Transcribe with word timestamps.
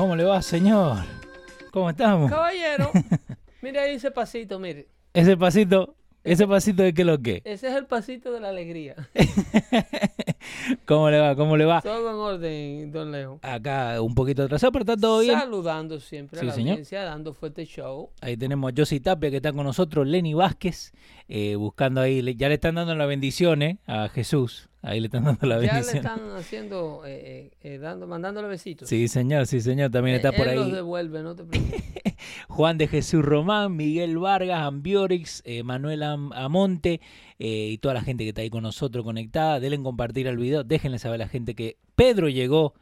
¿Cómo 0.00 0.16
le 0.16 0.24
va, 0.24 0.40
señor? 0.40 1.04
¿Cómo 1.72 1.90
estamos? 1.90 2.30
Caballero, 2.30 2.90
mire 3.60 3.80
ahí 3.80 3.96
ese 3.96 4.10
pasito, 4.10 4.58
mire. 4.58 4.88
Ese 5.12 5.36
pasito, 5.36 5.94
ese 6.24 6.46
pasito 6.46 6.82
de 6.82 6.94
qué 6.94 7.04
lo 7.04 7.20
que. 7.20 7.42
Ese 7.44 7.68
es 7.68 7.74
el 7.74 7.84
pasito 7.84 8.32
de 8.32 8.40
la 8.40 8.48
alegría. 8.48 8.96
¿Cómo 10.86 11.10
le 11.10 11.18
va? 11.20 11.34
¿Cómo 11.36 11.56
le 11.56 11.64
va? 11.64 11.80
Todo 11.80 12.10
en 12.10 12.16
orden, 12.16 12.92
don 12.92 13.12
Leo. 13.12 13.38
Acá 13.42 14.00
un 14.02 14.14
poquito 14.14 14.42
atrasado, 14.44 14.72
pero 14.72 14.82
está 14.82 14.96
todo 14.96 15.20
bien. 15.20 15.38
Saludando 15.38 16.00
siempre 16.00 16.40
a 16.40 16.44
la 16.44 16.52
señor. 16.52 16.72
audiencia, 16.72 17.02
dando 17.04 17.32
fuerte 17.34 17.64
show. 17.64 18.10
Ahí 18.20 18.36
tenemos 18.36 18.70
a 18.70 18.74
Josie 18.76 19.00
Tapia 19.00 19.30
que 19.30 19.36
está 19.36 19.52
con 19.52 19.64
nosotros, 19.64 20.06
Lenny 20.06 20.34
Vázquez, 20.34 20.92
eh, 21.28 21.54
buscando 21.56 22.00
ahí, 22.00 22.22
ya 22.36 22.48
le 22.48 22.54
están 22.54 22.74
dando 22.74 22.94
la 22.94 23.06
bendición 23.06 23.62
eh, 23.62 23.78
a 23.86 24.08
Jesús. 24.08 24.68
Ahí 24.82 24.98
le 25.00 25.08
están 25.08 25.24
dando 25.24 25.46
la 25.46 25.56
Ya 25.56 25.60
le 25.60 25.68
bendición. 25.72 25.96
están 25.98 26.20
haciendo, 26.36 27.02
eh, 27.04 27.50
eh, 27.62 27.74
eh, 27.74 27.78
dando, 27.78 28.06
mandándole 28.06 28.48
besitos. 28.48 28.88
Sí, 28.88 29.08
señor, 29.08 29.46
sí, 29.46 29.60
señor, 29.60 29.90
también 29.90 30.14
Eh, 30.14 30.16
está 30.16 30.32
por 30.32 30.48
él 30.48 30.56
los 30.56 30.66
ahí. 30.66 30.72
devuelve, 30.72 31.22
no 31.22 31.36
te 31.36 31.44
preocupes. 31.44 31.82
Juan 32.48 32.78
de 32.78 32.88
Jesús 32.88 33.22
Román, 33.24 33.76
Miguel 33.76 34.16
Vargas, 34.18 34.60
Ambiorix, 34.62 35.42
Manuel 35.64 36.02
Am- 36.02 36.32
Amonte 36.32 37.00
eh, 37.42 37.70
y 37.70 37.78
toda 37.78 37.94
la 37.94 38.02
gente 38.02 38.24
que 38.24 38.28
está 38.28 38.42
ahí 38.42 38.50
con 38.50 38.62
nosotros 38.62 39.02
conectada. 39.02 39.60
Denle 39.60 39.76
en 39.76 39.82
compartir 39.82 40.26
el 40.26 40.36
video, 40.36 40.62
déjenle 40.62 40.98
saber 40.98 41.22
a 41.22 41.24
la 41.24 41.28
gente 41.28 41.54
que 41.54 41.78
Pedro 41.96 42.28
llegó. 42.28 42.74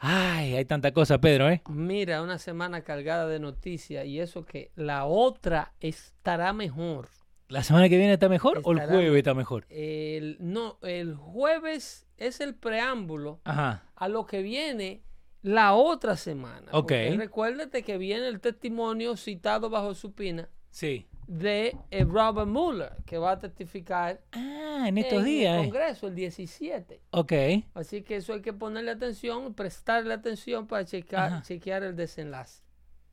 Ay, 0.00 0.56
hay 0.56 0.64
tanta 0.64 0.90
cosa, 0.92 1.20
Pedro, 1.20 1.48
¿eh? 1.48 1.62
Mira, 1.68 2.20
una 2.20 2.38
semana 2.38 2.82
cargada 2.82 3.28
de 3.28 3.38
noticias 3.38 4.04
y 4.06 4.18
eso 4.18 4.44
que 4.44 4.72
la 4.74 5.04
otra 5.04 5.74
estará 5.78 6.52
mejor. 6.52 7.08
¿La 7.46 7.62
semana 7.62 7.88
que 7.88 7.98
viene 7.98 8.14
está 8.14 8.28
mejor 8.28 8.60
o 8.64 8.72
el 8.72 8.80
jueves 8.80 9.16
está 9.16 9.34
mejor? 9.34 9.64
El, 9.68 10.38
no, 10.40 10.78
el 10.82 11.14
jueves 11.14 12.08
es 12.16 12.40
el 12.40 12.56
preámbulo 12.56 13.40
Ajá, 13.44 13.84
a 13.94 14.08
lo 14.08 14.26
que 14.26 14.42
viene 14.42 15.02
la 15.42 15.74
otra 15.74 16.16
semana. 16.16 16.66
Ok. 16.72 16.80
Porque 16.82 17.14
Recuérdate 17.16 17.84
que 17.84 17.96
viene 17.96 18.26
el 18.26 18.40
testimonio 18.40 19.16
citado 19.16 19.70
bajo 19.70 19.94
supina 19.94 20.48
sí. 20.70 21.06
De 21.32 21.76
eh, 21.92 22.04
Robert 22.04 22.48
Mueller, 22.48 22.90
que 23.06 23.16
va 23.16 23.30
a 23.32 23.38
testificar 23.38 24.20
Ah, 24.32 24.86
en 24.88 24.98
estos 24.98 25.20
en 25.20 25.24
días, 25.24 25.54
el 25.54 25.60
eh. 25.60 25.64
Congreso 25.70 26.08
el 26.08 26.14
17. 26.16 27.00
Ok, 27.12 27.32
Así 27.74 28.02
que 28.02 28.16
eso 28.16 28.32
hay 28.32 28.42
que 28.42 28.52
ponerle 28.52 28.90
atención, 28.90 29.54
prestarle 29.54 30.12
atención 30.12 30.66
para 30.66 30.84
checar, 30.84 31.42
chequear 31.44 31.84
el 31.84 31.94
desenlace. 31.94 32.62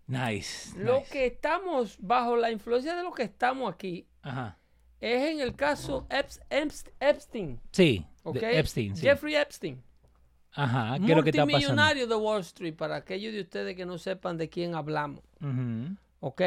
nice. 0.07 0.75
Lo 0.79 1.00
nice. 1.00 1.11
que 1.11 1.25
estamos 1.27 1.97
bajo 2.00 2.35
la 2.38 2.50
influencia 2.51 2.95
de 2.95 3.03
lo 3.03 3.11
que 3.11 3.22
estamos 3.23 3.72
aquí 3.72 4.07
Ajá. 4.23 4.57
es 5.00 5.22
en 5.31 5.39
el 5.39 5.56
caso 5.56 6.07
Eps- 6.09 6.41
Eps- 6.50 6.89
Epstein. 7.00 7.59
Sí, 7.72 8.03
¿ok? 8.23 8.39
de 8.39 8.57
Epstein, 8.59 8.95
sí. 8.95 9.01
Jeffrey 9.03 9.35
Epstein. 9.35 9.83
Ajá, 10.53 10.97
¿qué 11.06 11.11
es 11.11 11.16
lo 11.17 11.23
que 11.23 11.29
está 11.29 11.44
pasando? 11.45 11.51
multimillonario 11.59 12.07
de 12.07 12.16
Wall 12.16 12.41
Street, 12.41 12.73
para 12.75 12.95
aquellos 12.95 13.31
de 13.31 13.41
ustedes 13.41 13.75
que 13.75 13.85
no 13.85 14.00
sepan 14.00 14.38
de 14.38 14.50
quién 14.50 14.73
hablamos. 14.73 15.22
Ujú, 15.39 15.95
¿Ok? 16.19 16.41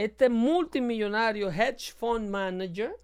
Este 0.00 0.30
multimillonario 0.30 1.50
hedge 1.50 1.92
fund 1.92 2.30
manager 2.30 2.96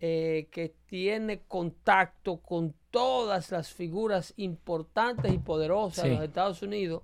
eh, 0.00 0.46
que 0.50 0.74
tiene 0.84 1.40
contacto 1.44 2.42
con 2.42 2.74
todas 2.90 3.50
las 3.50 3.72
figuras 3.72 4.34
importantes 4.36 5.32
y 5.32 5.38
poderosas 5.38 6.04
Sí. 6.04 6.10
de 6.10 6.14
los 6.16 6.24
Estados 6.24 6.60
Unidos, 6.62 7.02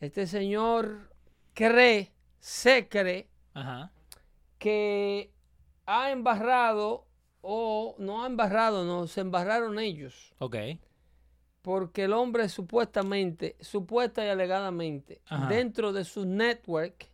este 0.00 0.28
señor 0.28 1.12
cree, 1.52 2.12
se 2.38 2.88
cree, 2.88 3.28
ajá, 3.54 3.90
que 4.58 5.32
ha 5.86 6.12
embarrado 6.12 7.08
o 7.40 7.96
no 7.98 8.22
ha 8.22 8.28
embarrado, 8.28 8.84
no, 8.84 9.08
se 9.08 9.20
embarraron 9.22 9.80
ellos. 9.80 10.32
ok, 10.38 10.56
Porque 11.60 12.04
el 12.04 12.12
hombre 12.12 12.48
supuestamente, 12.48 13.56
supuesta 13.60 14.24
y 14.24 14.28
alegadamente, 14.28 15.20
Ajá. 15.26 15.48
dentro 15.48 15.92
de 15.92 16.04
su 16.04 16.24
network 16.24 17.09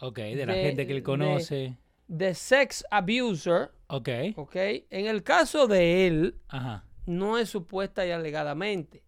ok, 0.00 0.16
de 0.18 0.46
la 0.46 0.54
gente 0.54 0.86
que 0.86 0.92
él 0.92 1.02
conoce. 1.02 1.76
de 2.06 2.34
sex 2.34 2.84
abuser, 2.90 3.70
Ok, 3.88 4.08
¿ok? 4.36 4.56
En 4.90 5.06
el 5.06 5.22
caso 5.22 5.66
de 5.66 6.06
él, 6.06 6.34
ajá. 6.48 6.84
no 7.06 7.38
es 7.38 7.48
supuesta 7.48 8.06
y 8.06 8.10
alegadamente. 8.10 9.02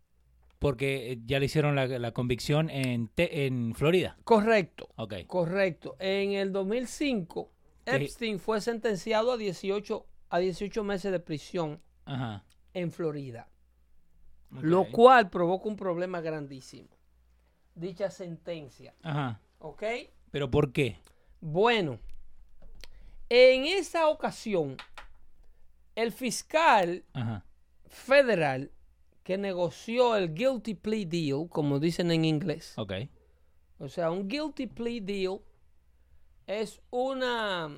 Porque 0.59 1.13
eh, 1.13 1.19
ya 1.25 1.39
le 1.39 1.47
hicieron 1.47 1.75
la, 1.75 1.87
la 1.87 2.13
convicción 2.13 2.69
en, 2.71 3.09
Te- 3.09 3.47
en 3.47 3.75
Florida. 3.75 4.19
Correcto, 4.25 4.89
Ok, 4.97 5.15
correcto. 5.27 5.97
En 5.99 6.33
el 6.33 6.53
2005, 6.53 7.51
Sí. 7.87 7.97
Epstein 7.97 8.39
fue 8.39 8.61
sentenciado 8.61 9.33
a 9.33 9.37
18, 9.39 10.07
a 10.29 10.39
18 10.39 10.85
meses 10.85 11.11
de 11.13 11.19
prisión 11.21 11.81
ajá. 12.05 12.45
en 12.75 12.91
Florida, 12.93 13.49
lo 14.51 14.85
cual 14.91 15.31
provoca 15.31 15.69
un 15.69 15.77
problema 15.77 16.21
grandísimo. 16.21 16.89
Dicha 17.75 18.11
sentencia, 18.11 18.95
Ajá. 19.03 19.41
¿ok? 19.59 19.83
¿Pero 20.31 20.51
por 20.51 20.73
qué? 20.73 20.99
Bueno, 21.41 21.99
en 23.29 23.65
esa 23.65 24.09
ocasión, 24.09 24.77
el 25.95 26.13
fiscal 26.13 27.05
Ajá. 27.13 27.45
federal 27.89 28.71
que 29.23 29.39
negoció 29.39 30.17
el 30.17 30.35
guilty 30.35 30.75
plea 30.75 31.07
deal, 31.07 31.49
como 31.49 31.79
dicen 31.79 32.11
en 32.11 32.25
inglés, 32.25 32.75
Ok, 32.77 32.93
o 33.79 33.89
sea, 33.89 34.11
un 34.11 34.29
guilty 34.29 34.67
plea 34.67 35.01
deal 35.01 35.39
es 36.47 36.81
una, 36.91 37.71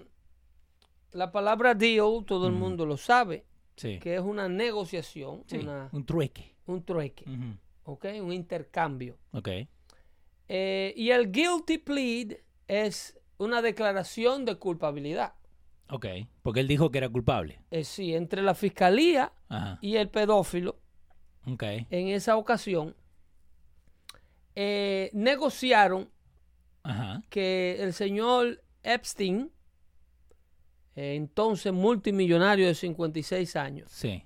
la 1.13 1.31
palabra 1.33 1.75
deal 1.75 2.25
todo 2.27 2.47
el 2.47 2.53
mundo 2.55 2.87
lo 2.87 2.97
sabe, 2.97 3.45
sí. 3.77 3.99
que 3.99 4.15
es 4.15 4.21
una 4.23 4.49
negociación, 4.49 5.43
Sí, 5.47 5.59
una- 5.59 5.89
un 5.93 6.05
trueque. 6.07 6.55
un 6.67 6.83
trueque, 6.85 7.25
¿ok? 7.85 8.07
Un 8.23 8.33
intercambio. 8.33 9.19
Ok, 9.33 9.49
Eh, 10.55 10.93
y 10.97 11.11
el 11.11 11.33
guilty 11.33 11.79
plea 11.79 12.37
es 12.69 13.19
una 13.39 13.63
declaración 13.63 14.45
de 14.45 14.57
culpabilidad. 14.57 15.35
ok. 15.89 16.07
Porque 16.43 16.61
él 16.61 16.69
dijo 16.69 16.91
que 16.91 16.99
era 16.99 17.09
culpable. 17.09 17.61
Es 17.71 17.89
sí, 17.89 18.15
entre 18.15 18.43
la 18.43 18.55
fiscalía 18.55 19.33
Ajá. 19.49 19.79
y 19.81 19.97
el 19.97 20.09
pedófilo, 20.09 20.79
Ok, 21.47 21.63
en 21.91 22.09
esa 22.09 22.37
ocasión, 22.37 22.95
eh, 24.55 25.11
negociaron 25.13 26.11
ajá. 26.83 27.23
que 27.31 27.83
el 27.83 27.93
señor 27.93 28.63
Epstein, 28.83 29.51
eh, 30.95 31.15
entonces 31.17 31.73
multimillonario 31.73 32.67
de 32.67 32.75
56 32.75 33.57
años, 33.57 33.91
Sí. 33.91 34.25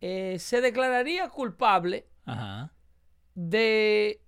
eh, 0.00 0.36
se 0.38 0.60
declararía 0.60 1.28
culpable 1.28 2.08
Ajá. 2.24 2.72
de 3.34 4.20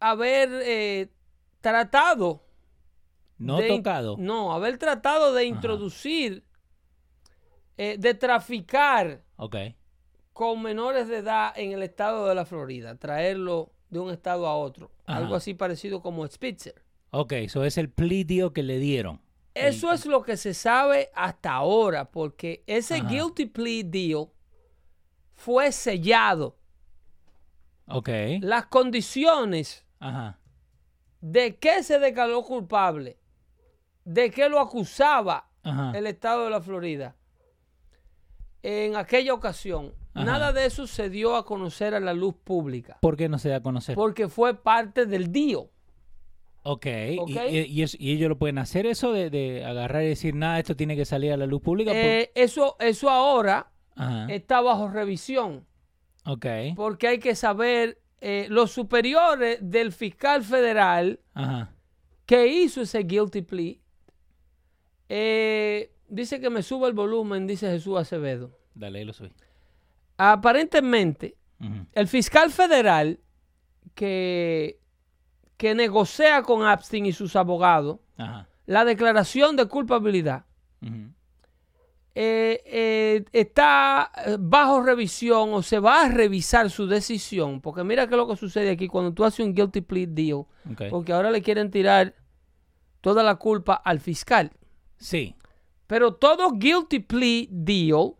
haber 0.00 0.48
eh, 0.64 1.08
tratado 1.60 2.44
No 3.38 3.58
de 3.58 3.68
tocado. 3.68 4.16
No, 4.18 4.52
haber 4.52 4.78
tratado 4.78 5.32
de 5.32 5.44
introducir, 5.46 6.44
eh, 7.76 7.96
de 7.98 8.14
traficar 8.14 9.24
Ok, 9.36 9.56
con 10.32 10.62
menores 10.62 11.08
de 11.08 11.18
edad 11.18 11.52
en 11.56 11.72
el 11.72 11.82
estado 11.82 12.26
de 12.26 12.34
la 12.34 12.44
Florida, 12.44 12.96
traerlo 12.96 13.72
de 13.90 13.98
un 14.00 14.10
estado 14.10 14.46
a 14.46 14.56
otro. 14.56 14.90
Ajá. 15.06 15.18
Algo 15.18 15.34
así 15.36 15.54
parecido 15.54 16.02
como 16.02 16.26
Spitzer. 16.26 16.82
ok. 17.10 17.32
Eso 17.32 17.64
es 17.64 17.78
el 17.78 17.90
plea 17.90 18.24
deal 18.24 18.52
que 18.52 18.62
le 18.62 18.78
dieron. 18.78 19.20
Eso 19.54 19.92
es 19.92 20.06
lo 20.06 20.22
que 20.22 20.36
se 20.36 20.54
sabe 20.54 21.10
hasta 21.14 21.52
ahora, 21.54 22.10
porque 22.10 22.62
ese 22.66 22.96
Ajá. 22.96 23.08
guilty 23.08 23.46
plea 23.46 23.82
deal 23.84 24.28
fue 25.34 25.72
sellado. 25.72 26.56
Ok. 27.86 28.08
Las 28.40 28.66
condiciones 28.66 29.84
Ajá. 29.98 30.37
De 31.20 31.56
qué 31.56 31.82
se 31.82 31.98
declaró 31.98 32.42
culpable, 32.42 33.18
de 34.04 34.30
qué 34.30 34.48
lo 34.48 34.60
acusaba 34.60 35.48
Ajá. 35.62 35.92
el 35.96 36.06
estado 36.06 36.44
de 36.44 36.50
la 36.50 36.60
Florida 36.60 37.16
en 38.62 38.96
aquella 38.96 39.34
ocasión. 39.34 39.94
Ajá. 40.14 40.24
Nada 40.24 40.52
de 40.52 40.66
eso 40.66 40.86
se 40.86 41.10
dio 41.10 41.36
a 41.36 41.44
conocer 41.44 41.94
a 41.94 42.00
la 42.00 42.12
luz 42.12 42.34
pública, 42.42 42.98
¿Por 43.00 43.16
qué 43.16 43.28
no 43.28 43.38
se 43.38 43.48
da 43.50 43.56
a 43.56 43.62
conocer? 43.62 43.94
porque 43.94 44.28
fue 44.28 44.54
parte 44.54 45.06
del 45.06 45.30
deal. 45.30 45.68
Ok, 46.64 46.86
y- 46.86 47.18
Ok. 47.18 47.30
Y, 47.50 47.58
y 47.60 47.82
eso- 47.82 47.96
y 48.00 48.12
ellos 48.12 48.28
lo 48.28 48.36
pueden 48.38 48.58
hacer 48.58 48.84
eso 48.86 49.12
de, 49.12 49.30
de 49.30 49.64
agarrar 49.64 50.02
y 50.02 50.08
decir, 50.08 50.34
nada, 50.34 50.58
esto 50.58 50.74
tiene 50.76 50.96
que 50.96 51.04
salir 51.04 51.32
a 51.32 51.36
la 51.36 51.46
luz 51.46 51.62
pública. 51.62 51.92
por- 51.92 51.98
Eh, 52.00 52.32
eso, 52.34 52.76
eso 52.80 53.08
ahora 53.10 53.70
Ajá. 53.94 54.26
está 54.32 54.60
bajo 54.60 54.88
revisión, 54.88 55.66
Ok, 56.26 56.46
porque 56.76 57.08
hay 57.08 57.18
que 57.20 57.34
saber 57.36 58.00
eh, 58.20 58.46
los 58.50 58.70
superiores 58.72 59.58
del 59.60 59.92
fiscal 59.92 60.42
federal 60.42 61.20
ajá. 61.34 61.72
que 62.26 62.46
hizo 62.46 62.80
ese 62.82 63.00
guilty 63.04 63.42
plea. 63.42 63.74
eh, 65.08 65.92
dice 66.08 66.40
que 66.40 66.50
me 66.50 66.62
suba 66.62 66.88
el 66.88 66.94
volumen, 66.94 67.46
dice 67.46 67.70
Jesús 67.70 67.96
Acevedo. 67.98 68.58
Dale, 68.74 68.98
ahí 69.00 69.04
lo 69.04 69.12
subí. 69.12 69.32
Aparentemente, 70.16 71.36
el 71.92 72.08
fiscal 72.08 72.50
federal 72.50 73.20
que, 73.94 74.80
que 75.56 75.74
negocia 75.74 76.42
con 76.42 76.68
Epstein 76.68 77.06
y 77.06 77.12
sus 77.12 77.34
abogados 77.36 77.98
Ajá. 78.16 78.48
la 78.66 78.84
declaración 78.84 79.56
de 79.56 79.66
culpabilidad 79.66 80.44
ujú. 80.82 81.12
Eh, 82.20 82.62
eh, 82.64 83.24
está 83.32 84.10
eh, 84.26 84.36
bajo 84.40 84.82
revisión 84.82 85.54
o 85.54 85.62
se 85.62 85.78
va 85.78 86.02
a 86.02 86.08
revisar 86.08 86.68
su 86.68 86.88
decisión. 86.88 87.60
Porque 87.60 87.84
mira 87.84 88.08
qué 88.08 88.14
es 88.14 88.18
lo 88.18 88.26
que 88.26 88.34
sucede 88.34 88.70
aquí 88.70 88.88
cuando 88.88 89.14
tú 89.14 89.24
haces 89.24 89.46
un 89.46 89.54
guilty 89.54 89.82
plea 89.82 90.06
deal. 90.08 90.44
Porque 90.90 91.12
ahora 91.12 91.30
le 91.30 91.42
quieren 91.42 91.70
tirar 91.70 92.16
toda 93.00 93.22
la 93.22 93.36
culpa 93.36 93.74
al 93.74 94.00
fiscal. 94.00 94.50
Sí, 94.96 95.36
Pero 95.86 96.14
todo 96.14 96.50
guilty 96.50 96.98
plea 96.98 97.46
deal 97.50 98.14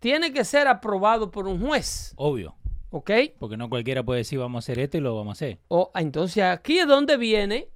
tiene 0.00 0.32
que 0.32 0.44
ser 0.44 0.66
aprobado 0.66 1.30
por 1.30 1.46
un 1.46 1.64
juez. 1.64 2.14
obvio. 2.16 2.56
¿Ok? 2.90 3.10
Porque 3.38 3.56
no 3.56 3.70
cualquiera 3.70 4.02
puede 4.02 4.18
decir, 4.18 4.40
vamos 4.40 4.58
a 4.58 4.62
hacer 4.64 4.80
esto 4.80 4.98
y 4.98 5.00
lo 5.00 5.14
vamos 5.14 5.30
a 5.30 5.38
hacer. 5.38 5.60
O, 5.68 5.92
entonces 5.94 6.42
aquí 6.42 6.80
es 6.80 6.88
donde 6.88 7.16
viene 7.16 7.68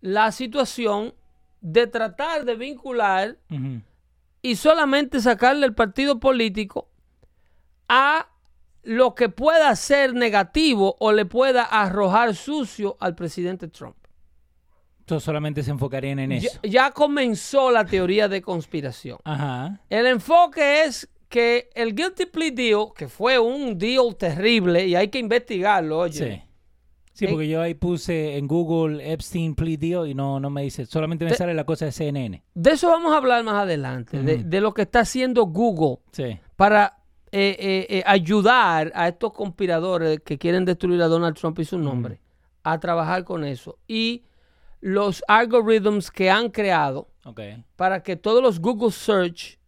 la 0.00 0.30
situación 0.30 1.14
de 1.60 1.88
tratar 1.88 2.44
de 2.44 2.54
vincular. 2.54 3.38
Y 4.50 4.56
solamente 4.56 5.20
sacarle 5.20 5.66
el 5.66 5.74
partido 5.74 6.18
político 6.20 6.88
a 7.88 8.28
lo 8.82 9.14
que 9.14 9.28
pueda 9.28 9.74
ser 9.76 10.14
negativo 10.14 10.96
o 11.00 11.12
le 11.12 11.24
pueda 11.26 11.62
arrojar 11.64 12.34
sucio 12.34 12.96
al 13.00 13.14
presidente 13.14 13.68
Trump. 13.68 13.96
Entonces 15.00 15.24
solamente 15.24 15.62
se 15.62 15.70
enfocarían 15.70 16.18
en 16.18 16.30
Ya, 16.32 16.48
eso. 16.48 16.60
ya 16.62 16.90
comenzó 16.92 17.70
la 17.70 17.84
teoría 17.84 18.28
de 18.28 18.42
conspiración. 18.42 19.18
Ajá. 19.24 19.80
El 19.88 20.06
enfoque 20.06 20.82
es 20.84 21.08
que 21.28 21.70
el 21.74 21.94
guilty 21.94 22.26
plea 22.26 22.50
deal, 22.50 22.86
que 22.96 23.08
fue 23.08 23.38
un 23.38 23.76
deal 23.78 24.16
terrible 24.16 24.86
y 24.86 24.94
hay 24.94 25.08
que 25.08 25.18
investigarlo, 25.18 25.98
oye. 25.98 26.36
Sí. 26.36 26.42
Sí, 27.18 27.24
Eh, 27.24 27.28
porque 27.30 27.48
yo 27.48 27.60
ahí 27.60 27.74
puse 27.74 28.36
en 28.36 28.46
Google 28.46 29.12
Epstein 29.12 29.56
plea 29.56 29.76
deal 29.76 30.06
y 30.08 30.14
no, 30.14 30.38
no 30.38 30.50
me 30.50 30.62
dice, 30.62 30.86
solamente 30.86 31.24
me 31.24 31.34
sale 31.34 31.52
la 31.52 31.64
cosa 31.64 31.84
de 31.86 31.90
CNN. 31.90 32.44
De 32.54 32.70
eso 32.70 32.88
vamos 32.88 33.12
a 33.12 33.16
hablar 33.16 33.42
más 33.42 33.56
adelante, 33.56 34.22
de, 34.22 34.44
de 34.44 34.60
lo 34.60 34.72
que 34.72 34.82
está 34.82 35.00
haciendo 35.00 35.44
Google 35.46 35.98
Sí. 36.12 36.38
para 36.54 36.98
eh, 37.32 37.86
eh, 37.90 38.02
ayudar 38.06 38.92
a 38.94 39.08
estos 39.08 39.32
conspiradores 39.32 40.20
que 40.20 40.38
quieren 40.38 40.64
destruir 40.64 41.02
a 41.02 41.08
Donald 41.08 41.36
Trump 41.36 41.58
y 41.58 41.64
su 41.64 41.76
nombre 41.76 42.20
a 42.62 42.78
trabajar 42.78 43.24
con 43.24 43.42
eso. 43.44 43.78
Y 43.88 44.22
los 44.80 45.24
algoritmos 45.26 46.12
que 46.12 46.30
han 46.30 46.50
creado 46.50 47.08
para 47.74 48.02
que 48.04 48.14
todos 48.14 48.40
los 48.42 48.60
Google 48.60 48.92
Search 48.92 49.58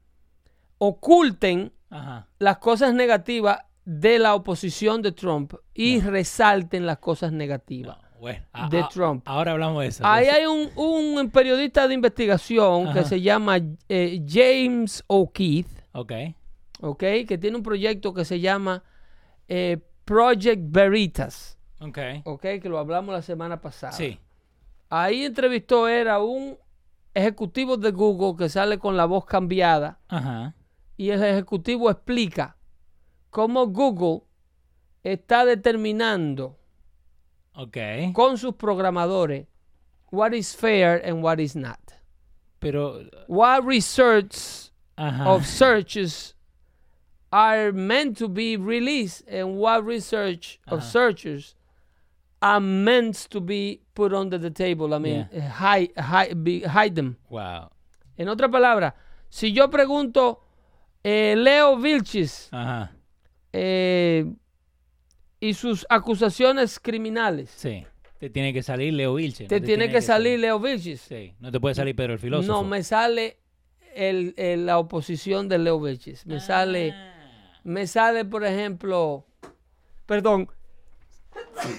oculten 0.78 1.72
Ajá. 1.90 2.28
las 2.38 2.58
cosas 2.58 2.94
negativas 2.94 3.58
de 3.84 4.18
la 4.18 4.34
oposición 4.34 5.02
de 5.02 5.12
Trump 5.12 5.54
y 5.74 6.00
resalten 6.00 6.86
las 6.86 6.98
cosas 6.98 7.32
negativas. 7.32 7.96
No, 7.96 8.20
bueno. 8.20 8.44
a- 8.52 8.68
De 8.68 8.80
a- 8.80 8.88
Trump. 8.88 9.22
Ahora 9.26 9.52
hablamos 9.52 9.82
de 9.82 9.88
eso. 9.88 10.04
Ahí 10.06 10.26
hay 10.26 10.46
un, 10.46 10.70
un 10.76 11.30
periodista 11.30 11.88
de 11.88 11.94
investigación 11.94 12.92
que 12.92 13.04
se 13.04 13.20
llama 13.20 13.58
eh, 13.88 14.22
James 14.28 15.02
O'Keefe, 15.06 15.82
Ok. 15.92 16.12
¿ok? 16.82 16.98
Que 17.26 17.38
tiene 17.40 17.56
un 17.56 17.62
proyecto 17.62 18.12
que 18.14 18.24
se 18.24 18.38
llama 18.40 18.82
eh, 19.48 19.78
Project 20.04 20.62
Veritas, 20.70 21.58
Ok. 21.80 21.98
¿ok? 22.24 22.42
Que 22.62 22.68
lo 22.68 22.78
hablamos 22.78 23.14
la 23.14 23.22
semana 23.22 23.60
pasada. 23.60 23.92
Sí. 23.92 24.18
Ahí 24.88 25.24
entrevistó 25.24 25.88
era 25.88 26.20
un 26.20 26.58
ejecutivo 27.14 27.76
de 27.76 27.90
Google 27.90 28.36
que 28.36 28.48
sale 28.48 28.78
con 28.78 28.96
la 28.96 29.04
voz 29.06 29.24
cambiada 29.24 29.98
Ajá. 30.08 30.54
y 30.96 31.10
el 31.10 31.22
ejecutivo 31.24 31.90
explica 31.90 32.56
cómo 33.30 33.66
Google 33.68 34.22
está 35.04 35.44
determinando 35.44 36.56
Ok. 37.54 38.12
con 38.14 38.36
sus 38.38 38.54
programadores 38.54 39.46
what 40.10 40.32
is 40.34 40.54
fair 40.54 41.00
and 41.04 41.22
what 41.22 41.38
is 41.40 41.54
not. 41.56 41.78
Pero. 42.60 43.04
What 43.28 43.64
research 43.64 44.70
Ajá. 44.96 45.26
of 45.26 45.46
searches 45.46 46.34
are 47.32 47.72
meant 47.72 48.18
to 48.18 48.28
be 48.28 48.56
released 48.56 49.26
and 49.28 49.56
what 49.56 49.84
research 49.84 50.58
of 50.66 50.80
Ajá. 50.80 50.90
searchers 50.90 51.54
are 52.42 52.60
meant 52.60 53.14
to 53.30 53.40
be 53.40 53.80
put 53.94 54.12
under 54.12 54.36
the 54.38 54.50
table. 54.50 54.92
I 54.94 54.98
mean, 54.98 55.28
Yeah. 55.32 55.48
hide, 55.48 55.92
hide, 55.96 56.34
be- 56.42 56.62
hide 56.64 56.94
them. 56.96 57.16
Wow. 57.28 57.70
En 58.18 58.28
otra 58.28 58.50
palabra, 58.50 58.94
si 59.30 59.52
yo 59.52 59.68
pregunto 59.68 60.40
eh, 61.04 61.34
Leo 61.36 61.76
Vilchis 61.76 62.48
Ajá. 62.52 62.90
Eh, 63.52 64.26
y 65.40 65.54
sus 65.54 65.86
acusaciones 65.88 66.78
criminales, 66.80 67.50
Sí. 67.50 67.84
Te 68.18 68.28
tiene 68.28 68.52
que 68.52 68.62
salir 68.62 68.92
Leo 68.92 69.14
Vilche. 69.14 69.46
te 69.46 69.62
tiene 69.62 69.88
que 69.90 70.02
salir 70.02 70.38
Leo 70.38 70.60
Vilchis. 70.60 71.00
Sí. 71.00 71.32
No 71.40 71.50
te 71.50 71.58
puede 71.58 71.74
salir 71.74 71.96
Pedro 71.96 72.12
el 72.12 72.18
filósofo. 72.18 72.52
No, 72.62 72.68
me 72.68 72.82
sale 72.82 73.38
el, 73.94 74.34
el- 74.36 74.66
la 74.66 74.78
oposición 74.78 75.48
de 75.48 75.56
Leo 75.58 75.80
Vilchis. 75.80 76.26
Me 76.26 76.38
sale, 76.38 76.92
Ah. 76.92 77.14
me 77.64 77.86
sale, 77.86 78.26
por 78.26 78.44
ejemplo, 78.44 79.24
perdón, 80.04 80.50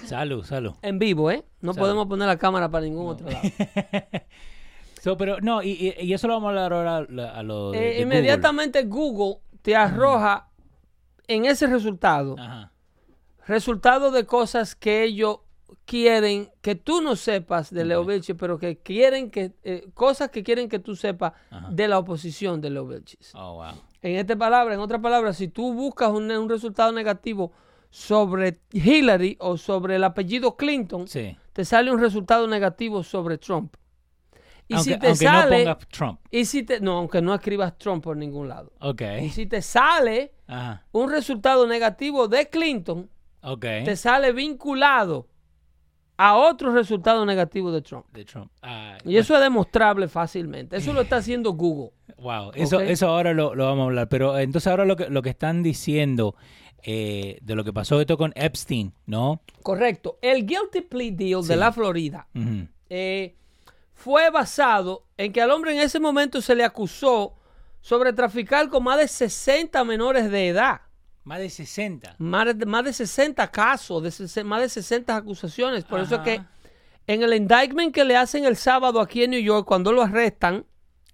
Salud, 0.05 0.43
salud. 0.43 0.73
en 0.81 0.97
vivo, 0.97 1.29
¿eh? 1.29 1.43
No 1.61 1.73
Salud. 1.73 1.85
podemos 1.85 2.07
poner 2.07 2.27
la 2.27 2.37
cámara 2.37 2.69
para 2.69 2.85
ningún 2.85 3.07
otro 3.09 3.29
lado. 3.29 3.41
So, 5.01 5.17
pero 5.17 5.39
no, 5.41 5.63
y, 5.63 5.95
eso 6.13 6.27
lo 6.27 6.35
vamos 6.35 6.47
a 6.47 6.65
hablar 6.65 6.73
ahora 6.73 6.97
a 7.37 7.41
lo- 7.43 7.71
de, 7.71 7.77
Eh, 7.79 7.93
de 7.95 8.01
inmediatamente 8.01 8.83
Google. 8.83 9.41
te 9.63 9.75
arroja 9.75 10.50
en 11.33 11.45
ese 11.45 11.67
resultado. 11.67 12.35
Ajá. 12.39 12.71
resultado 13.47 14.11
de 14.11 14.25
cosas 14.25 14.75
que 14.75 15.03
ellos 15.03 15.39
quieren 15.85 16.49
que 16.61 16.75
tú 16.75 17.01
no 17.01 17.15
sepas 17.15 17.71
de 17.73 17.83
Leo 17.85 18.01
Ok. 18.01 18.07
Vilchis, 18.09 18.35
pero 18.37 18.57
que 18.59 18.77
quieren 18.77 19.31
que, 19.31 19.53
eh, 19.63 19.87
cosas 19.93 20.29
que 20.29 20.43
quieren 20.43 20.69
que 20.69 20.79
tú 20.79 20.95
sepas 20.95 21.33
Ajá. 21.49 21.69
de 21.71 21.87
la 21.87 21.97
oposición 21.99 22.61
de 22.61 22.69
Leo 22.69 22.85
Vilchis. 22.87 23.33
Oh, 23.35 23.55
wow. 23.55 23.73
En 24.01 24.15
esta 24.15 24.35
palabra, 24.35 24.73
en 24.73 24.79
otra 24.79 24.99
palabra, 25.01 25.33
si 25.33 25.47
tú 25.47 25.73
buscas 25.73 26.09
un, 26.11 26.29
un 26.31 26.49
resultado 26.49 26.91
negativo 26.91 27.51
sobre 27.89 28.59
Hillary 28.71 29.37
o 29.39 29.57
sobre 29.57 29.95
el 29.97 30.03
apellido 30.03 30.55
Clinton, 30.55 31.07
Sí. 31.07 31.35
te 31.53 31.65
sale 31.65 31.91
un 31.91 31.99
resultado 31.99 32.47
negativo 32.47 33.03
sobre 33.03 33.37
Trump. 33.37 33.75
Y 34.67 34.75
aunque 34.75 34.93
si 34.93 34.99
te 34.99 35.15
sale, 35.15 35.65
no 35.65 35.75
pongas 35.75 35.87
Trump. 35.89 36.19
y 36.31 36.45
si 36.45 36.63
te, 36.63 36.79
no, 36.79 36.97
aunque 36.99 37.21
no 37.21 37.33
escribas 37.35 37.77
Trump 37.77 38.01
por 38.03 38.15
ningún 38.15 38.47
lado. 38.47 38.71
Ok. 38.79 39.01
Y 39.23 39.29
si 39.29 39.45
te 39.45 39.61
sale 39.61 40.31
Ajá. 40.51 40.85
un 40.91 41.09
resultado 41.09 41.65
negativo 41.65 42.27
de 42.27 42.49
Clinton, 42.49 43.09
te 43.61 43.95
sale 43.95 44.33
vinculado 44.33 45.27
a 46.17 46.35
otro 46.35 46.71
resultado 46.73 47.25
negativo 47.25 47.71
de 47.71 47.81
Trump. 47.81 48.05
De 48.11 48.25
Trump. 48.25 48.51
Ah, 48.61 48.97
Y 49.05 49.17
eso 49.17 49.33
es 49.33 49.41
demostrable 49.41 50.07
fácilmente. 50.07 50.77
Eso 50.77 50.93
lo 50.93 51.01
está 51.01 51.15
haciendo 51.17 51.53
Google. 51.53 51.91
Wow, 52.17 52.51
eso, 52.53 52.79
eso 52.79 53.07
ahora 53.07 53.33
lo, 53.33 53.55
lo 53.55 53.65
vamos 53.65 53.81
a 53.81 53.85
hablar. 53.85 54.09
Pero 54.09 54.37
eh, 54.37 54.43
entonces 54.43 54.67
ahora 54.67 54.85
lo 54.85 54.95
que, 54.95 55.09
lo 55.09 55.23
que 55.23 55.29
están 55.31 55.63
diciendo 55.63 56.35
eh, 56.83 57.39
de 57.41 57.55
lo 57.55 57.63
que 57.63 57.73
pasó 57.73 57.99
esto 57.99 58.17
con 58.17 58.33
Epstein, 58.35 58.93
¿no? 59.07 59.41
Correcto. 59.63 60.19
El 60.21 60.45
guilty 60.45 60.81
plea 60.81 61.11
deal 61.11 61.47
de 61.47 61.55
la 61.55 61.71
Florida 61.71 62.27
eh, 62.89 63.35
fue 63.93 64.29
basado 64.29 65.05
en 65.17 65.31
que 65.33 65.41
al 65.41 65.49
hombre 65.49 65.73
en 65.73 65.79
ese 65.79 65.99
momento 65.99 66.41
se 66.41 66.55
le 66.55 66.63
acusó 66.63 67.35
sobre 67.81 68.13
traficar 68.13 68.69
con 68.69 68.83
más 68.83 68.97
de 68.99 69.07
60 69.07 69.83
menores 69.83 70.31
de 70.31 70.47
edad. 70.47 70.81
Más 71.23 71.39
de 71.39 71.49
60. 71.49 72.15
Más 72.17 72.57
de, 72.57 72.65
más 72.65 72.83
de 72.83 72.93
60 72.93 73.51
casos, 73.51 74.01
de 74.01 74.43
más 74.43 74.61
de 74.61 74.69
60 74.69 75.15
acusaciones. 75.15 75.83
Por 75.83 75.99
eso 75.99 76.15
es 76.15 76.21
que 76.21 76.41
en 77.07 77.23
el 77.23 77.33
indictment 77.33 77.93
que 77.93 78.03
le 78.05 78.15
hacen 78.15 78.45
el 78.45 78.55
sábado 78.55 78.99
aquí 78.99 79.23
en 79.23 79.31
New 79.31 79.41
York, 79.41 79.67
cuando 79.67 79.91
lo 79.91 80.01
arrestan, 80.01 80.65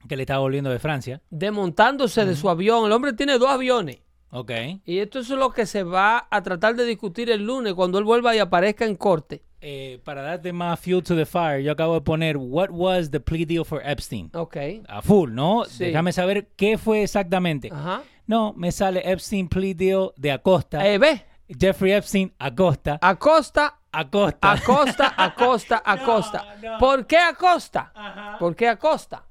Que 0.07 0.15
le 0.15 0.23
estaba 0.23 0.39
volviendo 0.39 0.69
de 0.69 0.79
Francia. 0.79 1.21
desmontándose 1.29 2.25
de 2.25 2.35
su 2.35 2.49
avión, 2.49 2.85
el 2.85 2.91
hombre 2.91 3.13
tiene 3.13 3.37
dos 3.37 3.49
aviones. 3.49 3.99
Ok. 4.29 4.51
Y 4.85 4.99
esto 4.99 5.19
es 5.19 5.29
lo 5.29 5.51
que 5.51 5.65
se 5.65 5.83
va 5.83 6.27
a 6.29 6.43
tratar 6.43 6.75
de 6.75 6.85
discutir 6.85 7.29
el 7.29 7.43
lunes 7.45 7.73
cuando 7.73 7.97
él 7.97 8.03
vuelva 8.03 8.35
y 8.35 8.39
aparezca 8.39 8.85
en 8.85 8.95
corte. 8.95 9.43
Eh, 9.61 9.99
para 10.03 10.21
darte 10.21 10.53
más 10.53 10.79
fuel 10.79 11.01
to 11.03 11.15
the 11.15 11.25
fire, 11.25 11.61
yo 11.63 11.71
acabo 11.71 11.95
de 11.95 12.01
poner 12.01 12.37
What 12.37 12.69
was 12.69 13.09
the 13.11 13.19
plea 13.19 13.45
deal 13.45 13.65
for 13.65 13.81
Epstein? 13.83 14.29
Ok. 14.33 14.57
A 14.87 15.01
full, 15.01 15.31
¿no? 15.31 15.65
Sí. 15.65 15.85
Déjame 15.85 16.11
saber 16.13 16.47
qué 16.55 16.77
fue 16.77 17.03
exactamente. 17.03 17.69
Ajá. 17.71 18.03
No, 18.27 18.53
me 18.53 18.71
sale 18.71 19.01
Epstein 19.09 19.47
plea 19.47 19.73
deal 19.73 20.11
de 20.17 20.31
Acosta. 20.31 20.85
Eh, 20.87 20.97
ve, 20.97 21.25
Jeffrey 21.47 21.93
Epstein, 21.93 22.33
Acosta. 22.37 22.99
Acosta, 23.01 23.79
Acosta. 23.91 24.51
Acosta, 24.51 25.13
Acosta, 25.17 25.81
Acosta. 25.85 26.55
no. 26.61 26.77
¿Por 26.77 27.07
qué 27.07 27.17
Acosta? 27.17 27.91
Ajá. 27.95 28.37
¿Por 28.37 28.55
qué 28.55 28.67
Acosta? 28.67 29.23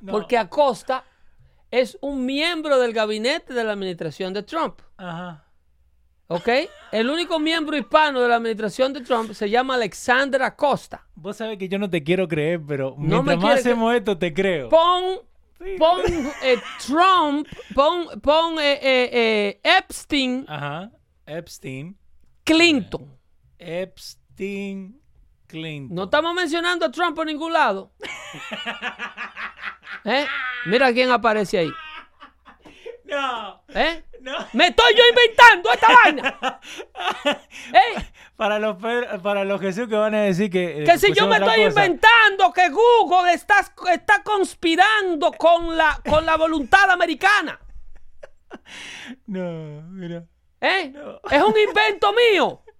No. 0.00 0.12
Porque 0.12 0.36
Acosta 0.38 1.04
es 1.70 1.98
un 2.00 2.24
miembro 2.24 2.78
del 2.78 2.92
gabinete 2.92 3.52
de 3.54 3.64
la 3.64 3.72
administración 3.72 4.32
de 4.32 4.42
Trump. 4.42 4.80
Ajá. 4.96 5.45
¿Ok? 6.28 6.48
El 6.92 7.08
único 7.08 7.38
miembro 7.38 7.76
hispano 7.76 8.20
de 8.20 8.28
la 8.28 8.36
administración 8.36 8.92
de 8.92 9.00
Trump 9.02 9.32
se 9.32 9.48
llama 9.48 9.74
Alexander 9.74 10.42
Acosta. 10.42 11.06
Vos 11.14 11.36
sabés 11.36 11.58
que 11.58 11.68
yo 11.68 11.78
no 11.78 11.88
te 11.88 12.02
quiero 12.02 12.26
creer, 12.26 12.60
pero 12.66 12.94
No 12.98 13.22
mientras 13.22 13.38
más 13.38 13.54
que- 13.54 13.60
hacemos 13.60 13.94
esto, 13.94 14.18
te 14.18 14.34
creo. 14.34 14.68
Pon, 14.68 15.20
Sí. 15.58 15.76
pon 15.78 16.00
eh, 16.42 16.58
Trump, 16.86 17.46
pon, 17.74 18.20
pon 18.20 18.58
eh, 18.58 18.78
eh, 18.82 19.10
eh, 19.12 19.60
Epstein 19.62 20.44
Ajá. 20.48 20.90
Epstein. 21.26 21.96
Clinton. 22.44 23.16
Epstein 23.58 25.00
Clinton. 25.46 25.94
No 25.94 26.04
estamos 26.04 26.34
mencionando 26.34 26.84
a 26.86 26.90
Trump 26.90 27.14
por 27.16 27.26
ningún 27.26 27.52
lado. 27.52 27.92
¿Eh? 30.04 30.26
Mira 30.66 30.92
quién 30.92 31.10
aparece 31.10 31.58
ahí. 31.58 31.70
No. 33.06 33.62
¿Eh? 33.68 34.04
No. 34.20 34.32
Me 34.52 34.68
estoy 34.68 34.94
yo 34.96 35.02
inventando 35.08 35.72
esta 35.72 35.86
vaina. 36.02 36.60
¿Eh? 37.72 38.02
Para 38.36 38.58
los, 38.58 38.76
para 39.22 39.44
los 39.44 39.60
Jesús 39.60 39.88
que 39.88 39.94
van 39.94 40.14
a 40.14 40.22
decir 40.22 40.50
que... 40.50 40.82
eh, 40.82 40.84
Que 40.84 40.98
si 40.98 41.12
yo 41.12 41.26
me 41.26 41.36
estoy 41.36 41.64
cosa. 41.64 41.68
inventando 41.68 42.52
que 42.52 42.68
Google 42.70 43.32
está, 43.32 43.60
está 43.92 44.22
conspirando 44.22 45.32
con 45.32 45.76
la, 45.76 46.00
con 46.08 46.26
la 46.26 46.36
voluntad 46.36 46.90
americana. 46.90 47.58
No, 49.26 49.82
mira. 49.90 50.24
¿Eh? 50.60 50.92
Es 51.30 51.42
un 51.42 51.54
invento 51.58 52.12
mío. 52.12 52.62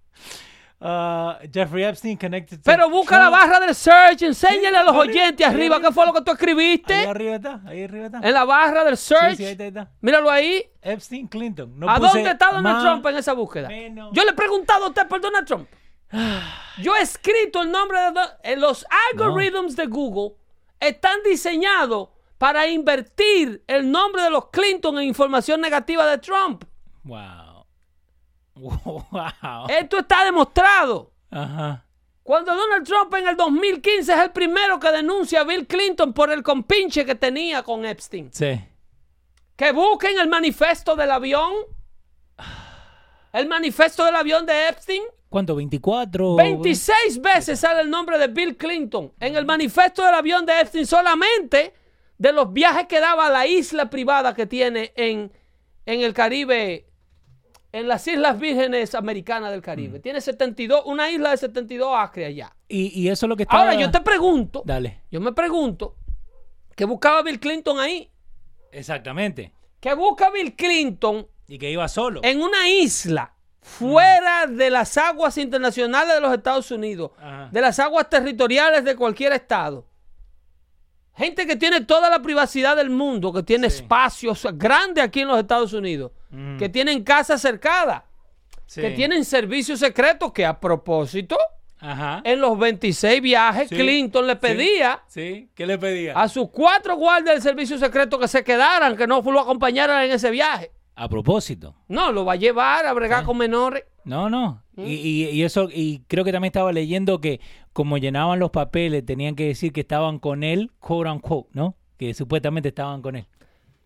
Ah, 0.88 1.38
Jeffrey 1.52 1.83
Epstein 1.85 2.16
connected 2.16 2.59
to 2.59 2.62
Pero 2.64 2.88
busca 2.88 3.19
la 3.19 3.28
barra 3.28 3.59
del 3.59 3.75
search, 3.75 4.23
enséñale 4.23 4.76
a 4.78 4.85
los 4.85 4.95
ahí- 4.95 5.09
oyentes 5.09 5.45
ahí 5.47 5.52
arriba 5.52 5.76
arriba 5.76 5.88
qué 5.88 5.95
fue 5.95 6.07
lo 6.07 6.12
que 6.12 6.21
tú 6.21 6.31
Ahí 6.31 6.35
escribiste. 6.35 6.95
arriba 7.07 7.35
está, 7.37 7.61
ahí 7.66 7.83
arriba 7.85 8.07
está. 8.07 8.21
En 8.23 8.33
la 8.33 8.45
barra 8.45 8.85
del 8.85 8.97
search. 8.97 9.37
sí, 9.37 9.45
ahí 9.45 9.52
está, 9.52 9.64
ahí 9.64 9.69
está. 9.69 9.90
Míralo 10.00 10.31
ahí. 10.31 10.62
Epstein 10.83 11.26
Clinton. 11.26 11.73
No 11.78 11.90
¿A 11.90 11.99
dónde 11.99 12.31
está 12.31 12.52
Donald 12.52 12.83
Trump 12.83 13.07
en 13.07 13.16
esa 13.16 13.33
búsqueda? 13.33 13.69
menos. 13.69 14.11
Yo 14.12 14.23
le 14.25 14.31
he 14.31 14.35
preguntado 14.35 14.85
a 14.85 14.88
usted 14.88 15.09
por 15.09 15.21
Donald 15.21 15.47
Trump. 15.47 15.69
Yo 16.78 16.95
he 16.95 17.00
escrito 17.02 17.62
el 17.62 17.71
nombre 17.73 17.99
de 18.00 18.11
Don- 18.12 18.28
eh, 18.45 18.57
los 18.57 18.87
algorithms 19.12 19.75
de 19.75 19.87
Google 19.87 20.37
están 20.78 21.16
diseñados 21.25 22.11
para 22.38 22.66
invertir 22.69 23.64
el 23.66 23.90
nombre 23.90 24.23
de 24.23 24.31
los 24.31 24.50
Clinton 24.50 24.99
en 24.99 25.05
información 25.05 25.61
negativa 25.61 26.07
de 26.07 26.19
Trump. 26.19 26.64
Wow. 27.02 27.19
Wow. 28.57 29.67
Esto 29.69 29.99
está 29.99 30.25
demostrado. 30.25 31.13
Ajá. 31.31 31.85
Cuando 32.23 32.55
Donald 32.57 32.85
Trump 32.85 33.15
en 33.15 33.29
el 33.29 33.37
2015 33.37 34.13
es 34.13 34.19
el 34.19 34.33
primero 34.33 34.81
que 34.81 34.91
denuncia 34.91 35.43
a 35.43 35.45
Bill 35.45 35.67
Clinton 35.67 36.13
por 36.13 36.33
el 36.33 36.43
compinche 36.43 37.05
que 37.05 37.15
tenía 37.15 37.63
con 37.63 37.87
Epstein. 37.87 38.31
Sí. 38.33 38.61
Que 39.55 39.71
busquen 39.71 40.19
el 40.19 40.29
manifiesto 40.29 40.97
del 40.97 41.13
avión. 41.13 41.53
El 43.33 43.47
manifiesto 43.47 44.05
del 44.05 44.17
avión 44.17 44.45
de 44.45 44.69
Epstein. 44.69 45.03
¿Cuánto? 45.29 45.55
¿24? 45.55 46.37
26 46.37 47.21
veces 47.21 47.61
sale 47.61 47.83
el 47.83 47.91
nombre 47.91 48.19
de 48.19 48.29
Bill 48.29 48.57
Clinton 48.57 49.13
en 49.21 49.37
el 49.37 49.45
manifiesto 49.45 50.05
del 50.05 50.15
avión 50.15 50.47
de 50.47 50.61
Epstein 50.61 50.87
solamente 50.87 51.75
de 52.19 52.33
los 52.33 52.53
viajes 52.53 52.87
que 52.87 52.99
daba 53.01 53.27
a 53.27 53.31
la 53.31 53.47
isla 53.47 53.91
privada 53.91 54.35
que 54.35 54.47
tiene 54.47 54.93
en, 54.97 55.33
en 55.85 56.01
el 56.01 56.15
Caribe, 56.15 56.86
en 57.78 57.88
las 57.88 58.06
Islas 58.09 58.38
Vírgenes 58.38 58.95
Americanas 58.95 59.50
del 59.50 59.61
Mm. 59.61 59.64
Caribe. 59.64 60.00
Tiene 60.00 60.21
72, 60.21 60.83
una 60.87 61.11
isla 61.11 61.30
de 61.30 61.37
72 61.37 61.90
acres 61.95 62.28
allá. 62.28 62.54
Y, 62.68 63.00
y 63.00 63.09
eso 63.09 63.26
es 63.26 63.28
lo 63.28 63.37
que 63.37 63.42
estaba... 63.45 63.61
Ahora 63.62 63.75
yo 63.75 63.90
te 63.90 64.00
pregunto, 64.00 64.62
Dale. 64.64 65.02
yo 65.11 65.21
me 65.21 65.33
pregunto, 65.33 65.97
¿qué 66.75 66.85
buscaba 66.85 67.23
Bill 67.23 67.38
Clinton 67.40 67.78
ahí? 67.78 68.11
Exactamente. 68.73 69.52
¿Qué 69.80 69.95
busca 69.95 70.30
Bill 70.30 70.54
Clinton 70.56 71.26
Y 71.49 71.59
que 71.59 71.71
iba 71.71 71.87
solo. 71.88 72.21
en 72.25 72.40
una 72.42 72.68
isla 72.68 73.33
fuera 73.61 74.47
de 74.47 74.71
las 74.71 74.97
aguas 74.97 75.37
internacionales 75.38 76.14
de 76.14 76.21
los 76.21 76.33
Estados 76.33 76.71
Unidos, 76.71 77.11
Ajá. 77.18 77.49
de 77.52 77.61
las 77.61 77.78
aguas 77.78 78.09
territoriales 78.09 78.85
de 78.85 78.95
cualquier 78.97 79.33
estado. 79.33 79.87
Gente 81.16 81.46
que 81.46 81.56
tiene 81.56 81.80
toda 81.82 82.11
la 82.11 82.20
privacidad 82.20 82.76
del 82.76 82.90
mundo, 82.90 83.32
que 83.32 83.42
tiene 83.42 83.70
Sí. 83.70 83.78
espacios 83.82 84.46
grandes 84.54 85.02
aquí 85.04 85.20
en 85.20 85.28
los 85.28 85.38
Estados 85.38 85.73
Unidos, 85.73 86.12
Mm. 86.30 86.58
que 86.58 86.68
tienen 86.68 87.02
casas 87.04 87.40
cercadas, 87.40 88.02
Sí. 88.66 88.80
que 88.82 88.90
tienen 88.90 89.25
servicios 89.25 89.78
secretos 89.80 90.32
que 90.32 90.44
a 90.44 90.61
propósito, 90.61 91.38
Ajá. 91.80 92.20
en 92.25 92.40
los 92.40 92.58
26 92.58 93.23
viajes, 93.23 93.68
Sí. 93.70 93.76
Clinton 93.76 94.26
le 94.26 94.37
pedía 94.37 95.02
Sí. 95.06 95.49
¿Qué 95.54 95.66
le 95.66 95.78
pedía? 95.78 96.12
a 96.20 96.28
sus 96.28 96.50
cuatro 96.50 96.96
guardias 96.96 97.35
del 97.37 97.42
servicio 97.42 97.78
secreto 97.78 98.18
que 98.18 98.28
se 98.28 98.44
quedaran, 98.44 98.96
que 98.96 99.06
no 99.06 99.23
lo 99.23 99.40
acompañaran 99.40 100.04
en 100.04 100.11
ese 100.12 100.30
viaje. 100.30 100.70
A 100.96 101.08
propósito. 101.08 101.75
No, 101.88 102.11
lo 102.12 102.25
va 102.25 102.32
a 102.35 102.37
llevar 102.37 102.87
a 102.87 102.92
bregar 102.92 103.25
con 103.25 103.37
menores. 103.38 103.85
No, 104.07 104.31
no. 104.31 104.63
¿Mm? 104.77 104.87
Y, 104.87 104.93
y- 104.95 105.29
y 105.31 105.43
eso, 105.43 105.69
y 105.71 106.03
creo 106.09 106.25
que 106.25 106.33
también 106.33 106.49
estaba 106.51 106.73
leyendo 106.73 107.21
que 107.21 107.41
como 107.75 107.99
llenaban 107.99 108.39
los 108.39 108.51
papeles, 108.51 109.05
tenían 109.05 109.35
que 109.37 109.47
decir 109.49 109.73
que 109.73 109.81
estaban 109.83 110.19
con 110.19 110.43
él, 110.45 110.71
quote 110.79 111.11
unquote, 111.11 111.51
¿no? 111.53 111.77
Que 111.99 112.15
supuestamente 112.15 112.69
estaban 112.71 113.03
con 113.03 113.17
él. 113.17 113.27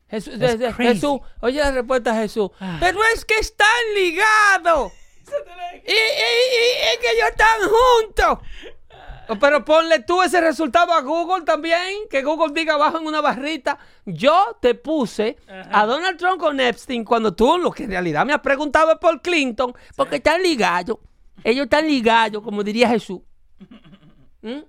Jesús, 0.08 0.38
de- 0.38 0.56
de-. 0.56 0.72
Jesús, 0.72 1.20
oye 1.40 1.58
la 1.60 1.70
respuesta 1.72 2.12
de 2.14 2.20
Jesús. 2.22 2.50
Ah. 2.60 2.76
Pero 2.80 2.98
es 3.14 3.24
que 3.24 3.34
están 3.40 3.66
ligados. 3.96 4.92
Y, 5.86 5.90
y- 5.92 5.92
y- 5.92 6.76
es 6.92 6.98
que 7.00 7.10
ellos 7.12 7.28
están 7.30 7.60
juntos. 7.70 8.48
Pero 9.38 9.64
ponle 9.64 10.00
tú 10.00 10.22
ese 10.22 10.40
resultado 10.40 10.92
a 10.92 11.00
Google 11.02 11.44
también, 11.44 11.78
que 12.10 12.22
Google 12.22 12.52
diga 12.54 12.74
abajo 12.74 12.98
en 12.98 13.06
una 13.06 13.20
barrita. 13.20 13.78
Yo 14.06 14.56
te 14.60 14.74
puse 14.74 15.36
a 15.72 15.86
Donald 15.86 16.18
Trump 16.18 16.40
con 16.40 16.58
Epstein 16.58 17.04
cuando 17.04 17.34
tú 17.34 17.58
lo 17.58 17.70
que 17.70 17.84
en 17.84 17.90
realidad 17.90 18.24
me 18.26 18.32
has 18.32 18.40
preguntado 18.40 18.92
es 18.92 18.98
por 18.98 19.20
Clinton, 19.22 19.74
porque 19.96 20.16
están 20.16 20.42
ligados. 20.42 20.96
Ellos 21.44 21.64
están 21.64 21.86
ligados, 21.86 22.42
como 22.42 22.62
diría 22.62 22.88
Jesús. 22.88 23.20
¿Mm? 24.42 24.60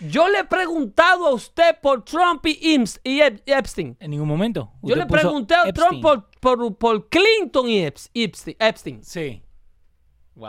Yo 0.00 0.28
le 0.28 0.40
he 0.40 0.44
preguntado 0.44 1.26
a 1.26 1.34
usted 1.34 1.76
por 1.80 2.04
Trump 2.04 2.44
y, 2.46 2.74
Ims- 2.76 3.00
y 3.04 3.20
Ep- 3.20 3.42
Epstein. 3.46 3.96
En 4.00 4.10
ningún 4.10 4.26
momento. 4.28 4.72
Yo 4.82 4.96
le 4.96 5.06
pregunté 5.06 5.54
a 5.54 5.62
Epstein. 5.68 6.00
Trump 6.00 6.24
por, 6.40 6.58
por- 6.58 6.76
por 6.76 7.08
Clinton 7.08 7.68
y 7.68 7.80
Eps- 7.84 8.10
Epstein. 8.14 8.56
Epstein. 8.58 9.04
Sí. 9.04 9.42
Wow. 10.34 10.48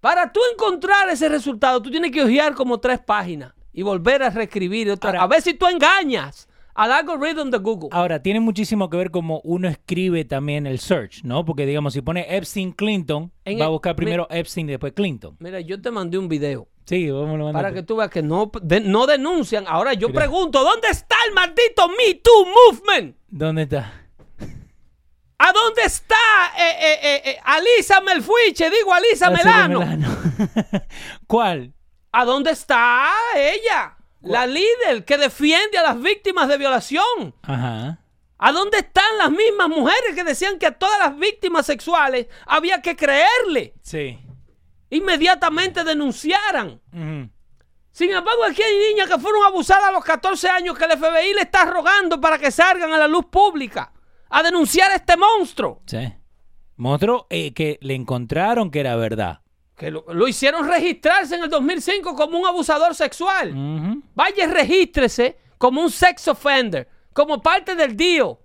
Para 0.00 0.32
tú 0.32 0.40
encontrar 0.52 1.08
ese 1.10 1.28
resultado, 1.28 1.80
tú 1.82 1.90
tienes 1.90 2.10
que 2.10 2.22
hojear 2.22 2.54
como 2.54 2.78
tres 2.80 2.98
páginas 3.00 3.52
y 3.72 3.82
volver 3.82 4.22
a 4.22 4.30
reescribir 4.30 4.90
otra. 4.90 5.10
Ahora- 5.10 5.22
a 5.22 5.26
ver 5.26 5.42
si 5.42 5.54
tú 5.54 5.66
engañas 5.66 6.48
al 6.74 6.92
algoritmo 6.92 7.44
de 7.44 7.58
Google. 7.58 7.88
Ahora, 7.92 8.22
tiene 8.22 8.40
muchísimo 8.40 8.88
que 8.88 8.96
ver 8.96 9.10
como 9.10 9.40
uno 9.44 9.68
escribe 9.68 10.24
también 10.24 10.66
el 10.66 10.78
search, 10.78 11.22
¿no? 11.24 11.44
Porque, 11.44 11.66
digamos, 11.66 11.92
si 11.92 12.00
pone 12.00 12.24
Epstein 12.34 12.72
Clinton, 12.72 13.30
En 13.44 13.60
va 13.60 13.66
a 13.66 13.68
buscar 13.68 13.92
me- 13.92 13.96
primero 13.96 14.26
Epstein 14.30 14.68
y 14.68 14.72
después 14.72 14.92
Clinton. 14.94 15.36
Mira, 15.40 15.60
yo 15.60 15.80
te 15.80 15.90
mandé 15.90 16.16
un 16.18 16.28
video 16.28 16.68
Sí, 16.86 17.08
vamos 17.08 17.34
a 17.34 17.36
lo 17.38 17.52
para 17.52 17.72
que 17.72 17.82
tú 17.84 17.96
veas 17.96 18.10
que 18.10 18.20
no, 18.22 18.50
de- 18.62 18.80
no 18.80 19.06
denuncian. 19.06 19.64
Ahora 19.68 19.92
yo 19.94 20.08
Mira. 20.08 20.20
pregunto, 20.22 20.64
¿dónde 20.64 20.88
está 20.88 21.14
el 21.28 21.34
maldito 21.34 21.88
Me 21.88 22.14
Too 22.14 22.46
Movement? 22.72 23.16
¿Dónde 23.28 23.62
está? 23.62 23.92
¿A 25.42 25.52
dónde 25.52 25.84
está 25.84 26.16
eh, 26.58 26.98
eh, 27.02 27.22
eh, 27.24 27.40
Alisa 27.42 28.02
Melfuiche? 28.02 28.68
Digo, 28.68 28.92
Alisa 28.92 29.30
Melano. 29.30 29.78
Melano. 29.80 30.18
¿Cuál? 31.26 31.72
¿A 32.12 32.26
dónde 32.26 32.50
está 32.50 33.08
ella? 33.34 33.96
La 34.20 34.46
líder 34.46 35.06
que 35.06 35.16
defiende 35.16 35.78
a 35.78 35.82
las 35.82 35.98
víctimas 35.98 36.46
de 36.46 36.58
violación. 36.58 37.34
Ajá. 37.40 38.00
¿A 38.36 38.52
dónde 38.52 38.80
están 38.80 39.16
las 39.16 39.30
mismas 39.30 39.70
mujeres 39.70 40.14
que 40.14 40.24
decían 40.24 40.58
que 40.58 40.66
a 40.66 40.78
todas 40.78 40.98
las 40.98 41.16
víctimas 41.16 41.64
sexuales 41.64 42.26
había 42.44 42.82
que 42.82 42.94
creerle? 42.94 43.72
Sí. 43.80 44.18
Inmediatamente 44.90 45.84
denunciaran. 45.84 46.82
Sin 47.92 48.10
embargo, 48.10 48.44
aquí 48.44 48.60
hay 48.62 48.76
niñas 48.90 49.08
que 49.08 49.18
fueron 49.18 49.42
abusadas 49.44 49.84
a 49.84 49.92
los 49.92 50.04
14 50.04 50.50
años 50.50 50.76
que 50.76 50.84
el 50.84 50.98
FBI 50.98 51.32
le 51.32 51.42
está 51.42 51.64
rogando 51.64 52.20
para 52.20 52.36
que 52.36 52.50
salgan 52.50 52.92
a 52.92 52.98
la 52.98 53.08
luz 53.08 53.24
pública 53.30 53.90
a 54.30 54.42
denunciar 54.42 54.90
a 54.92 54.96
este 54.96 55.16
monstruo. 55.16 55.82
Sí. 55.86 56.12
Monstruo 56.76 57.26
eh, 57.30 57.52
que 57.52 57.78
le 57.82 57.94
encontraron 57.94 58.70
que 58.70 58.80
era 58.80 58.96
verdad. 58.96 59.40
Que 59.76 59.90
lo, 59.90 60.04
lo 60.12 60.28
hicieron 60.28 60.66
registrarse 60.68 61.34
en 61.36 61.44
el 61.44 61.50
2005 61.50 62.14
como 62.14 62.38
un 62.38 62.46
abusador 62.46 62.94
sexual. 62.94 63.52
Vaya 64.14 64.44
y 64.44 64.46
regístrese 64.46 65.36
como 65.58 65.82
un 65.82 65.90
sex 65.90 66.26
offender, 66.28 66.88
como 67.12 67.40
parte 67.42 67.74
del 67.74 67.96
deal. 67.96 68.36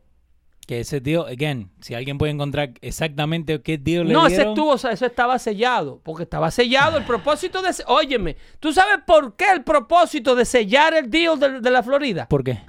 Que 0.67 0.79
ese 0.79 0.99
deal, 0.99 1.27
again, 1.27 1.69
si 1.79 1.93
alguien 1.93 2.17
puede 2.17 2.31
encontrar 2.31 2.71
exactamente 2.81 3.61
qué 3.61 3.77
deal 3.77 4.07
le 4.07 4.13
No, 4.13 4.25
ese 4.25 4.37
dieron. 4.37 4.53
estuvo, 4.53 4.71
o 4.71 4.77
sea, 4.77 4.91
eso 4.91 5.05
estaba 5.05 5.37
sellado, 5.37 6.01
porque 6.03 6.23
estaba 6.23 6.49
sellado 6.49 6.97
el 6.97 7.05
propósito 7.05 7.61
de... 7.61 7.71
Óyeme, 7.85 8.35
¿tú 8.59 8.73
sabes 8.73 8.97
por 9.05 9.35
qué 9.35 9.45
el 9.51 9.63
propósito 9.63 10.35
de 10.35 10.43
sellar 10.43 10.95
el 10.95 11.09
deal 11.11 11.39
de, 11.39 11.59
de 11.61 11.69
la 11.71 11.83
Florida? 11.83 12.27
¿Por 12.27 12.43
qué? 12.43 12.61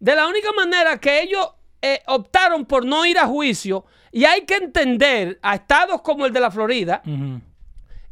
De 0.00 0.16
la 0.16 0.26
única 0.26 0.52
manera 0.52 0.98
que 0.98 1.22
ellos 1.22 1.50
eh, 1.84 2.02
optaron 2.06 2.64
por 2.64 2.84
no 2.84 3.04
ir 3.04 3.18
a 3.18 3.26
juicio, 3.26 3.84
y 4.10 4.24
hay 4.24 4.42
que 4.46 4.54
entender 4.56 5.38
a 5.42 5.56
estados 5.56 6.00
como 6.02 6.24
el 6.26 6.32
de 6.32 6.40
la 6.40 6.50
Florida, 6.50 7.02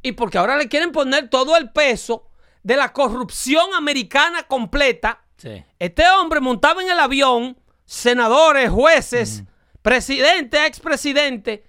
y 0.02 0.12
porque 0.12 0.36
ahora 0.38 0.56
le 0.56 0.68
quieren 0.68 0.90
poner 0.92 1.28
todo 1.30 1.56
el 1.56 1.70
peso 1.70 2.28
de 2.62 2.76
la 2.76 2.92
corrupción 2.92 3.72
americana 3.74 4.42
completa, 4.44 5.20
Sí. 5.36 5.64
este 5.78 6.04
hombre 6.10 6.40
montaba 6.40 6.82
en 6.82 6.90
el 6.90 6.98
avión 7.00 7.56
senadores, 7.84 8.70
jueces, 8.70 9.42
presidente, 9.82 10.64
expresidente, 10.66 11.64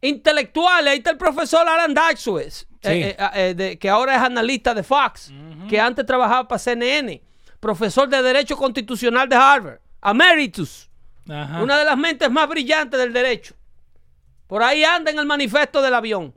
intelectuales. 0.00 0.92
Ahí 0.92 0.98
está 0.98 1.10
el 1.10 1.16
profesor 1.18 1.66
Alan 1.68 1.94
Sí. 2.82 2.90
eh, 2.92 3.16
eh, 3.34 3.54
de- 3.56 3.78
que 3.78 3.88
ahora 3.90 4.16
es 4.16 4.22
analista 4.22 4.74
de 4.74 4.82
Fox, 4.82 5.32
que 5.68 5.80
antes 5.80 6.04
trabajaba 6.06 6.46
para 6.46 6.58
CNN, 6.58 7.20
profesor 7.60 8.08
de 8.08 8.22
Derecho 8.22 8.56
Constitucional 8.56 9.28
de 9.28 9.36
Harvard, 9.36 9.80
Emeritus, 10.04 10.88
Ajá. 11.28 11.62
una 11.62 11.78
de 11.78 11.84
las 11.84 11.96
mentes 11.98 12.30
más 12.30 12.48
brillantes 12.48 12.98
del 13.00 13.12
derecho. 13.12 13.54
Por 14.46 14.62
ahí 14.62 14.84
anda 14.84 15.10
en 15.10 15.18
el 15.18 15.26
manifiesto 15.26 15.82
del 15.82 15.94
avión. 15.94 16.34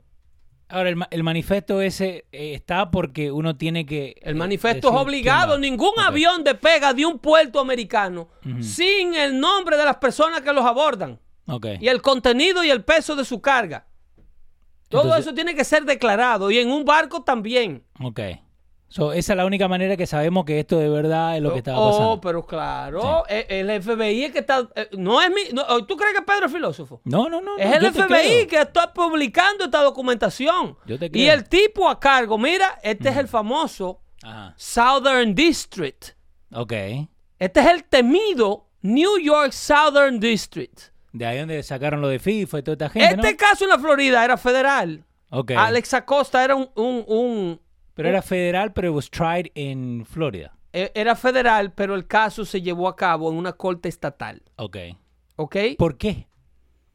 Ahora, 0.68 0.90
el, 0.90 0.96
el 1.10 1.22
manifiesto 1.24 1.80
ese 1.80 2.26
eh, 2.30 2.54
está 2.54 2.90
porque 2.92 3.32
uno 3.32 3.56
tiene 3.56 3.84
que... 3.86 4.14
El 4.22 4.36
eh, 4.36 4.38
manifiesto 4.38 4.88
es 4.88 4.94
obligado. 4.94 5.58
Ningún 5.58 5.88
Ok. 5.96 6.00
avión 6.04 6.44
despega 6.44 6.94
de 6.94 7.04
un 7.06 7.18
puerto 7.18 7.58
americano 7.60 8.28
sin 8.60 9.14
el 9.14 9.38
nombre 9.40 9.76
de 9.76 9.84
las 9.84 9.96
personas 9.96 10.42
que 10.42 10.52
los 10.52 10.64
abordan. 10.64 11.18
Ok. 11.46 11.66
y 11.80 11.88
el 11.88 12.00
contenido 12.00 12.62
y 12.62 12.70
el 12.70 12.84
peso 12.84 13.16
de 13.16 13.24
su 13.24 13.40
carga. 13.40 13.86
Todo 14.88 15.02
Entonces- 15.02 15.26
eso 15.26 15.34
tiene 15.34 15.54
que 15.56 15.64
ser 15.64 15.84
declarado 15.84 16.50
y 16.52 16.58
en 16.58 16.70
un 16.70 16.84
barco 16.84 17.22
también. 17.24 17.82
Ok. 18.00 18.20
So, 18.92 19.12
esa 19.12 19.34
es 19.34 19.36
la 19.36 19.46
única 19.46 19.68
manera 19.68 19.96
que 19.96 20.04
sabemos 20.04 20.44
que 20.44 20.58
esto 20.58 20.76
de 20.76 20.88
verdad 20.88 21.36
es 21.36 21.42
lo 21.42 21.52
que 21.52 21.58
estaba 21.58 21.78
oh, 21.78 21.90
pasando. 21.92 22.20
pero 22.20 22.44
claro, 22.44 23.22
eh, 23.28 23.46
el 23.48 23.80
FBI 23.80 24.24
es 24.24 24.32
que 24.32 24.40
está... 24.40 24.68
eh, 24.74 24.88
no 24.98 25.22
es 25.22 25.30
mi... 25.30 25.42
no, 25.52 25.62
oh, 25.68 25.84
¿Tú 25.86 25.96
crees 25.96 26.12
que 26.12 26.22
Pedro 26.22 26.46
es 26.46 26.52
filósofo? 26.52 27.00
No, 27.04 27.28
no, 27.28 27.40
no. 27.40 27.56
Es 27.56 27.80
no, 27.80 27.86
el 27.86 27.92
FBI 27.94 28.48
que 28.48 28.60
está 28.60 28.92
publicando 28.92 29.66
esta 29.66 29.80
documentación. 29.84 30.76
Yo 30.86 30.98
te 30.98 31.08
Y 31.12 31.28
el 31.28 31.48
tipo 31.48 31.88
a 31.88 32.00
cargo, 32.00 32.36
mira, 32.36 32.80
este 32.82 33.10
es 33.10 33.16
el 33.16 33.28
famoso 33.28 34.00
Ajá. 34.24 34.54
Southern 34.56 35.36
District. 35.36 36.16
Ok. 36.52 36.72
Este 37.38 37.60
es 37.60 37.66
el 37.66 37.84
temido 37.84 38.66
New 38.82 39.18
York 39.20 39.52
Southern 39.52 40.18
District. 40.18 40.80
De 41.12 41.26
ahí 41.26 41.38
donde 41.38 41.62
sacaron 41.62 42.00
lo 42.00 42.08
de 42.08 42.18
FIFA 42.18 42.58
y 42.58 42.62
toda 42.62 42.72
esta 42.74 42.88
gente, 42.90 43.14
Este 43.14 43.30
¿no? 43.32 43.36
caso 43.38 43.64
en 43.64 43.70
la 43.70 43.78
Florida 43.78 44.24
era 44.24 44.36
federal. 44.36 45.04
Ok. 45.30 45.52
Alex 45.56 45.94
Acosta 45.94 46.42
era 46.44 46.56
un, 46.56 46.68
un- 46.74 47.04
un- 47.06 47.60
Pero 47.94 48.08
era 48.08 48.22
federal, 48.22 48.72
pero 48.72 48.88
it 48.90 48.94
was 48.94 49.10
tried 49.10 49.46
en 49.54 50.04
Florida. 50.06 50.54
e- 50.72 50.92
era 50.94 51.16
federal, 51.16 51.72
pero 51.72 51.94
el 51.94 52.06
caso 52.06 52.44
se 52.44 52.62
llevó 52.62 52.86
a 52.88 52.94
cabo 52.96 53.30
en 53.30 53.36
una 53.36 53.52
corte 53.52 53.88
estatal. 53.88 54.42
Ok. 54.56 54.76
¿Ok? 55.36 55.56
¿Por 55.78 55.96
qué? 55.98 56.28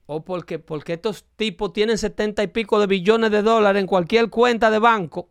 o 0.07 0.23
porque, 0.23 0.59
porque 0.59 0.93
estos 0.93 1.25
tipos 1.35 1.73
tienen 1.73 1.97
setenta 1.97 2.43
y 2.43 2.47
pico 2.47 2.79
de 2.79 2.85
billones 2.85 3.31
de 3.31 3.41
dólares 3.41 3.79
en 3.81 3.87
cualquier 3.87 4.29
cuenta 4.29 4.69
de 4.69 4.77
banco 4.77 5.29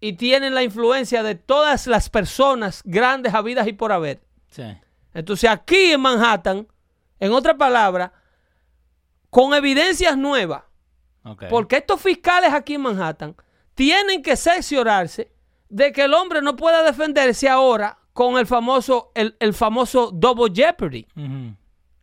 y 0.00 0.12
tienen 0.12 0.54
la 0.54 0.62
influencia 0.62 1.24
de 1.24 1.34
todas 1.34 1.88
las 1.88 2.08
personas 2.08 2.82
grandes 2.84 3.34
habidas 3.34 3.66
y 3.66 3.72
por 3.72 3.90
haber. 3.90 4.22
Sí. 4.48 4.62
Entonces 5.12 5.50
aquí 5.50 5.90
en 5.90 6.00
Manhattan, 6.02 6.68
en 7.18 7.32
otra 7.32 7.56
palabra, 7.56 8.12
con 9.28 9.52
evidencias 9.54 10.16
nuevas, 10.16 10.62
porque 11.50 11.78
estos 11.78 12.00
fiscales 12.00 12.52
aquí 12.52 12.74
en 12.74 12.82
Manhattan 12.82 13.34
tienen 13.74 14.22
que 14.22 14.36
cerciorarse 14.36 15.30
de 15.68 15.92
que 15.92 16.02
el 16.04 16.14
hombre 16.14 16.42
no 16.42 16.56
pueda 16.56 16.82
defenderse 16.82 17.48
ahora 17.48 17.98
con 18.12 18.38
el 18.38 18.46
famoso, 18.46 19.10
el, 19.14 19.36
el 19.40 19.54
famoso 19.54 20.10
double 20.12 20.52
jeopardy. 20.54 21.06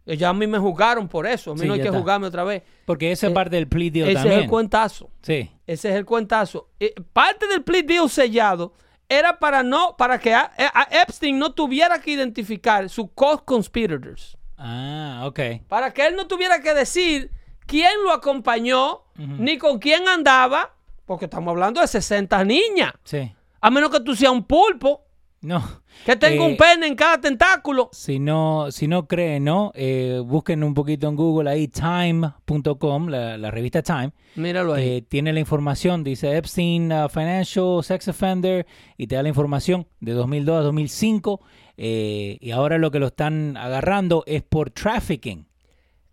Eh, 0.05 0.17
Ya 0.17 0.29
a 0.29 0.33
mí 0.33 0.45
me 0.47 0.57
juzgaron 0.59 1.07
por 1.07 1.25
eso, 1.27 1.51
a 1.51 1.53
mí 1.53 1.61
Sí, 1.61 1.67
no 1.67 1.73
hay 1.75 1.79
que 1.79 1.87
está. 1.87 1.97
juzgarme 1.97 2.27
otra 2.27 2.43
vez. 2.43 2.63
Porque 2.85 3.11
esa 3.11 3.27
es 3.27 3.31
Eh, 3.31 3.33
parte 3.35 3.55
del 3.55 3.67
plea 3.67 3.89
deal 3.91 4.07
Ese 4.07 4.15
también. 4.15 4.37
es 4.39 4.43
el 4.43 4.49
cuentazo. 4.49 5.09
Sí. 5.21 5.49
Ese 5.67 5.89
es 5.89 5.95
el 5.95 6.05
cuentazo. 6.05 6.69
Eh, 6.79 6.93
parte 7.13 7.47
del 7.47 7.63
plea 7.63 7.83
deal 7.83 8.09
sellado 8.09 8.73
era 9.07 9.39
para 9.39 9.63
no, 9.63 9.95
para 9.97 10.19
que 10.19 10.33
a- 10.33 10.51
a 10.57 10.87
Epstein 11.03 11.37
no 11.39 11.53
tuviera 11.53 12.01
que 12.01 12.11
identificar 12.11 12.89
sus 12.89 13.07
co-conspirators. 13.15 14.37
Ah, 14.57 15.23
ok. 15.25 15.39
Para 15.67 15.93
que 15.93 16.05
él 16.07 16.15
no 16.15 16.27
tuviera 16.27 16.61
que 16.61 16.73
decir 16.73 17.31
quién 17.65 17.91
lo 18.03 18.11
acompañó, 18.11 19.03
ni 19.15 19.57
con 19.57 19.79
quién 19.79 20.07
andaba, 20.07 20.73
porque 21.11 21.25
estamos 21.25 21.51
hablando 21.51 21.81
de 21.81 21.87
60 21.87 22.43
niñas. 22.45 22.93
Sí. 23.03 23.31
A 23.59 23.69
menos 23.69 23.89
que 23.89 23.99
tú 23.99 24.15
seas 24.15 24.31
un 24.31 24.43
pulpo, 24.43 25.05
No. 25.41 25.61
que 26.05 26.15
tenga 26.15 26.43
Eh, 26.45 26.47
un 26.51 26.55
pene 26.57 26.87
en 26.87 26.95
cada 26.95 27.19
tentáculo. 27.19 27.89
Si 27.91 28.19
no, 28.19 28.71
si 28.71 28.87
no 28.87 29.07
creen, 29.07 29.43
¿no? 29.43 29.71
Eh, 29.75 30.21
busquen 30.23 30.63
un 30.63 30.73
poquito 30.73 31.07
en 31.09 31.15
Google 31.15 31.49
ahí, 31.49 31.67
time.com, 31.67 33.07
la, 33.09 33.37
la 33.37 33.51
revista 33.51 33.81
Time. 33.81 34.11
Míralo 34.35 34.73
ahí. 34.73 34.87
Eh, 34.97 35.01
tiene 35.01 35.33
la 35.33 35.39
información, 35.39 36.03
dice 36.03 36.37
Epstein 36.37 36.91
uh, 36.91 37.09
Financial 37.09 37.83
Sex 37.83 38.07
Offender, 38.07 38.65
y 38.97 39.07
te 39.07 39.15
da 39.15 39.23
la 39.23 39.29
información 39.29 39.87
de 39.99 40.13
2002 40.13 40.57
a 40.59 40.61
2005. 40.61 41.41
eh, 41.83 42.37
y 42.39 42.51
ahora 42.51 42.77
lo 42.77 42.91
que 42.91 42.99
lo 42.99 43.07
están 43.07 43.57
agarrando 43.57 44.23
es 44.27 44.43
por 44.43 44.69
trafficking. 44.69 45.47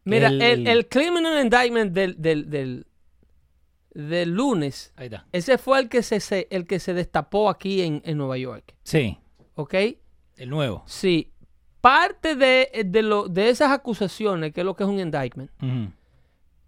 Mira, 0.05 0.29
el- 0.29 0.41
el, 0.41 0.67
el 0.67 0.89
criminal 0.89 1.35
indictment 1.45 1.93
del, 1.93 2.15
del, 2.21 2.49
del, 2.49 2.87
del 3.99 4.31
lunes, 4.31 4.93
Ahí 4.97 5.07
está. 5.07 5.27
ese 5.33 5.59
fue 5.59 5.81
el 5.81 5.89
que 5.89 6.03
se, 6.03 6.21
se- 6.21 6.47
el 6.51 6.67
que 6.67 6.79
se 6.79 6.95
destapó 6.95 7.51
aquí 7.51 7.83
en, 7.83 8.01
en 8.05 8.17
Nueva 8.17 8.39
York. 8.39 8.75
Sí, 8.85 9.19
¿Ok? 9.55 9.75
el 10.37 10.51
nuevo. 10.51 10.85
Sí. 10.87 11.33
Parte 11.81 12.35
de, 12.37 12.71
de, 12.87 13.03
lo, 13.03 13.29
de 13.29 13.49
esas 13.51 13.71
acusaciones, 13.73 14.53
que 14.53 14.61
es 14.61 14.65
lo 14.65 14.75
que 14.77 14.85
es 14.85 14.89
un 14.89 15.01
indictment, 15.01 15.51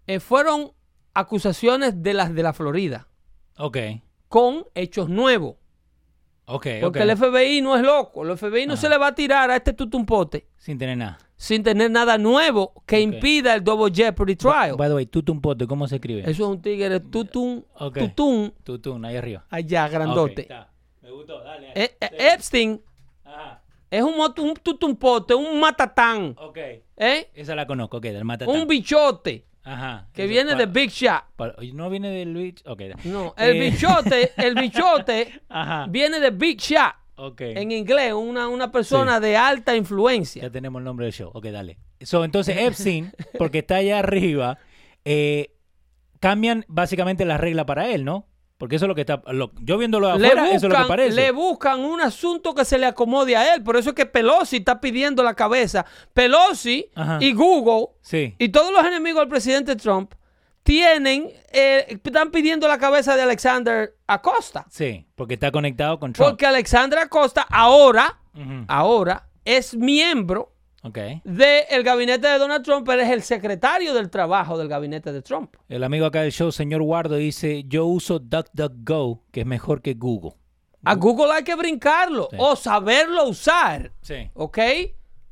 eh, 0.07 0.19
fueron 0.19 0.71
acusaciones 1.13 2.01
de 2.03 2.13
las 2.13 2.33
de 2.33 2.43
la 2.43 2.53
Florida, 2.53 3.07
Ok, 3.57 3.77
con 4.27 4.65
hechos 4.75 5.09
nuevos. 5.09 5.55
Ok, 6.55 6.67
Porque 6.81 6.99
ok. 7.03 7.09
el 7.09 7.17
FBI 7.17 7.61
no 7.61 7.75
es 7.75 7.81
loco. 7.81 8.23
El 8.23 8.37
FBI 8.37 8.65
no 8.65 8.73
Ajá. 8.73 8.81
se 8.81 8.89
le 8.89 8.97
va 8.97 9.07
a 9.07 9.15
tirar 9.15 9.49
a 9.51 9.55
este 9.55 9.73
tutumpote 9.73 10.47
Sin 10.57 10.77
tener 10.77 10.97
nada. 10.97 11.17
sin 11.35 11.63
tener 11.63 11.89
nada 11.91 12.17
nuevo 12.17 12.73
que 12.85 12.99
impida 13.01 13.53
el 13.55 13.63
double 13.63 13.91
jeopardy 13.93 14.35
trial. 14.35 14.75
By 14.77 14.89
the 14.89 14.95
way, 14.95 15.05
tutumpote, 15.05 15.65
¿cómo 15.67 15.87
se 15.87 15.95
escribe? 15.95 16.21
Eso 16.21 16.29
es 16.31 16.39
un 16.41 16.61
tigre 16.61 16.99
tutum, 16.99 17.63
tutum, 17.93 18.51
Tutun, 18.63 19.05
ahí 19.05 19.15
arriba. 19.17 19.45
allá, 19.49 19.87
grandote. 19.87 20.41
está. 20.43 20.69
Me 21.01 21.09
gustó, 21.11 21.43
dale. 21.43 21.71
Eh, 21.75 21.95
eh. 21.99 22.09
Epstein 22.33 22.81
Ajá, 23.23 23.61
es 23.89 24.03
un, 24.03 24.13
un 24.19 24.53
tutumpote, 24.55 25.33
un 25.33 25.59
matatán, 25.59 26.35
ok. 26.37 26.57
¿eh? 26.97 27.29
Esa 27.33 27.55
la 27.55 27.65
conozco, 27.65 27.97
ok, 27.97 28.03
del 28.03 28.23
matatán. 28.25 28.55
un 28.55 28.67
bichote 28.67 29.45
Ajá. 29.63 30.07
que 30.13 30.23
Eso 30.23 30.29
viene 30.29 30.55
de 30.55 30.65
Big 30.65 30.89
Shot. 30.89 31.23
pa- 31.35 31.55
no 31.73 31.89
viene 31.89 32.09
de 32.09 32.25
Luis. 32.25 32.55
Ok. 32.65 32.79
da. 32.81 32.95
No, 33.03 33.33
el 33.37 33.57
Eh, 33.57 33.69
bichote, 33.69 34.31
el 34.37 34.55
bichote 34.55 35.41
Ajá. 35.49 35.85
viene 35.89 36.19
de 36.19 36.31
Big 36.31 36.59
Shot. 36.59 36.93
Ok. 37.15 37.41
En 37.41 37.71
inglés, 37.71 38.13
una, 38.13 38.47
una 38.47 38.71
persona 38.71 39.19
de 39.19 39.37
alta 39.37 39.75
influencia. 39.75 40.41
Ya 40.41 40.49
tenemos 40.49 40.79
el 40.79 40.85
nombre 40.85 41.05
del 41.05 41.13
show. 41.13 41.29
Ok, 41.33 41.45
dale. 41.47 41.77
So, 42.01 42.23
entonces, 42.25 42.57
Epstein, 42.59 43.11
porque 43.37 43.59
está 43.59 43.75
allá 43.75 43.99
arriba, 43.99 44.57
eh, 45.05 45.51
cambian 46.19 46.65
básicamente 46.67 47.25
la 47.25 47.37
regla 47.37 47.65
para 47.65 47.89
él, 47.89 48.03
¿no? 48.05 48.25
Porque 48.61 48.75
eso 48.75 48.85
es 48.85 48.89
lo 48.89 48.93
que 48.93 49.01
está. 49.01 49.23
lo- 49.31 49.51
yo 49.63 49.79
viéndolo 49.79 50.05
de 50.05 50.13
afuera, 50.13 50.51
eso 50.51 50.67
es 50.67 50.71
lo 50.73 50.77
que 50.83 50.87
parece. 50.87 51.15
le 51.15 51.31
buscan 51.31 51.79
un 51.79 51.99
asunto 51.99 52.53
que 52.53 52.63
se 52.63 52.77
le 52.77 52.85
acomode 52.85 53.35
a 53.35 53.55
él. 53.55 53.63
Por 53.63 53.75
eso 53.75 53.89
es 53.89 53.95
que 53.95 54.05
Pelosi 54.05 54.57
está 54.57 54.79
pidiendo 54.79 55.23
la 55.23 55.33
cabeza. 55.33 55.83
Pelosi 56.13 56.87
Ajá. 56.93 57.17
y 57.19 57.33
Google 57.33 57.87
Sí. 58.01 58.35
y 58.37 58.49
todos 58.49 58.71
los 58.71 58.85
enemigos 58.85 59.21
del 59.21 59.29
presidente 59.29 59.75
Trump 59.75 60.13
tienen, 60.61 61.31
eh, 61.51 61.99
están 62.03 62.29
pidiendo 62.29 62.67
la 62.67 62.77
cabeza 62.77 63.15
de 63.15 63.23
Alexander 63.23 63.95
Acosta. 64.05 64.67
Sí, 64.69 65.07
porque 65.15 65.33
está 65.33 65.51
conectado 65.51 65.99
con 65.99 66.13
Trump. 66.13 66.29
Porque 66.29 66.45
Alexander 66.45 66.99
Acosta 66.99 67.41
ahora, 67.49 68.19
ahora 68.67 69.27
es 69.43 69.75
miembro 69.75 70.53
Ok. 70.83 70.97
del 71.23 71.83
gabinete 71.83 72.27
de 72.27 72.37
Donald 72.39 72.63
Trump, 72.65 72.85
pero 72.87 73.01
es 73.01 73.09
el 73.09 73.21
secretario 73.21 73.93
del 73.93 74.09
trabajo 74.09 74.57
del 74.57 74.67
gabinete 74.67 75.11
de 75.13 75.21
Trump. 75.21 75.55
El 75.69 75.83
amigo 75.83 76.05
acá 76.07 76.21
del 76.21 76.31
show, 76.31 76.51
señor 76.51 76.81
Guardo, 76.81 77.15
dice: 77.15 77.63
Yo 77.67 77.85
uso 77.85 78.19
DuckDuckGo, 78.19 79.23
que 79.31 79.41
es 79.41 79.45
mejor 79.45 79.81
que 79.81 79.93
Google. 79.93 80.33
A 80.83 80.95
Google 80.95 81.31
hay 81.33 81.43
que 81.43 81.53
brincarlo 81.55 82.27
Sí. 82.31 82.37
o 82.39 82.55
saberlo 82.55 83.25
usar. 83.27 83.91
Sí. 84.01 84.29
¿Ok? 84.33 84.57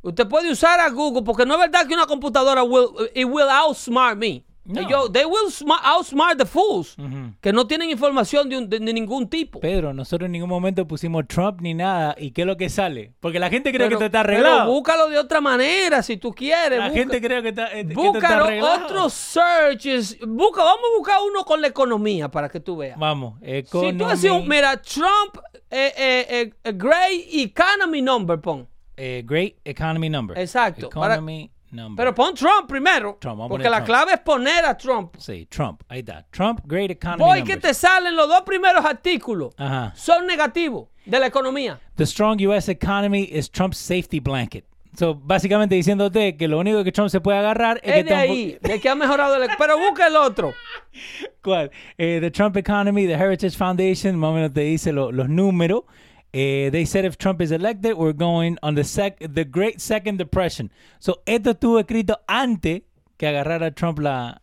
Usted 0.02 0.28
puede 0.28 0.52
usar 0.52 0.80
a 0.80 0.90
Google 0.90 1.24
porque 1.24 1.46
no 1.46 1.56
es 1.56 1.60
verdad 1.60 1.88
que 1.88 1.94
una 1.94 2.06
computadora 2.06 2.64
will, 2.64 2.88
it 3.16 3.26
will 3.26 3.50
outsmart 3.50 4.18
me. 4.18 4.46
No. 4.70 4.82
Ellos, 4.82 5.12
they 5.12 5.26
will 5.26 5.50
sma- 5.52 5.82
outsmart 5.84 6.38
the 6.38 6.46
fools 6.46 6.96
que 7.42 7.52
no 7.52 7.66
tienen 7.68 7.90
información 7.90 8.48
de, 8.50 8.58
un- 8.58 8.70
de- 8.70 8.80
de 8.80 8.94
ningún 8.94 9.28
tipo. 9.28 9.60
Pedro, 9.60 9.94
nosotros 9.94 10.28
en 10.28 10.32
ningún 10.34 10.50
momento 10.50 10.88
pusimos 10.88 11.28
Trump 11.28 11.60
ni 11.62 11.74
nada. 11.74 12.16
¿Y 12.18 12.32
qué 12.32 12.42
es 12.42 12.48
lo 12.48 12.56
que 12.56 12.70
sale? 12.70 13.14
Porque 13.20 13.40
la 13.40 13.50
gente 13.50 13.72
cree 13.72 13.88
Pero- 13.88 13.98
que 14.00 14.06
esto 14.06 14.18
está 14.18 14.24
pero 14.24 14.38
arreglado. 14.48 14.72
búscalo 14.72 15.10
de 15.10 15.18
otra 15.18 15.42
manera 15.42 16.04
si 16.04 16.18
tú 16.18 16.32
quieres. 16.34 16.78
la 16.80 16.86
busca- 16.90 17.00
gente 17.00 17.20
cree 17.22 17.42
que, 17.42 17.50
está, 17.50 17.68
eh, 17.78 17.84
que 17.86 17.92
esto 17.94 18.02
está 18.02 18.12
Búscalo 18.12 18.46
arreglado. 18.46 18.86
otros 18.86 19.14
searches. 19.14 20.18
Busca, 20.28 20.64
vamos 20.64 20.84
a 20.94 20.98
buscar 20.98 21.18
uno 21.28 21.44
con 21.44 21.62
la 21.62 21.68
economía 21.68 22.30
para 22.30 22.50
que 22.50 22.60
tú 22.60 22.78
veas. 22.78 22.98
Vamos, 23.00 23.40
Si 23.42 23.94
tú 23.98 24.06
haces 24.06 24.32
un, 24.32 24.48
mira, 24.48 24.80
Trump, 24.82 25.38
eh, 25.72 25.94
eh, 25.98 26.52
eh, 26.64 26.72
Gray 26.74 27.28
Economy 27.44 28.02
Number, 28.02 28.40
pon. 28.40 28.68
eh, 28.98 29.24
Great 29.26 29.56
Economy 29.64 30.10
Number. 30.10 30.38
Exacto, 30.38 30.90
para- 30.90 31.16
Economy 31.16 31.50
Number. 31.72 32.04
Pero 32.04 32.16
pon 32.16 32.34
Trump 32.34 32.68
primero. 32.68 33.18
Trump, 33.20 33.42
porque 33.48 33.70
la 33.70 33.78
Trump. 33.78 33.86
clave 33.88 34.14
es 34.14 34.20
poner 34.20 34.66
a 34.66 34.76
Trump. 34.78 35.16
Sí, 35.18 35.46
Trump. 35.50 35.82
Ahí 35.88 36.00
está. 36.00 36.26
Trump 36.32 36.62
Great 36.66 36.92
Economy 36.92 37.20
Voy 37.24 37.40
Numbers. 37.40 37.56
que 37.62 37.68
te 37.68 37.74
salen 37.74 38.16
los 38.16 38.28
dos 38.28 38.42
primeros 38.42 38.84
artículos. 38.86 39.54
Ajá. 39.58 39.94
Son 39.96 40.26
negativos 40.26 40.88
de 41.06 41.20
la 41.20 41.28
economía. 41.28 41.80
The 41.96 42.06
strong 42.06 42.40
U.S. 42.48 42.72
economy 42.72 43.24
is 43.32 43.50
Trump's 43.52 43.78
safety 43.78 44.20
blanket. 44.20 44.66
So, 44.98 45.14
básicamente 45.16 45.76
diciéndote 45.76 46.36
que 46.36 46.48
lo 46.48 46.58
único 46.60 46.84
que 46.84 46.92
Trump 46.92 47.10
se 47.10 47.22
puede 47.22 47.38
agarrar 47.38 47.80
es, 47.84 47.96
Es 47.96 48.04
que 48.04 48.10
de 48.10 48.16
ahí, 48.16 48.58
de 48.60 48.82
que 48.82 48.90
ha 48.90 48.96
mejorado 48.96 49.36
el... 49.42 49.48
Pero 49.58 49.78
busca 49.78 50.08
el 50.08 50.16
otro. 50.16 50.52
¿Cuál? 51.44 51.72
Eh, 51.98 52.18
the 52.20 52.32
Trump 52.32 52.58
economy, 52.58 53.06
the 53.06 53.14
Heritage 53.14 53.56
Foundation, 53.56 54.16
más 54.18 54.32
o 54.32 54.34
menos 54.34 54.52
te 54.54 54.62
dice 54.62 54.92
lo- 54.92 55.12
los 55.12 55.30
números. 55.30 55.84
Eh, 56.32 56.70
they 56.72 56.86
said 56.86 57.06
if 57.06 57.18
Trump 57.18 57.42
is 57.42 57.52
elected, 57.52 57.96
we're 57.96 58.13
going 58.13 58.58
on 58.62 58.76
the 58.76 58.84
sec 58.84 59.18
the 59.20 59.46
Great 59.46 59.80
Second 59.80 60.18
Depression. 60.18 60.72
So, 61.00 61.22
esto 61.26 61.52
estuvo 61.52 61.80
escrito 61.80 62.20
antes 62.28 62.84
que 63.18 63.28
agarrara 63.28 63.72
Trump 63.74 64.00
la, 64.00 64.42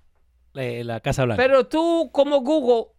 la, 0.53 0.63
la 0.85 1.01
Casa 1.01 1.25
Blanca. 1.25 1.43
Pero 1.43 1.67
tú, 1.67 2.11
como 2.13 2.41
Google, 2.41 2.91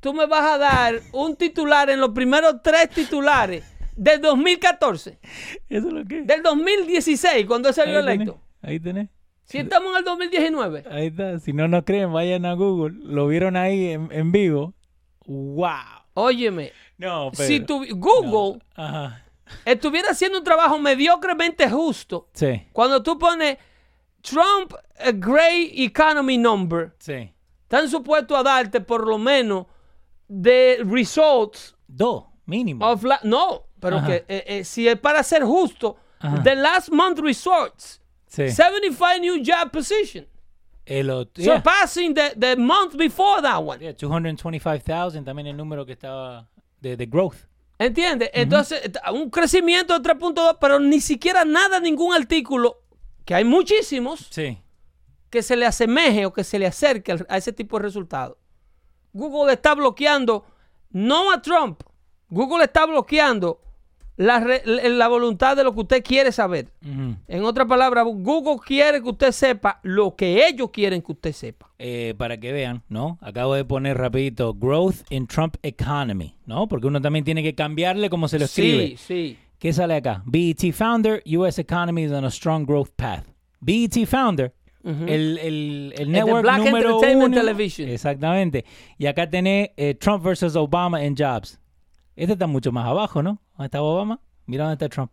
tú 0.00 0.14
me 0.14 0.26
vas 0.26 0.52
a 0.52 0.58
dar 0.58 1.00
un 1.12 1.36
titular 1.36 1.90
en 1.90 2.00
los 2.00 2.10
primeros 2.10 2.62
tres 2.62 2.88
titulares 2.90 3.64
del 3.94 4.22
2014, 4.22 5.18
Eso 5.68 5.88
es 5.88 5.92
lo 5.92 6.04
que 6.06 6.22
del 6.22 6.42
2016, 6.42 7.44
cuando 7.46 7.72
salió 7.72 7.98
Ahí 7.98 8.04
tenés, 8.04 8.16
electo. 8.16 8.40
Ahí 8.62 8.80
tenés. 8.80 9.08
Si 9.44 9.58
estamos 9.58 9.90
en 9.90 9.98
el 9.98 10.04
2019. 10.04 10.84
Ahí 10.90 11.06
está. 11.08 11.38
Si 11.40 11.52
no 11.52 11.68
nos 11.68 11.84
creen, 11.84 12.12
vayan 12.12 12.46
a 12.46 12.54
Google. 12.54 12.96
Lo 13.02 13.26
vieron 13.26 13.56
ahí 13.56 13.88
en, 13.88 14.08
en 14.12 14.32
vivo. 14.32 14.74
¡Wow! 15.26 15.70
Óyeme, 16.14 16.72
No, 17.00 17.30
pero. 17.36 17.46
si 17.48 17.60
tu, 17.60 17.84
Google 17.96 18.60
Ajá. 18.76 19.24
estuviera 19.64 20.10
haciendo 20.10 20.38
un 20.38 20.44
trabajo 20.44 20.78
mediocremente 20.78 21.68
justo, 21.70 22.28
Sí, 22.34 22.66
cuando 22.72 23.02
tú 23.02 23.18
pones 23.18 23.56
Trump 24.22 24.74
a 24.98 25.10
Great 25.12 25.70
Economy 25.74 26.36
Number, 26.38 26.92
sí. 26.98 27.32
están 27.62 27.88
supuestos 27.88 28.36
a 28.38 28.42
darte 28.42 28.80
por 28.80 29.06
lo 29.06 29.16
menos 29.18 29.66
de 30.28 30.80
results 30.84 31.74
Dos, 31.88 32.24
mínimo. 32.46 32.86
of 32.86 33.02
la- 33.02 33.20
no, 33.24 33.64
pero 33.80 33.96
Ajá. 33.96 34.06
que 34.06 34.14
eh, 34.28 34.44
eh, 34.46 34.64
si 34.64 34.86
es 34.86 34.98
para 35.00 35.22
ser 35.22 35.42
justo, 35.42 35.96
Ajá. 36.20 36.42
the 36.42 36.54
last 36.54 36.90
month 36.90 37.18
results, 37.20 38.00
sí. 38.26 38.50
75 38.50 39.20
new 39.20 39.42
job 39.44 39.70
position, 39.72 40.26
El 40.84 41.08
otro. 41.10 41.42
yeah. 41.42 41.54
surpassing 41.56 42.14
the, 42.14 42.34
the 42.38 42.56
month 42.56 42.94
before 42.96 43.40
that 43.42 43.58
one. 43.62 43.80
Yeah, 43.82 43.94
225,000 43.94 45.24
también 45.24 45.46
el 45.48 45.56
número 45.56 45.84
que 45.86 45.92
estaba 45.94 46.46
de, 46.80 46.96
de 46.96 47.06
growth. 47.06 47.36
¿Entiendes? 47.78 48.30
Entonces, 48.34 48.82
un 49.12 49.30
crecimiento 49.30 49.98
de 49.98 50.08
3.2, 50.14 50.58
pero 50.60 50.78
ni 50.78 51.00
siquiera 51.00 51.44
nada, 51.46 51.80
ningún 51.80 52.14
artículo, 52.14 52.82
que 53.24 53.34
hay 53.34 53.44
muchísimos, 53.44 54.28
Sí. 54.30 54.58
que 55.30 55.42
se 55.42 55.56
le 55.56 55.64
asemeje 55.64 56.26
o 56.26 56.32
que 56.32 56.44
se 56.44 56.58
le 56.58 56.66
acerque 56.66 57.16
a 57.28 57.36
ese 57.38 57.52
tipo 57.52 57.78
de 57.78 57.84
resultados. 57.84 58.36
Google 59.12 59.52
está 59.54 59.74
bloqueando, 59.74 60.44
no 60.90 61.30
a 61.32 61.40
Trump, 61.40 61.80
Google 62.28 62.64
está 62.64 62.84
bloqueando 62.86 63.60
la, 64.16 64.40
re- 64.40 64.62
la 64.66 65.08
voluntad 65.08 65.56
de 65.56 65.64
lo 65.64 65.72
que 65.72 65.80
usted 65.80 66.04
quiere 66.04 66.32
saber. 66.32 66.70
En 66.82 67.44
otras 67.44 67.66
palabras, 67.66 68.04
Google 68.06 68.58
quiere 68.64 69.02
que 69.02 69.08
usted 69.08 69.32
sepa 69.32 69.80
lo 69.82 70.14
que 70.14 70.46
ellos 70.46 70.68
quieren 70.70 71.00
que 71.00 71.12
usted 71.12 71.32
sepa. 71.32 71.69
Eh, 71.82 72.14
para 72.18 72.36
que 72.38 72.52
vean, 72.52 72.82
¿no? 72.90 73.16
Acabo 73.22 73.54
de 73.54 73.64
poner 73.64 73.96
rapidito 73.96 74.52
Growth 74.52 74.96
in 75.08 75.26
Trump 75.26 75.56
Economy, 75.62 76.36
¿no? 76.44 76.68
Porque 76.68 76.86
uno 76.86 77.00
también 77.00 77.24
tiene 77.24 77.42
que 77.42 77.54
cambiarle 77.54 78.10
como 78.10 78.28
se 78.28 78.38
lo 78.38 78.44
escribe. 78.44 78.88
Sí, 78.88 78.96
sí. 78.98 79.38
¿Qué 79.58 79.72
sale 79.72 79.94
acá? 79.94 80.22
BET 80.26 80.72
Founder, 80.74 81.22
US 81.38 81.58
Economy 81.58 82.04
is 82.04 82.12
on 82.12 82.26
a 82.26 82.30
strong 82.30 82.66
growth 82.66 82.90
path. 82.96 83.24
BET 83.60 83.94
Founder, 84.06 84.52
el, 84.84 85.38
el, 85.38 85.94
el 85.96 86.10
network 86.12 86.42
Black 86.42 86.58
número 86.58 86.90
Entertainment 86.96 87.32
uno. 87.32 87.40
Television. 87.40 87.88
Exactamente. 87.88 88.66
Y 88.98 89.06
acá 89.06 89.30
tenés 89.30 89.70
eh, 89.78 89.94
Trump 89.94 90.22
versus 90.22 90.56
Obama 90.56 91.02
en 91.02 91.16
jobs. 91.16 91.58
Este 92.14 92.34
está 92.34 92.46
mucho 92.46 92.72
más 92.72 92.86
abajo, 92.86 93.22
¿no? 93.22 93.40
¿Dónde 93.52 93.64
está 93.64 93.80
Obama? 93.80 94.20
Mira 94.44 94.64
dónde 94.64 94.74
está 94.74 94.90
Trump. 94.90 95.12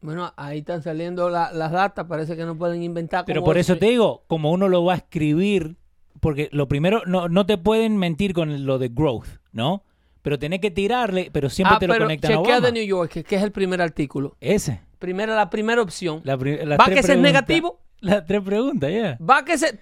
Bueno, 0.00 0.32
ahí 0.36 0.58
están 0.58 0.82
saliendo 0.82 1.28
la- 1.28 1.52
las 1.52 1.72
datas, 1.72 2.06
parece 2.06 2.36
que 2.36 2.44
no 2.44 2.56
pueden 2.56 2.82
inventar. 2.82 3.24
Pero 3.24 3.42
por 3.42 3.58
eso 3.58 3.76
te 3.76 3.86
digo, 3.86 4.22
como 4.28 4.52
uno 4.52 4.68
lo 4.68 4.84
va 4.84 4.94
a 4.94 4.96
escribir, 4.98 5.76
porque 6.20 6.48
lo 6.52 6.68
primero, 6.68 7.02
no, 7.06 7.28
no 7.28 7.46
te 7.46 7.58
pueden 7.58 7.96
mentir 7.96 8.32
con 8.32 8.64
lo 8.66 8.78
de 8.78 8.88
growth, 8.88 9.26
¿no? 9.52 9.82
Pero 10.22 10.38
tenés 10.38 10.60
que 10.60 10.70
tirarle, 10.70 11.30
pero 11.32 11.48
siempre 11.50 11.76
Ah, 11.76 11.78
te 11.78 11.86
lo 11.86 11.94
pero 11.94 12.04
conectan 12.04 12.32
a 12.32 12.36
chequea 12.36 12.54
Obama. 12.58 12.66
de 12.66 12.72
New 12.72 12.84
York, 12.86 13.24
que, 13.24 13.36
es 13.36 13.42
el 13.42 13.52
primer 13.52 13.80
artículo. 13.82 14.36
Ese. 14.40 14.80
Primera, 14.98 15.34
la 15.34 15.48
primera 15.50 15.80
opción. 15.82 16.20
La, 16.24 16.36
pri- 16.36 16.64
las 16.64 16.78
¿Va 16.78 16.84
tres 16.86 16.96
que 16.96 17.02
preguntas. 17.06 17.32
negativo? 17.32 17.80
Las 18.00 18.24
tres 18.24 18.40
preguntas, 18.42 18.90
ya. 18.92 19.18
Va 19.24 19.44
que 19.44 19.58
se, 19.58 19.80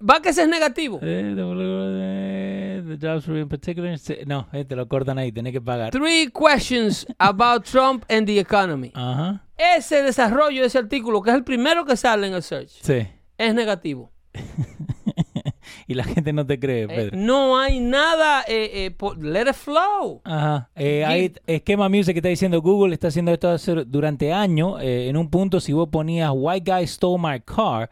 va 0.00 0.20
que 0.20 0.28
ese 0.30 0.42
es 0.42 0.48
negativo. 0.48 0.98
The 1.00 2.96
jobs 3.00 3.24
for 3.24 3.36
in 3.36 3.48
particular. 3.48 3.98
sí, 3.98 4.16
No, 4.26 4.46
te 4.66 4.76
lo 4.76 4.86
cortan 4.88 5.18
ahí, 5.18 5.32
tenés 5.32 5.52
que 5.52 5.60
pagar. 5.60 5.90
Three 5.90 6.30
questions 6.30 7.06
about 7.18 7.64
Trump 7.64 8.04
and 8.08 8.26
the 8.26 8.38
economy. 8.38 8.92
Ajá. 8.94 9.42
Ese 9.56 10.02
desarrollo 10.02 10.60
de 10.60 10.66
ese 10.66 10.78
artículo, 10.78 11.22
que 11.22 11.30
es 11.30 11.36
el 11.36 11.44
primero 11.44 11.84
que 11.84 11.96
sale 11.96 12.26
en 12.26 12.34
el 12.34 12.42
search, 12.42 12.68
Sí. 12.82 13.06
es 13.38 13.54
negativo. 13.54 14.12
y 15.88 15.94
la 15.94 16.04
gente 16.04 16.32
no 16.32 16.44
te 16.46 16.58
cree, 16.60 16.84
Eh, 16.84 16.88
Pedro. 16.88 17.16
no 17.16 17.58
hay 17.58 17.80
nada. 17.80 18.42
eh, 18.46 18.70
eh, 18.86 18.90
por- 18.90 19.18
let 19.22 19.42
it 19.48 19.54
flow. 19.54 20.20
Ajá. 20.24 20.68
Hay 20.76 21.32
esquema 21.46 21.88
music 21.88 22.12
que 22.14 22.18
está 22.18 22.28
diciendo 22.28 22.60
Google 22.60 22.92
está 22.94 23.08
haciendo 23.08 23.32
esto 23.32 23.48
hace- 23.48 23.84
durante 23.86 24.32
años. 24.32 24.76
En 24.80 25.16
un 25.16 25.30
punto, 25.30 25.58
si 25.60 25.72
vos 25.72 25.88
ponías 25.88 26.30
White 26.34 26.70
guy 26.70 26.86
stole 26.86 27.18
my 27.22 27.40
car, 27.40 27.90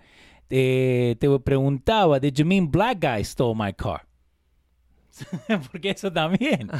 eh, 0.50 1.16
te 1.18 1.38
preguntaba, 1.40 2.20
Did 2.20 2.34
you 2.34 2.44
mean 2.44 2.70
black 2.70 2.98
guy 3.00 3.24
stole 3.24 3.54
my 3.56 3.72
car? 3.72 4.06
porque 5.70 5.90
eso 5.90 6.12
también. 6.12 6.70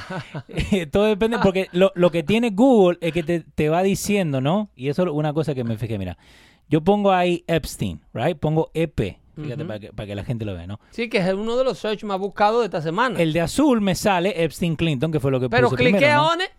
Eh, 0.49 0.87
todo 0.87 1.05
depende, 1.05 1.39
porque 1.43 1.69
lo, 1.73 1.93
lo 1.95 2.11
que 2.11 2.23
tiene 2.23 2.51
Google 2.51 2.99
es 3.01 3.13
que 3.13 3.23
te, 3.23 3.41
te 3.41 3.69
va 3.69 3.83
diciendo, 3.83 4.41
¿no? 4.41 4.71
Y 4.75 4.89
eso 4.89 5.05
es 5.05 5.09
una 5.11 5.33
cosa 5.33 5.55
que 5.55 5.65
me 5.65 5.77
fijé, 5.77 5.99
mira. 5.99 6.19
Yo 6.69 6.83
pongo 6.83 7.13
ahí 7.13 7.45
Epstein, 7.47 8.01
right? 8.13 8.37
Pongo 8.39 8.71
EP, 8.75 9.19
fíjate, 9.37 9.65
para, 9.65 9.79
que, 9.79 9.93
para 9.93 10.07
que 10.07 10.15
la 10.15 10.25
gente 10.25 10.45
lo 10.45 10.55
vea, 10.55 10.67
¿no? 10.67 10.81
Sí, 10.91 11.09
que 11.09 11.19
es 11.19 11.33
uno 11.33 11.57
de 11.57 11.65
los 11.65 11.79
search 11.79 12.05
más 12.05 12.19
buscados 12.19 12.61
de 12.61 12.67
esta 12.67 12.81
semana. 12.81 13.21
El 13.21 13.33
de 13.33 13.43
azul 13.43 13.81
me 13.81 13.95
sale 13.95 14.43
Epstein 14.43 14.75
Clinton, 14.75 15.13
que 15.13 15.21
fue 15.21 15.31
lo 15.31 15.39
que 15.39 15.49
Pero 15.49 15.69
puse 15.69 15.83
primero, 15.85 16.15
¿no? 16.15 16.29
on 16.29 16.41
it 16.41 16.51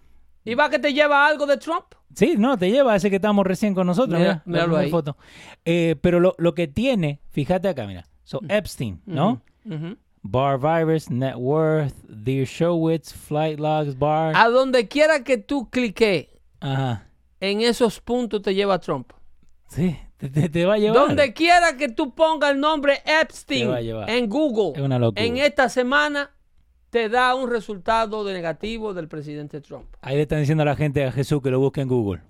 y 0.45 0.53
va 0.55 0.69
que 0.69 0.79
te 0.79 0.93
lleva 0.93 1.27
algo 1.27 1.45
de 1.45 1.57
Trump. 1.57 1.85
Sí, 2.13 2.35
no, 2.37 2.57
te 2.57 2.71
lleva 2.71 2.93
a 2.93 2.95
ese 2.95 3.09
que 3.09 3.17
estamos 3.17 3.45
recién 3.45 3.73
con 3.75 3.85
nosotros. 3.87 4.17
Mira, 4.19 4.41
Mira, 4.45 4.79
ahí. 4.79 4.89
foto. 4.89 5.17
Eh, 5.65 5.95
pero 6.01 6.19
lo, 6.21 6.35
lo 6.37 6.53
que 6.53 6.67
tiene, 6.67 7.19
fíjate 7.31 7.67
acá, 7.67 7.85
mira. 7.85 8.05
So, 8.23 8.39
Epstein, 8.47 9.01
¿no? 9.05 9.41
Ujú. 9.65 9.97
Bar 10.23 10.57
Virus, 10.59 11.09
Net 11.11 11.35
Worth, 11.35 11.93
Dear 12.07 12.45
Showitz, 12.47 13.13
Flight 13.13 13.59
Logs, 13.59 13.97
Bar. 13.99 14.33
A 14.35 14.47
donde 14.49 14.87
quiera 14.87 15.23
que 15.23 15.37
tú 15.37 15.69
cliques 15.69 16.27
Ajá. 16.61 17.07
en 17.39 17.61
esos 17.61 17.99
puntos 17.99 18.41
te 18.41 18.55
lleva 18.55 18.79
Trump. 18.79 19.11
Sí, 19.67 19.95
te, 20.17 20.29
te- 20.49 20.65
va 20.65 20.75
a 20.75 20.77
llevar. 20.77 21.07
Donde 21.07 21.33
quiera 21.33 21.75
que 21.77 21.89
tú 21.89 22.15
pongas 22.15 22.51
el 22.51 22.59
nombre 22.59 23.01
Epstein 23.05 23.69
en 24.07 24.29
Google, 24.29 24.79
Es 24.79 24.81
una 24.85 24.97
locura. 24.97 25.23
en 25.23 25.37
esta 25.37 25.69
semana 25.69 26.31
te 26.95 27.09
da 27.09 27.35
un 27.35 27.49
resultado 27.49 28.23
de 28.23 28.33
negativo 28.33 28.93
del 28.93 29.09
presidente 29.09 29.59
Trump. 29.59 29.85
Ahí 29.99 30.15
le 30.15 30.21
están 30.21 30.39
diciendo 30.39 30.61
a 30.61 30.65
la 30.65 30.77
gente 30.77 31.03
a 31.03 31.11
Jesús 31.11 31.41
que 31.41 31.51
lo 31.51 31.59
busque 31.59 31.81
en 31.81 31.89
Google. 31.89 32.21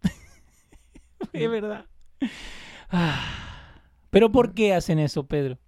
es 1.34 1.50
verdad. 1.50 1.84
Ah. 2.88 3.20
Pero 4.08 4.32
¿por 4.32 4.54
qué 4.54 4.72
hacen 4.72 4.98
eso, 4.98 5.26
Pedro? 5.26 5.58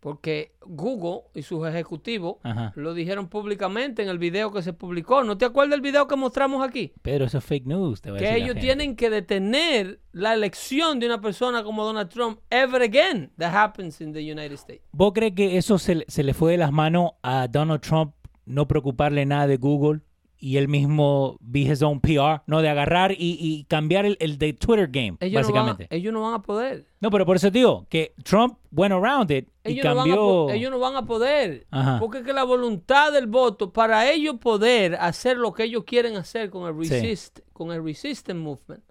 Porque 0.00 0.52
Google 0.64 1.22
y 1.34 1.42
sus 1.42 1.66
ejecutivos 1.66 2.36
Ajá. 2.42 2.72
lo 2.76 2.94
dijeron 2.94 3.28
públicamente 3.28 4.02
en 4.02 4.08
el 4.08 4.18
video 4.18 4.52
que 4.52 4.62
se 4.62 4.72
publicó. 4.72 5.24
¿No 5.24 5.36
te 5.38 5.44
acuerdas 5.44 5.72
del 5.72 5.80
video 5.80 6.06
que 6.06 6.16
mostramos 6.16 6.66
aquí? 6.66 6.92
Pedro, 7.02 7.24
eso 7.26 7.38
es 7.38 7.44
fake 7.44 7.66
news. 7.66 8.00
Te 8.00 8.10
va 8.10 8.16
a 8.16 8.20
Que 8.20 8.26
decir 8.26 8.42
ellos 8.44 8.56
tienen 8.60 8.96
que 8.96 9.10
detener 9.10 10.00
la 10.12 10.34
elección 10.34 10.98
de 11.00 11.06
una 11.06 11.20
persona 11.20 11.62
como 11.64 11.84
Donald 11.84 12.10
Trump 12.10 12.40
ever 12.50 12.82
again 12.82 13.32
that 13.38 13.54
happens 13.54 14.00
in 14.00 14.12
the 14.12 14.20
United 14.20 14.52
States. 14.52 14.82
¿Vos 14.92 15.12
crees 15.14 15.34
que 15.34 15.56
eso 15.56 15.78
se, 15.78 16.04
se 16.08 16.22
le 16.22 16.34
fue 16.34 16.52
de 16.52 16.58
las 16.58 16.72
manos 16.72 17.12
a 17.22 17.48
Donald 17.48 17.80
Trump 17.80 18.14
no 18.46 18.66
preocuparle 18.66 19.26
nada 19.26 19.46
de 19.46 19.56
Google 19.58 20.00
y 20.40 20.56
él 20.56 20.68
mismo 20.68 21.36
be 21.40 21.60
his 21.60 21.82
own 21.82 22.00
PR, 22.00 22.42
no 22.46 22.62
de 22.62 22.68
agarrar 22.68 23.12
y, 23.12 23.16
y 23.40 23.64
cambiar 23.64 24.06
el, 24.06 24.16
el 24.20 24.38
de 24.38 24.52
Twitter 24.52 24.86
game, 24.88 25.16
Ellos 25.20 25.48
no, 25.48 25.52
van, 25.52 25.66
básicamente. 25.66 25.96
ellos 25.96 26.12
no 26.12 26.20
van 26.22 26.34
a 26.34 26.42
poder. 26.42 26.86
No, 27.00 27.10
pero 27.10 27.26
por 27.26 27.36
eso 27.36 27.50
digo 27.50 27.86
que 27.88 28.14
Trump 28.22 28.56
went 28.70 28.92
around 28.92 29.30
it 29.30 29.48
y 29.64 29.72
Ellos 29.72 29.84
no, 29.86 29.94
van 29.96 29.98
a, 29.98 30.02
cambió. 30.14 30.50
ellos 30.50 30.70
no 30.70 30.78
van 30.78 30.96
a 30.96 31.04
poder. 31.06 31.66
Ajá. 31.70 31.98
Porque 31.98 32.18
es 32.18 32.24
que 32.24 32.32
la 32.32 32.44
voluntad 32.44 33.12
del 33.12 33.26
voto, 33.26 33.72
para 33.72 34.10
ellos 34.10 34.36
poder 34.40 34.94
hacer 34.94 35.36
lo 35.36 35.52
que 35.52 35.64
ellos 35.64 35.84
quieren 35.84 36.16
hacer 36.16 36.50
con 36.50 36.66
el 36.68 36.84
Sí. 36.86 36.94
resist, 36.94 37.40
con 37.52 37.72
el 37.72 37.82
resistance 37.84 38.34
movement. 38.34 38.84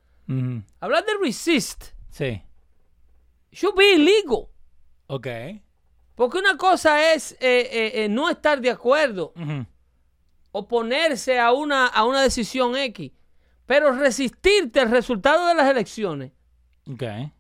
Hablar 0.81 1.05
de 1.05 1.11
resist 1.23 1.85
Sí. 2.09 2.41
should 3.53 3.75
be 3.77 3.93
illegal. 3.95 4.47
Ok. 5.07 5.27
Porque 6.15 6.39
una 6.39 6.57
cosa 6.57 7.13
es 7.13 7.31
eh, 7.33 7.37
eh, 7.71 7.91
eh, 8.03 8.09
no 8.09 8.29
estar 8.29 8.59
de 8.59 8.69
acuerdo. 8.71 9.33
Oponerse 10.51 11.39
a 11.39 11.51
una, 11.51 11.87
a 11.87 12.05
una 12.05 12.21
decisión 12.21 12.75
X, 12.77 13.11
pero 13.65 13.91
resistirte 13.91 14.79
al 14.79 14.91
resultado 14.91 15.47
de 15.47 15.55
las 15.55 15.69
elecciones 15.69 16.31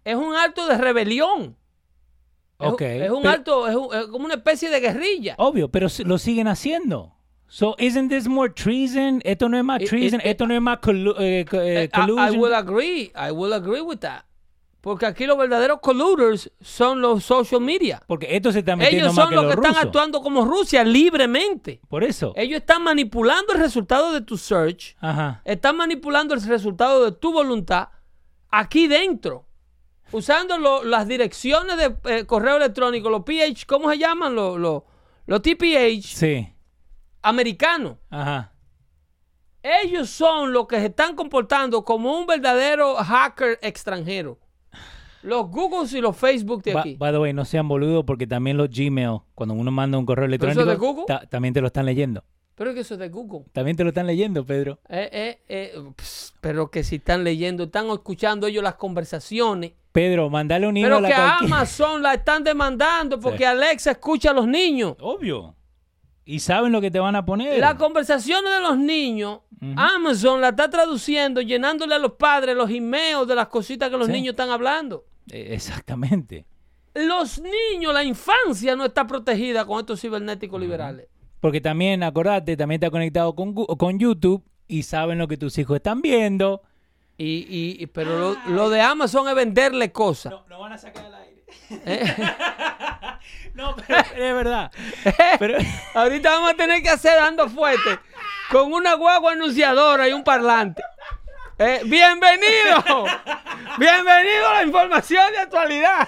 es 0.03 0.15
un 0.15 0.35
acto 0.35 0.67
de 0.67 0.77
rebelión. 0.77 1.55
Es, 2.59 2.67
un- 2.67 2.75
es 2.81 3.11
un 3.11 3.21
pero- 3.21 3.33
acto, 3.33 3.67
es, 3.67 3.75
un- 3.75 3.95
es 3.95 4.07
como 4.07 4.25
una 4.25 4.33
especie 4.35 4.69
de 4.69 4.79
guerrilla. 4.79 5.35
Obvio, 5.37 5.69
pero 5.69 5.87
lo 6.05 6.17
siguen 6.17 6.47
haciendo. 6.47 7.13
So, 7.49 7.75
isn't 7.79 8.09
this 8.09 8.27
more 8.27 8.51
treason? 8.51 9.21
Esto 9.23 9.47
no 9.47 9.57
es 9.57 9.63
más 9.63 9.79
treason. 9.83 10.19
it- 10.19 10.25
Esto 10.25 10.47
no 10.47 10.53
es 10.55 10.61
más 10.61 10.79
collu- 10.79 11.15
eh, 11.17 11.45
co- 11.49 11.61
eh, 11.61 11.83
I- 11.83 11.85
I, 11.85 11.87
collusion. 11.89 12.39
will 12.41 12.53
agree, 12.53 13.11
I 13.15 13.31
will 13.31 13.53
agree 13.53 13.79
with 13.81 13.99
that. 13.99 14.23
Porque 14.81 15.05
aquí 15.05 15.25
los 15.25 15.37
verdaderos 15.37 15.79
colluders 15.81 16.51
son 16.61 17.01
los 17.01 17.23
social 17.25 17.59
media. 17.61 18.01
Porque 18.07 18.35
esto 18.35 18.51
se 18.51 18.59
está 18.59 18.75
metiendo 18.75 19.05
Ellos 19.07 19.15
más 19.15 19.23
son 19.25 19.29
que 19.29 19.35
los 19.35 19.43
que 19.43 19.47
los 19.47 19.55
están 19.57 19.71
rusos. 19.73 19.85
actuando 19.85 20.21
como 20.21 20.45
Rusia 20.45 20.83
libremente. 20.83 21.81
Por 21.89 22.03
eso. 22.03 22.31
Ellos 22.35 22.59
están 22.59 22.83
manipulando 22.83 23.53
el 23.53 23.59
resultado 23.59 24.13
de 24.13 24.21
tu 24.21 24.37
search, 24.37 24.95
Ajá. 25.01 25.41
están 25.45 25.75
manipulando 25.77 26.33
el 26.35 26.41
resultado 26.41 27.03
de 27.05 27.11
tu 27.11 27.33
voluntad 27.33 27.89
aquí 28.49 28.87
dentro. 28.87 29.45
Usando 30.13 30.57
lo- 30.57 30.83
las 30.85 31.05
direcciones 31.07 31.75
de 31.75 31.95
eh, 32.05 32.25
correo 32.25 32.55
electrónico, 32.55 33.09
los 33.09 33.23
PH, 33.23 33.65
¿cómo 33.67 33.89
se 33.91 33.97
llaman? 33.97 34.35
Los, 34.35 34.57
los, 34.57 34.83
los 35.25 35.41
TPH 35.41 36.15
Sí. 36.15 36.47
americanos. 37.23 37.97
Ajá. 38.09 38.53
Ellos 39.63 40.09
son 40.09 40.53
los 40.53 40.65
que 40.67 40.79
se 40.79 40.85
están 40.85 41.15
comportando 41.15 41.83
como 41.83 42.17
un 42.17 42.25
verdadero 42.25 42.95
hacker 42.95 43.59
extranjero. 43.61 44.39
Los 45.27 45.49
Googles 45.51 45.93
y 45.93 46.01
los 46.01 46.15
Facebook 46.15 46.63
de 46.63 46.73
Ba- 46.73 46.79
aquí. 46.81 46.95
by 46.95 47.11
the 47.11 47.19
way, 47.19 47.33
no 47.33 47.43
sean 47.45 47.67
boludos 47.67 48.03
porque 48.05 48.25
también 48.27 48.57
los 48.57 48.69
Gmail, 48.69 49.19
cuando 49.35 49.53
uno 49.55 49.69
manda 49.71 49.97
un 49.97 50.05
correo 50.05 50.25
eso 50.25 50.29
electrónico, 50.29 50.65
de 50.65 50.75
Google? 50.75 51.03
ta- 51.07 51.25
también 51.27 51.53
te 51.53 51.61
lo 51.61 51.67
están 51.67 51.85
leyendo. 51.85 52.23
Pero 52.55 52.71
es 52.71 52.73
que 52.75 52.81
eso 52.81 52.95
es 52.95 52.99
de 52.99 53.09
Google. 53.09 53.45
También 53.53 53.77
te 53.77 53.83
lo 53.83 53.89
están 53.89 54.07
leyendo, 54.07 54.43
Pedro. 54.45 54.79
Eh, 54.89 55.09
eh, 55.11 55.41
eh, 55.47 55.73
pero 56.41 56.71
que 56.71 56.83
si 56.83 56.95
están 56.95 57.23
leyendo, 57.23 57.65
están 57.65 57.87
escuchando 57.91 58.47
ellos 58.47 58.63
las 58.63 58.75
conversaciones. 58.75 59.73
Pedro, 59.91 60.29
mandale 60.29 60.67
un 60.67 60.75
email 60.77 60.93
Pero 60.95 61.05
a 61.05 61.09
que 61.09 61.13
a 61.13 61.37
Amazon 61.37 62.01
la 62.01 62.13
están 62.15 62.43
demandando 62.43 63.19
porque 63.19 63.39
Sí. 63.39 63.43
Alexa 63.43 63.91
escucha 63.91 64.31
a 64.31 64.33
los 64.33 64.47
niños. 64.47 64.95
Obvio. 64.99 65.55
Y 66.25 66.39
saben 66.39 66.71
lo 66.71 66.81
que 66.81 66.89
te 66.91 66.99
van 66.99 67.15
a 67.15 67.25
poner. 67.25 67.59
Las 67.59 67.75
conversaciones 67.75 68.51
de 68.51 68.59
los 68.59 68.77
niños, 68.77 69.39
Amazon 69.75 70.41
la 70.41 70.49
está 70.49 70.69
traduciendo, 70.69 71.41
llenándole 71.41 71.95
a 71.95 71.99
los 71.99 72.13
padres 72.13 72.55
los 72.55 72.69
emails 72.69 73.27
de 73.27 73.35
las 73.35 73.47
cositas 73.47 73.89
que 73.89 73.97
los 73.97 74.07
Sí. 74.07 74.13
niños 74.13 74.31
están 74.33 74.49
hablando. 74.49 75.05
Eh, 75.31 75.49
Exactamente. 75.53 76.45
Los 76.93 77.39
niños, 77.39 77.93
la 77.93 78.03
infancia 78.03 78.75
no 78.75 78.85
está 78.85 79.05
protegida 79.05 79.65
con 79.65 79.79
estos 79.79 80.01
cibernéticos 80.01 80.59
liberales. 80.59 81.07
Porque 81.39 81.61
también, 81.61 82.01
acordate, 82.01 82.57
también 82.57 82.79
está 82.81 82.89
conectado 82.89 83.35
con, 83.35 83.53
con 83.53 83.99
YouTube 83.99 84.43
y 84.67 84.81
saben 84.83 85.19
lo 85.19 85.27
que 85.27 85.37
tus 85.37 85.55
hijos 85.59 85.75
están 85.75 86.01
viendo. 86.01 86.63
Y, 87.15 87.45
y- 87.49 87.77
y- 87.83 87.87
pero 87.87 88.17
lo, 88.17 88.37
lo 88.49 88.69
de 88.71 88.81
Amazon 88.81 89.27
es 89.29 89.35
venderle 89.35 89.91
cosas. 89.91 90.33
no 90.49 90.59
van 90.59 90.73
a 90.73 90.77
sacar 90.79 91.05
al 91.05 91.13
aire. 91.15 91.43
¿eh? 91.85 92.15
No, 93.53 93.75
pero 93.75 93.99
es 93.99 94.33
verdad. 94.33 94.71
Pero, 95.39 95.57
Ahorita 95.95 96.29
vamos 96.29 96.51
a 96.51 96.53
tener 96.53 96.81
que 96.83 96.89
hacer 96.89 97.13
dando 97.15 97.49
fuerte 97.49 97.99
con 98.51 98.71
una 98.71 98.93
guagua 98.93 99.33
anunciadora 99.33 100.07
y 100.07 100.13
un 100.13 100.23
parlante. 100.23 100.81
Eh, 101.59 101.81
bienvenido, 101.85 103.05
bienvenido 103.79 104.47
a 104.47 104.53
la 104.53 104.63
información 104.63 105.31
de 105.31 105.39
actualidad. 105.39 106.07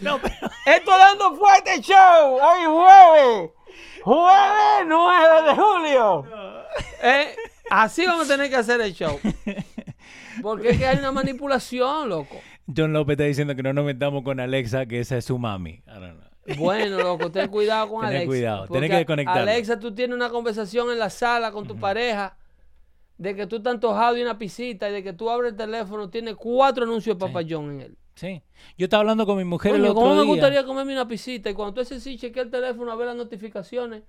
no, 0.00 0.18
pero, 0.20 0.34
Esto 0.66 0.90
dando 0.90 1.36
fuerte 1.36 1.80
show. 1.80 2.40
Hoy 2.42 2.64
jueves, 2.64 3.50
jueves 4.02 4.86
9 4.88 5.42
de 5.46 5.54
julio. 5.54 6.26
Eh, 7.04 7.36
así 7.70 8.04
vamos 8.04 8.28
a 8.28 8.34
tener 8.34 8.50
que 8.50 8.56
hacer 8.56 8.80
el 8.80 8.92
show. 8.92 9.16
Porque 10.42 10.70
es 10.70 10.78
que 10.78 10.88
hay 10.88 10.98
una 10.98 11.12
manipulación, 11.12 12.08
loco. 12.08 12.40
John 12.76 12.92
López 12.92 13.14
está 13.14 13.24
diciendo 13.24 13.54
que 13.54 13.62
no 13.62 13.72
nos 13.72 13.84
metamos 13.84 14.24
con 14.24 14.40
Alexa, 14.40 14.86
que 14.86 14.98
esa 14.98 15.18
es 15.18 15.24
su 15.24 15.38
mami. 15.38 15.70
I 15.70 15.82
don't 15.86 16.18
know. 16.18 16.56
Bueno, 16.56 16.98
loco, 16.98 17.30
ten 17.30 17.48
cuidado 17.48 17.88
con 17.88 18.04
Alexa. 18.04 18.26
cuidado, 18.26 18.66
porque 18.66 18.74
tenés 18.74 18.90
que 18.90 18.96
desconectarlo. 18.96 19.42
Alexa, 19.42 19.78
tú 19.78 19.94
tienes 19.94 20.16
una 20.16 20.30
conversación 20.30 20.90
en 20.90 20.98
la 20.98 21.10
sala 21.10 21.52
con 21.52 21.64
tu 21.64 21.78
pareja 21.78 22.36
de 23.22 23.36
que 23.36 23.46
tú 23.46 23.56
estás 23.56 23.74
antojado 23.74 24.14
de 24.14 24.22
una 24.22 24.36
pisita 24.36 24.88
y 24.88 24.92
de 24.92 25.02
que 25.02 25.12
tú 25.12 25.30
abres 25.30 25.52
el 25.52 25.56
teléfono, 25.56 26.10
tiene 26.10 26.34
cuatro 26.34 26.84
anuncios 26.84 27.16
de 27.16 27.20
Papa 27.26 27.40
John 27.48 27.70
en 27.70 27.80
él. 27.82 27.96
Sí. 28.14 28.42
Yo 28.76 28.84
estaba 28.84 29.08
haando 29.08 29.24
con 29.24 29.38
mi 29.38 29.44
mujer 29.44 29.74
el 29.76 29.82
otro 29.84 29.94
¿cómo 29.94 30.14
me 30.16 30.22
día. 30.22 30.24
gustaría 30.30 30.64
comerme 30.66 30.92
una 30.92 31.06
pisita? 31.08 31.48
Y 31.48 31.54
cuando 31.54 31.74
tú 31.74 31.80
haces 31.82 32.02
sí, 32.02 32.18
chequea 32.18 32.42
el 32.42 32.50
teléfono 32.50 32.90
a 32.92 32.96
ver 32.96 33.06
las 33.06 33.16
notificaciones. 33.16 34.02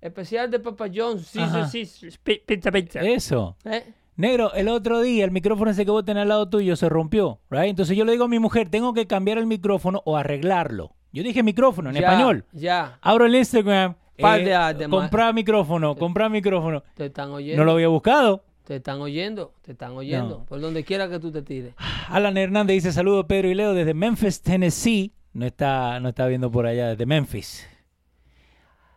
Especial 0.00 0.50
de 0.50 0.60
Papa 0.60 0.86
John. 0.94 1.18
Sí, 1.18 1.40
sí, 1.70 1.84
sí. 1.86 2.08
pi- 2.22 2.42
Pizza, 2.46 2.70
pizza. 2.72 3.00
Eso. 3.00 3.56
¿Eh? 3.64 3.92
Negro, 4.16 4.52
el 4.54 4.68
otro 4.68 5.00
día 5.00 5.24
el 5.24 5.30
micrófono 5.30 5.70
ese 5.70 5.84
que 5.84 5.90
vos 5.90 6.04
tenés 6.04 6.22
al 6.22 6.28
lado 6.28 6.48
tuyo 6.48 6.74
se 6.76 6.88
rompió, 6.88 7.40
right? 7.50 7.68
Entonces 7.70 7.96
yo 7.96 8.04
le 8.04 8.12
digo 8.12 8.24
a 8.24 8.28
mi 8.28 8.38
mujer, 8.38 8.68
tengo 8.70 8.92
que 8.94 9.06
cambiar 9.06 9.38
el 9.38 9.46
micrófono 9.46 10.02
o 10.04 10.16
arreglarlo. 10.16 10.92
Yo 11.12 11.22
dije 11.22 11.42
micrófono 11.42 11.90
en 11.90 11.96
Ya, 11.96 12.00
español. 12.02 12.44
Ya. 12.52 12.98
Abro 13.02 13.26
el 13.26 13.34
Instagram, 13.34 13.94
Par 14.20 14.40
eh, 14.40 14.44
de- 14.44 14.54
ah, 14.54 14.74
comprar 14.90 15.32
micrófono, 15.34 15.94
comprar 15.96 16.30
micrófono. 16.30 16.82
Te 16.94 17.06
están 17.06 17.30
oyendo. 17.30 17.56
No 17.58 17.64
lo 17.64 17.72
había 17.72 17.88
buscado. 17.88 18.42
Te 18.64 18.76
están 18.76 19.00
oyendo. 19.00 19.54
Te 19.62 19.72
están 19.72 19.92
oyendo. 19.92 20.38
No. 20.40 20.44
Por 20.44 20.60
donde 20.60 20.84
quiera 20.84 21.08
que 21.08 21.18
tú 21.18 21.30
te 21.32 21.42
tires. 21.42 21.74
Alan 22.08 22.36
Hernández 22.36 22.74
dice 22.74 22.92
saludos 22.92 23.24
Pedro 23.26 23.48
y 23.48 23.54
Leo 23.54 23.72
desde 23.74 23.94
Memphis, 23.94 24.42
Tennessee. 24.42 25.12
No 25.32 25.46
está, 25.46 26.00
no 26.00 26.08
está 26.10 26.26
viendo 26.26 26.50
por 26.50 26.66
allá, 26.66 26.88
desde 26.88 27.06
Memphis. 27.06 27.66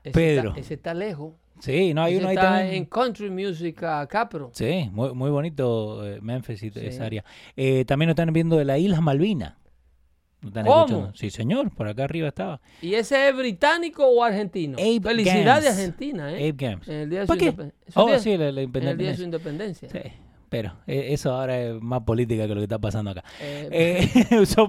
Ese 0.03 0.11
Pedro. 0.13 0.49
Está, 0.49 0.59
ese 0.61 0.73
está 0.73 0.93
lejos. 0.93 1.33
Sí, 1.59 1.93
no 1.93 2.01
hay 2.01 2.13
Ese 2.13 2.21
uno 2.21 2.29
ahí 2.29 2.35
está 2.35 2.47
también. 2.53 2.73
en 2.75 2.85
Country 2.85 3.29
Music 3.29 3.77
uh, 3.83 4.07
Capital. 4.07 4.47
Sí, 4.53 4.89
muy, 4.91 5.13
muy 5.13 5.29
bonito 5.29 6.05
eh, 6.07 6.19
Memphis 6.21 6.63
y 6.63 6.71
Sí. 6.71 6.79
esa 6.81 7.05
área. 7.05 7.23
Eh, 7.55 7.85
también 7.85 8.07
nos 8.07 8.13
están 8.13 8.33
viendo 8.33 8.57
de 8.57 8.65
las 8.65 8.79
Islas 8.79 9.01
Malvinas. 9.01 9.53
Nos 10.41 10.49
están 10.49 10.65
¿Cómo? 10.65 10.79
escuchando. 10.85 11.11
Sí, 11.15 11.29
señor, 11.29 11.69
por 11.75 11.87
acá 11.87 12.03
arriba 12.05 12.27
estaba. 12.29 12.59
¿Y 12.81 12.95
ese 12.95 13.29
es 13.29 13.35
británico 13.35 14.05
o 14.07 14.23
argentino? 14.23 14.77
Abe 14.79 14.99
Felicidades 15.01 15.65
Gams. 15.65 15.77
Argentina, 15.77 16.31
¿eh? 16.31 16.35
Abe 16.49 16.53
Gams. 16.57 16.87
En 16.87 16.95
el 16.95 17.09
día 17.09 17.19
de 17.21 17.25
su, 17.25 17.27
¿Por 17.27 17.37
qué? 17.37 17.53
Oh, 17.95 18.07
día- 18.07 18.19
sí, 18.19 18.37
la, 18.37 18.51
la 18.51 18.61
en 18.61 18.75
el 18.75 18.97
día 18.97 19.11
de 19.13 19.15
independencia. 19.15 19.15
su 19.17 19.23
independencia. 19.23 19.89
Sí, 19.89 19.99
pero 20.49 20.75
eh, 20.87 21.07
eso 21.11 21.31
ahora 21.33 21.61
es 21.61 21.79
más 21.81 22.01
política 22.01 22.43
que 22.47 22.55
lo 22.55 22.59
que 22.59 22.63
está 22.63 22.79
pasando 22.79 23.11
acá. 23.11 23.23
Eh, 23.39 23.69
Eh, 23.71 24.09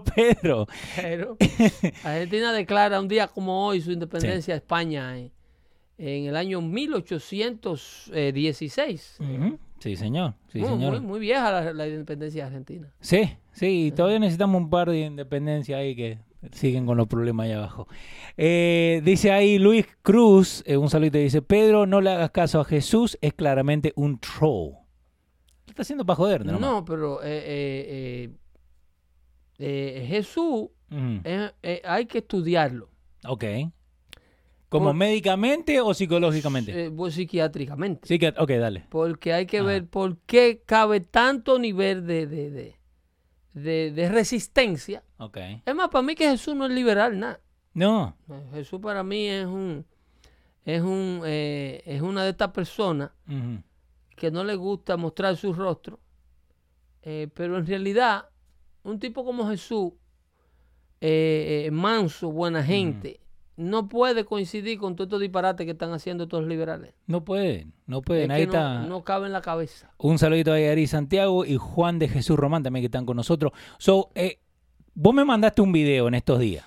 Pedro. 0.14 0.66
Pero 0.94 1.36
Argentina 2.04 2.52
declara 2.52 3.00
un 3.00 3.08
día 3.08 3.26
como 3.28 3.66
hoy 3.66 3.80
su 3.80 3.90
independencia 3.92 4.52
a 4.54 4.58
España 4.58 5.18
eh, 5.18 5.30
en 5.98 6.26
el 6.26 6.36
año 6.36 6.60
1816. 6.60 9.16
Ujú. 9.20 9.58
Sí, 9.82 9.96
señor. 9.96 10.34
Sí, 10.52 10.60
muy, 10.60 10.68
señor. 10.68 10.92
muy- 10.92 11.00
muy 11.00 11.18
vieja 11.20 11.50
la, 11.50 11.72
la 11.72 11.88
independencia 11.88 12.42
de 12.44 12.46
Argentina. 12.46 12.94
Sí, 13.00 13.36
sí, 13.50 13.86
y 13.86 13.90
todavía 13.90 14.20
necesitamos 14.20 14.62
un 14.62 14.70
par 14.70 14.88
de 14.88 15.00
independencia 15.00 15.78
ahí 15.78 15.96
que 15.96 16.18
siguen 16.52 16.86
con 16.86 16.96
los 16.96 17.08
problemas 17.08 17.46
allá 17.46 17.58
abajo. 17.58 17.88
Eh, 18.36 19.00
dice 19.04 19.32
ahí 19.32 19.58
Luis 19.58 19.86
Cruz, 20.02 20.62
eh, 20.66 20.76
un 20.76 20.88
saludo, 20.88 21.18
dice, 21.18 21.42
Pedro, 21.42 21.86
no 21.86 22.00
le 22.00 22.10
hagas 22.10 22.30
caso 22.30 22.60
a 22.60 22.64
Jesús, 22.64 23.18
es 23.20 23.32
claramente 23.34 23.92
un 23.96 24.20
troll. 24.20 24.74
¿Qué 25.64 25.72
está 25.72 25.82
haciendo 25.82 26.06
para 26.06 26.16
joder? 26.16 26.46
No, 26.46 26.84
pero 26.84 27.20
eh, 27.24 28.28
eh, 28.28 28.30
eh, 29.58 30.06
Jesús 30.08 30.68
hay 31.84 32.06
que 32.06 32.18
estudiarlo. 32.18 32.88
Ok. 33.26 33.44
¿Como 34.72 34.86
Por- 34.86 34.94
médicamente 34.94 35.80
o 35.82 35.92
psicológicamente? 35.92 36.86
eh, 36.86 36.90
pues, 36.90 37.14
psiquiátricamente. 37.14 38.08
Ok, 38.38 38.50
dale. 38.52 38.86
Porque 38.88 39.32
hay 39.34 39.44
que 39.46 39.58
Ajá. 39.58 39.66
ver 39.66 39.86
por 39.86 40.16
qué 40.26 40.62
cabe 40.64 41.00
tanto 41.00 41.58
nivel 41.58 42.06
de, 42.06 42.26
de, 42.26 42.50
de, 42.50 42.76
de- 43.52 43.92
de 43.92 44.08
resistencia. 44.08 45.04
Ok. 45.18 45.36
Es 45.66 45.74
más, 45.74 45.88
para 45.90 46.02
mí 46.02 46.14
que 46.14 46.28
Jesús 46.30 46.54
no 46.56 46.64
es 46.64 46.72
liberal, 46.72 47.18
nada. 47.18 47.40
No. 47.74 48.16
Jesús 48.54 48.80
para 48.80 49.02
mí 49.02 49.26
es 49.28 49.46
un 49.46 49.84
es 50.64 50.80
un 50.80 51.20
eh, 51.26 51.82
es 51.84 52.00
una 52.02 52.24
de 52.24 52.30
estas 52.30 52.48
personas 52.52 53.10
que 54.16 54.30
no 54.30 54.42
le 54.44 54.54
gusta 54.56 54.96
mostrar 54.96 55.36
su 55.36 55.52
rostro, 55.52 55.98
eh, 57.02 57.28
pero 57.34 57.58
en 57.58 57.66
realidad 57.66 58.28
un 58.84 58.98
tipo 58.98 59.24
como 59.24 59.48
Jesús, 59.50 59.92
eh, 61.00 61.68
manso, 61.72 62.30
buena 62.30 62.62
gente, 62.62 63.20
no 63.62 63.88
puede 63.88 64.24
coincidir 64.24 64.78
con 64.78 64.94
todos 64.96 65.06
estos 65.08 65.20
disparates 65.20 65.64
que 65.64 65.72
están 65.72 65.92
haciendo 65.92 66.28
todos 66.28 66.42
los 66.44 66.50
liberales. 66.50 66.94
No 67.06 67.24
pueden, 67.24 67.72
no 67.86 68.02
pueden. 68.02 68.30
Ahí 68.30 68.42
no, 68.46 68.52
está. 68.52 68.78
no 68.86 69.04
cabe 69.04 69.26
en 69.26 69.32
la 69.32 69.40
cabeza. 69.40 69.92
Un 69.98 70.18
saludito 70.18 70.52
a 70.52 70.60
Yari 70.60 70.86
Santiago 70.86 71.44
y 71.44 71.56
Juan 71.56 71.98
de 71.98 72.08
Jesús 72.08 72.36
Román 72.36 72.62
también 72.62 72.82
que 72.82 72.86
están 72.86 73.06
con 73.06 73.16
nosotros. 73.16 73.52
So, 73.78 74.10
eh, 74.14 74.40
vos 74.94 75.14
me 75.14 75.24
mandaste 75.24 75.62
un 75.62 75.72
video 75.72 76.08
en 76.08 76.14
estos 76.14 76.38
días 76.40 76.66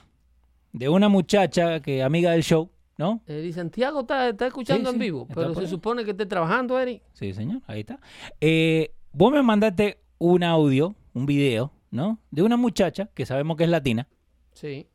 de 0.74 0.90
una 0.90 1.08
muchacha 1.10 1.80
que 1.82 2.04
amiga 2.04 2.32
del 2.32 2.44
show, 2.44 2.70
¿no? 2.98 3.22
Eri 3.28 3.54
Santiago 3.54 4.02
está, 4.02 4.30
está 4.30 4.48
escuchando 4.48 4.90
Sí, 4.90 4.96
en 4.96 5.02
sí, 5.02 5.06
vivo, 5.06 5.28
pero 5.34 5.54
se 5.54 5.62
ahí. 5.62 5.68
supone 5.68 6.04
que 6.04 6.12
esté 6.12 6.26
trabajando, 6.26 6.80
Eri. 6.80 7.02
Sí, 7.14 7.34
señor, 7.34 7.62
ahí 7.68 7.82
está. 7.82 8.00
Eh, 8.42 8.92
vos 9.14 9.32
me 9.32 9.42
mandaste 9.42 10.00
un 10.18 10.44
audio, 10.44 10.96
un 11.14 11.26
video, 11.26 11.72
¿no? 11.92 12.20
De 12.32 12.42
una 12.42 12.58
muchacha 12.58 13.10
que 13.14 13.26
sabemos 13.26 13.56
que 13.58 13.64
es 13.66 13.70
latina, 13.70 14.08
Sí. 14.54 14.88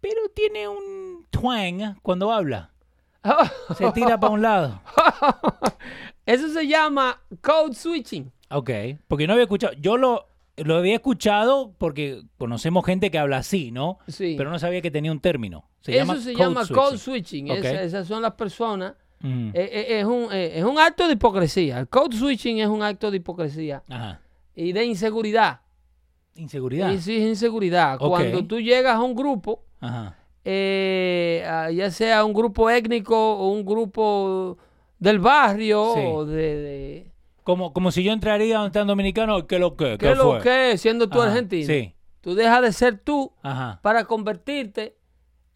pero 0.00 0.28
tiene 0.34 0.68
un 0.68 1.05
twang 1.30 1.96
cuando 2.02 2.32
habla. 2.32 2.70
Se 3.76 3.90
tira 3.92 4.18
para 4.20 4.32
un 4.32 4.42
lado. 4.42 4.80
Eso 6.26 6.48
se 6.48 6.66
llama 6.66 7.20
code 7.40 7.74
switching. 7.74 8.32
Ok, 8.50 8.70
porque 9.08 9.26
no 9.26 9.32
había 9.34 9.44
escuchado. 9.44 9.72
Yo 9.74 9.96
lo, 9.96 10.26
lo 10.56 10.76
había 10.76 10.94
escuchado 10.96 11.72
porque 11.78 12.22
conocemos 12.38 12.84
gente 12.84 13.10
que 13.10 13.18
habla 13.18 13.38
así, 13.38 13.70
¿no? 13.70 13.98
Sí. 14.08 14.34
Pero 14.36 14.50
no 14.50 14.58
sabía 14.58 14.80
que 14.82 14.90
tenía 14.90 15.12
un 15.12 15.20
término. 15.20 15.68
Se 15.80 15.92
Eso 15.92 16.00
llama 16.00 16.16
se 16.20 16.32
code 16.32 16.44
llama 16.44 16.64
switching. 16.64 16.76
code 16.84 16.98
switching. 16.98 17.50
Ok. 17.50 17.56
Esa- 17.58 17.82
esas 17.82 18.06
son 18.08 18.22
las 18.22 18.32
personas. 18.32 18.94
Mm, 19.20 19.48
eh, 19.48 19.52
eh, 19.54 19.98
es, 20.00 20.04
un, 20.04 20.28
eh, 20.32 20.58
es 20.58 20.64
un 20.64 20.78
acto 20.78 21.06
de 21.06 21.14
hipocresía. 21.14 21.78
El 21.78 21.88
code 21.88 22.16
switching 22.16 22.58
es 22.58 22.68
un 22.68 22.82
acto 22.82 23.10
de 23.10 23.16
hipocresía 23.16 23.82
Ajá. 23.88 24.20
y 24.54 24.72
de 24.72 24.84
inseguridad. 24.84 25.60
Inseguridad. 26.34 26.88
Sí, 26.98 27.16
es 27.16 27.22
inseguridad. 27.28 27.98
Cuando 27.98 28.44
tú 28.44 28.60
llegas 28.60 28.96
a 28.96 29.00
un 29.02 29.14
grupo, 29.14 29.62
Ajá. 29.80 30.16
Eh, 30.48 31.44
ya 31.74 31.90
sea 31.90 32.24
un 32.24 32.32
grupo 32.32 32.70
étnico 32.70 33.16
o 33.36 33.48
un 33.50 33.64
grupo 33.64 34.56
del 34.98 35.18
barrio 35.18 35.92
Sí. 35.94 36.00
o 36.06 36.24
de, 36.24 36.36
de- 36.56 37.12
Como, 37.42 37.72
como 37.72 37.90
si 37.90 38.02
yo 38.04 38.12
entraría 38.12 38.56
donde 38.58 38.68
están 38.68 38.86
dominicanos, 38.86 39.44
¿qué 39.48 39.58
lo 39.58 39.76
que? 39.76 39.98
¿Qué 39.98 40.14
lo 40.14 40.32
fue? 40.34 40.40
que? 40.42 40.78
Siendo 40.78 41.08
tú 41.08 41.20
Ajá, 41.20 41.30
argentino. 41.32 41.66
Sí. 41.66 41.94
Tú 42.20 42.34
dejas 42.34 42.62
de 42.62 42.72
ser 42.72 42.98
tú 42.98 43.32
Ajá. 43.42 43.80
para 43.82 44.04
convertirte 44.04 44.96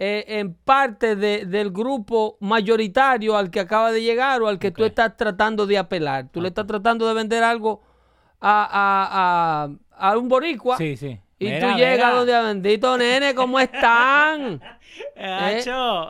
eh, 0.03 0.25
en 0.41 0.55
parte 0.55 1.15
de- 1.15 1.45
del 1.47 1.71
grupo 1.71 2.37
mayoritario 2.41 3.37
al 3.37 3.51
que 3.51 3.61
acaba 3.61 3.93
de 3.93 4.03
llegar 4.03 4.41
o 4.43 4.49
al 4.49 4.59
que 4.59 4.71
tú 4.71 4.83
Ok. 4.83 4.89
estás 4.89 5.17
tratando 5.17 5.67
de 5.67 5.77
apelar. 5.79 6.29
Tú 6.33 6.41
le 6.41 6.49
estás 6.49 6.67
tratando 6.67 7.07
de 7.07 7.13
vender 7.15 7.43
algo 7.45 7.83
a, 8.41 8.65
a- 8.65 9.69
a- 10.01 10.11
a 10.13 10.17
un 10.19 10.29
boricua 10.29 10.79
Sí, 10.79 10.97
sí. 10.97 11.21
Y 11.41 11.47
Mira, 11.47 11.73
tú 11.73 11.79
llegas 11.79 11.97
mira. 11.97 12.11
donde, 12.15 12.43
bendito 12.43 12.97
nene, 12.99 13.35
¿cómo 13.35 13.59
están? 13.59 14.61
Acho. 15.17 16.09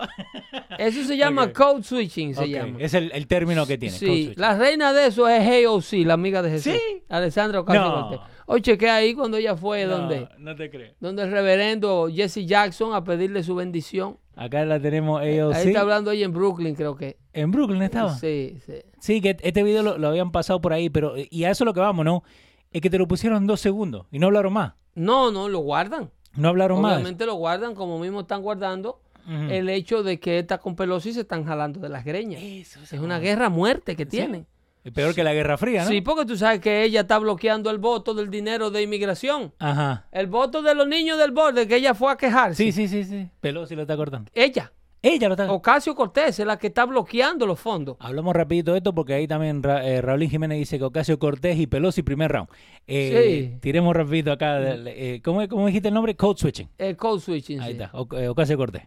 Eso 0.79 1.05
se 1.05 1.17
llama 1.17 1.53
code 1.53 1.83
switching, 1.83 2.35
se 2.35 2.49
llama. 2.49 2.79
Es 2.81 2.95
el, 2.95 3.11
el 3.15 3.27
término 3.27 3.67
que 3.67 3.79
tiene. 3.79 3.97
Sí, 3.97 4.33
la 4.37 4.57
reina 4.59 4.93
de 4.93 5.07
eso 5.07 5.29
es 5.29 5.67
AOC, 5.67 6.05
la 6.07 6.15
amiga 6.15 6.43
de 6.43 6.51
Jesús. 6.51 6.73
¿Sí? 6.73 7.03
Alessandra 7.09 7.61
Ocasio-Cortez. 7.61 8.19
No. 8.21 8.27
Hoy 8.47 8.61
chequé 8.63 8.91
ahí 8.91 9.15
cuando 9.15 9.37
ella 9.37 9.55
fue 9.57 9.85
No, 9.87 9.99
donde, 9.99 10.29
no 10.39 10.57
te 10.57 10.69
creo. 10.71 10.93
donde 10.99 11.23
el 11.23 11.31
reverendo 11.31 12.09
Jesse 12.13 12.45
Jackson 12.47 12.93
a 12.95 13.05
pedirle 13.05 13.45
su 13.45 13.55
bendición. 13.55 14.19
Acá 14.35 14.65
la 14.65 14.81
tenemos 14.81 15.21
AOC. 15.21 15.55
Ahí 15.55 15.69
está 15.69 15.83
hablando 15.83 16.11
ella 16.11 16.25
en 16.25 16.33
Brooklyn, 16.33 16.75
creo 16.75 16.97
que. 16.97 17.17
En 17.33 17.53
Brooklyn 17.53 17.83
estaba. 17.83 18.17
Sí, 18.17 18.57
sí. 18.67 18.75
Sí, 18.99 19.21
que 19.21 19.37
este 19.41 19.63
video 19.63 19.83
lo, 19.85 19.99
lo 19.99 20.09
habían 20.09 20.33
pasado 20.33 20.61
por 20.61 20.73
ahí, 20.73 20.91
pero 20.91 21.15
y 21.17 21.45
a 21.45 21.51
eso 21.51 21.63
es 21.63 21.67
lo 21.67 21.75
que 21.75 21.81
vamos, 21.81 22.05
¿no? 22.05 22.25
Es 22.73 22.81
que 22.81 22.91
te 22.91 22.99
lo 22.99 23.09
pusieron 23.09 23.47
dos 23.47 23.61
segundos 23.61 24.07
y 24.11 24.19
no 24.19 24.27
hablaron 24.27 24.53
más. 24.53 24.75
No, 24.95 25.31
no, 25.31 25.49
lo 25.49 25.61
guardan. 25.61 26.11
No 26.35 26.49
hablaron 26.49 26.81
más. 26.81 26.95
Obviamente 26.95 27.27
lo 27.27 27.35
guardan, 27.35 27.75
como 27.75 27.99
mismo 27.99 28.21
están 28.21 28.43
guardando 28.43 29.01
el 29.49 29.69
hecho 29.69 30.03
de 30.03 30.19
que 30.19 30.41
esta 30.41 30.59
con 30.59 30.75
Pelosi 30.75 31.13
se 31.13 31.21
están 31.21 31.45
jalando 31.45 31.79
de 31.79 31.89
las 31.89 32.05
greñas. 32.05 32.43
Eso, 32.43 32.81
Es 32.83 32.93
una 32.95 33.21
guerra 33.21 33.47
a 33.47 33.51
muerte 33.51 33.95
que 33.95 34.05
tienen. 34.05 34.47
Es 34.83 34.93
peor 34.93 35.15
que 35.15 35.23
la 35.23 35.35
Guerra 35.35 35.59
Fría, 35.59 35.85
¿no? 35.85 35.91
Sí, 35.91 36.01
porque 36.01 36.25
tú 36.25 36.37
sabes 36.37 36.61
que 36.61 36.83
ella 36.83 37.03
está 37.03 37.19
bloqueando 37.19 37.71
el 37.71 37.79
voto 37.79 38.15
del 38.15 38.31
dinero 38.31 38.71
de 38.71 38.83
inmigración. 38.83 39.53
Ajá. 39.59 40.07
El 40.11 40.27
voto 40.27 40.63
de 40.63 40.75
los 40.75 40.89
niños 40.89 41.19
del 41.19 41.33
borde 41.33 41.69
que 41.69 41.77
ella 41.77 41.95
fue 41.95 42.11
a 42.11 42.17
quejarse. 42.17 42.57
Sí, 42.57 42.73
sí, 42.73 42.89
sí, 42.89 43.05
sí. 43.05 43.29
Pelosi 43.41 43.77
lo 43.77 43.83
está 43.83 43.97
cortando. 43.97 44.31
Ella, 44.35 44.73
Ella 45.03 45.29
lo 45.29 45.35
está 45.35 45.51
Ocasio 45.51 45.95
Cortés, 45.95 46.39
es 46.39 46.47
la 46.47 46.59
que 46.59 46.67
está 46.67 46.85
bloqueando 46.85 47.47
los 47.47 47.59
fondos. 47.59 47.97
Hablamos 48.01 48.35
rapidito 48.37 48.73
de 48.73 48.79
esto 48.79 48.95
porque 48.95 49.15
ahí 49.15 49.27
también 49.27 49.63
Ra- 49.63 49.83
eh, 49.87 50.03
Raúl 50.03 50.29
Jiménez 50.29 50.59
dice 50.59 50.77
que 50.79 50.85
Ocasio 50.85 51.19
Cortés 51.19 51.59
y 51.59 51.67
Pelosi 51.67 52.03
primer 52.03 52.31
round. 52.31 52.49
Eh, 52.87 53.51
Sí. 53.55 53.59
Tiremos 53.61 53.97
rapidito 53.97 54.31
acá. 54.31 54.59
eh, 54.61 55.23
¿cómo, 55.25 55.47
cómo 55.49 55.67
dijiste 55.67 55.89
el 55.89 55.95
nombre? 55.95 56.15
Code 56.17 56.39
switching. 56.39 56.69
El 56.77 56.97
code 56.99 57.21
switching. 57.23 57.61
Ahí 57.61 57.75
sí. 57.75 57.81
está. 57.83 57.91
O- 57.97 58.09
eh, 58.15 58.29
Ocasio 58.29 58.59
Cortés. 58.59 58.83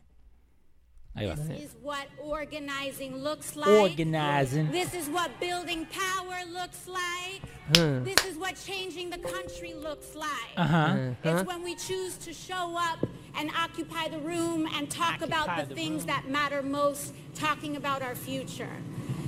Ahí 1.15 1.27
va. 1.27 1.35
This 1.35 1.63
is 1.63 1.77
what 1.83 2.05
organizing 2.23 3.23
looks 3.23 3.55
like. 3.55 3.69
Organizing. 3.69 4.71
This 4.71 4.93
is 4.95 5.07
what 5.09 5.29
building 5.39 5.85
power 5.87 6.43
looks 6.51 6.87
like. 6.87 7.41
This 8.03 8.23
is 8.29 8.37
what 8.37 8.53
changing 8.55 9.09
the 9.11 9.19
country 9.19 9.73
looks 9.73 10.15
like. 10.15 10.53
Ajá. 10.55 11.15
Huh? 11.23 11.29
It's 11.31 11.47
when 11.47 11.63
we 11.63 11.75
choose 11.75 12.17
to 12.25 12.33
show 12.33 12.75
up 12.77 13.07
and 13.37 13.51
occupy 13.57 14.07
the 14.07 14.19
room 14.19 14.67
and 14.75 14.89
talk 14.89 15.21
about 15.21 15.57
the, 15.57 15.65
the 15.65 15.75
things 15.75 16.01
room. 16.01 16.07
that 16.07 16.29
matter 16.29 16.61
most, 16.61 17.13
talking 17.35 17.75
about 17.75 18.01
our 18.01 18.15
future. 18.15 18.69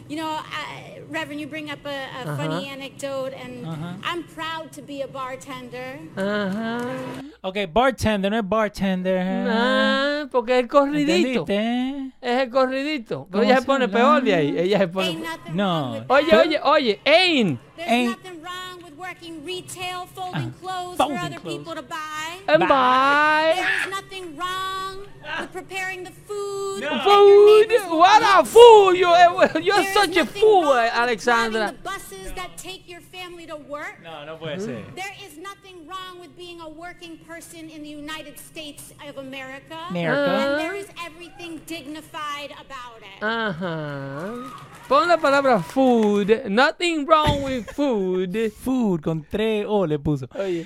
You 0.08 0.18
know, 0.18 0.30
I, 0.30 1.02
Reverend, 1.10 1.42
you 1.42 1.48
bring 1.48 1.72
up 1.72 1.84
a, 1.84 1.90
a 1.90 1.92
uh-huh. 1.92 2.38
funny 2.38 2.68
anecdote, 2.68 3.34
and 3.34 3.66
uh-huh. 3.66 3.94
I'm 4.04 4.24
proud 4.24 4.72
to 4.74 4.84
be 4.84 5.02
a 5.02 5.08
bartender. 5.08 6.00
Ajá. 6.16 7.24
Ok, 7.42 7.68
bartender, 7.72 8.30
no 8.30 8.38
es 8.38 8.44
bartender. 8.44 9.48
Ah, 9.50 10.28
porque 10.32 10.50
es 10.52 10.60
el 10.60 10.68
corridito. 10.68 11.42
¿Entendiste? 11.42 12.12
Es 12.22 12.42
el 12.44 12.50
corridito. 12.50 13.28
Pero 13.32 13.44
ella 13.44 13.56
se 13.56 13.62
se 13.62 13.66
pone 13.66 13.88
peor 13.88 14.24
de 14.24 14.36
ahí. 14.36 14.56
Ella 14.58 14.78
se 14.78 14.88
pone. 14.88 15.16
nothing 15.16 15.56
No. 15.56 16.06
Oye, 16.08 16.36
oye, 16.36 16.60
oye, 16.64 17.00
Ain. 17.06 17.60
There's 17.76 17.90
Ain't- 17.90 18.24
nothing 18.24 18.42
wrong 18.44 18.84
with 18.84 18.85
working 18.98 19.44
retail, 19.46 20.06
folding 20.08 20.54
Ah, 20.56 20.60
clothes 20.62 20.98
folding 20.98 21.18
for 21.18 21.26
other 21.26 21.40
clothes. 21.40 21.58
people 21.58 21.76
to 21.76 21.82
buy. 21.82 22.38
And 22.48 22.60
buy. 22.62 22.68
bye. 22.68 23.54
There 23.56 23.82
is 23.82 23.90
nothing 23.90 24.36
wrong 24.38 25.06
with 25.26 25.52
preparing 25.52 26.04
the 26.04 26.12
food. 26.12 26.82
No. 26.82 26.90
Food. 27.04 27.72
What 27.90 28.22
a 28.24 28.46
fool. 28.46 28.94
You, 28.96 29.08
eh, 29.14 29.60
you're 29.62 29.76
There 29.76 29.88
is 29.88 29.94
such 29.94 30.18
a 30.18 30.26
fool, 30.26 30.64
wrong 30.64 30.78
eh, 30.78 30.84
with 30.86 30.94
Alexandra. 30.94 31.68
the 31.72 31.90
buses 31.90 32.32
that 32.34 32.58
take 32.58 32.88
your 32.88 33.02
family 33.02 33.46
to 33.48 33.56
work. 33.56 33.98
No, 34.04 34.26
no 34.26 34.36
puede 34.38 34.60
ser. 34.62 34.84
There 34.96 35.14
is 35.26 35.38
nothing 35.38 35.88
wrong 35.88 36.20
with 36.20 36.36
being 36.38 36.62
a 36.62 36.70
working 36.70 37.18
person 37.28 37.70
in 37.70 37.82
the 37.84 37.90
United 37.90 38.38
States 38.40 38.94
of 39.08 39.18
America. 39.18 39.78
America. 39.90 40.32
And 40.32 40.60
there 40.60 40.76
is 40.76 40.88
everything 41.06 41.62
dignified 41.66 42.52
about 42.60 43.00
it. 43.02 43.22
Ajá. 43.22 44.52
Pon 44.88 45.08
la 45.08 45.18
palabra 45.18 45.64
food. 45.64 46.46
Nothing 46.50 47.06
wrong 47.06 47.42
with 47.44 47.70
food. 47.76 48.52
Food 48.54 49.02
con 49.02 49.26
tres 49.30 49.66
O 49.68 49.86
le 49.86 49.98
puso. 50.00 50.28
Oye, 50.36 50.66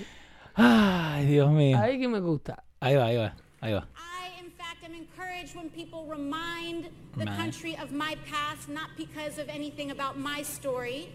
Ay, 0.56 1.26
Dios 1.26 1.50
mío. 1.52 1.78
ahí 1.80 2.00
que 2.00 2.08
me 2.08 2.20
gusta. 2.20 2.64
Ahí 2.82 2.96
va, 2.96 3.06
ahí 3.06 3.18
va, 3.18 3.34
ahí 3.62 3.74
va. 3.74 3.88
I, 3.96 4.40
in 4.44 4.52
fact, 4.52 4.84
am 4.84 4.94
encouraged 5.40 5.56
when 5.56 5.70
people 5.70 6.06
remind 6.06 6.90
the 7.18 7.26
My. 7.26 7.36
country 7.36 7.78
of 7.82 7.92
my 7.92 8.16
past, 8.30 8.70
not 8.70 8.90
because 8.98 9.38
of 9.38 9.48
anything 9.50 9.92
about 9.92 10.18
my 10.18 10.42
story, 10.44 11.10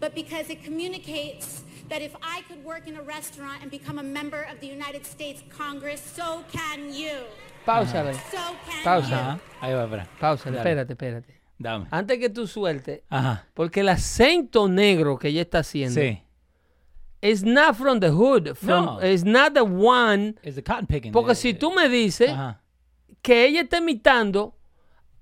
but 0.00 0.14
because 0.14 0.50
it 0.50 0.62
communicates 0.64 1.62
that 1.88 2.02
if 2.02 2.14
I 2.22 2.42
could 2.48 2.64
work 2.64 2.86
in 2.86 2.96
a 2.96 3.02
restaurant 3.02 3.62
and 3.62 3.70
become 3.70 3.98
a 3.98 4.02
member 4.02 4.42
of 4.50 4.60
the 4.60 4.66
United 4.66 5.04
States 5.06 5.42
Congress, 5.50 6.00
so 6.00 6.44
can 6.52 6.92
you. 6.92 7.24
Pausale. 7.66 8.14
So 8.30 8.38
can 8.68 8.84
Pausa. 8.84 9.08
you. 9.08 9.14
Ajá. 9.16 9.40
Ahí 9.62 9.72
va, 9.74 9.84
espera. 9.84 10.06
Pausale. 10.20 10.56
Dale. 10.56 10.70
Espérate, 10.70 10.92
espérate. 10.92 11.32
Dame. 11.60 11.86
Antes 11.92 12.18
que 12.18 12.28
tú 12.28 12.46
sueltes, 12.46 13.02
Ajá. 13.08 13.44
porque 13.54 13.80
el 13.80 13.88
acento 13.88 14.68
negro 14.68 15.16
que 15.18 15.28
ella 15.28 15.42
está 15.42 15.60
haciendo 15.60 16.00
Sí. 16.00 16.20
is 17.22 17.44
not 17.44 17.76
from 17.76 18.00
the 18.00 18.10
hood. 18.10 18.56
From, 18.56 18.84
No. 18.86 18.98
It's 19.00 19.24
not 19.24 19.54
the 19.54 19.62
one. 19.64 20.34
Es 20.42 20.56
de 20.56 20.62
cotton 20.62 20.86
picking. 20.86 21.12
Porque 21.12 21.30
de- 21.30 21.34
si 21.36 21.54
tú 21.54 21.72
me 21.72 21.88
dices 21.88 22.30
Ajá. 22.30 22.60
Que 23.22 23.46
ella 23.46 23.62
está 23.62 23.78
imitando 23.78 24.54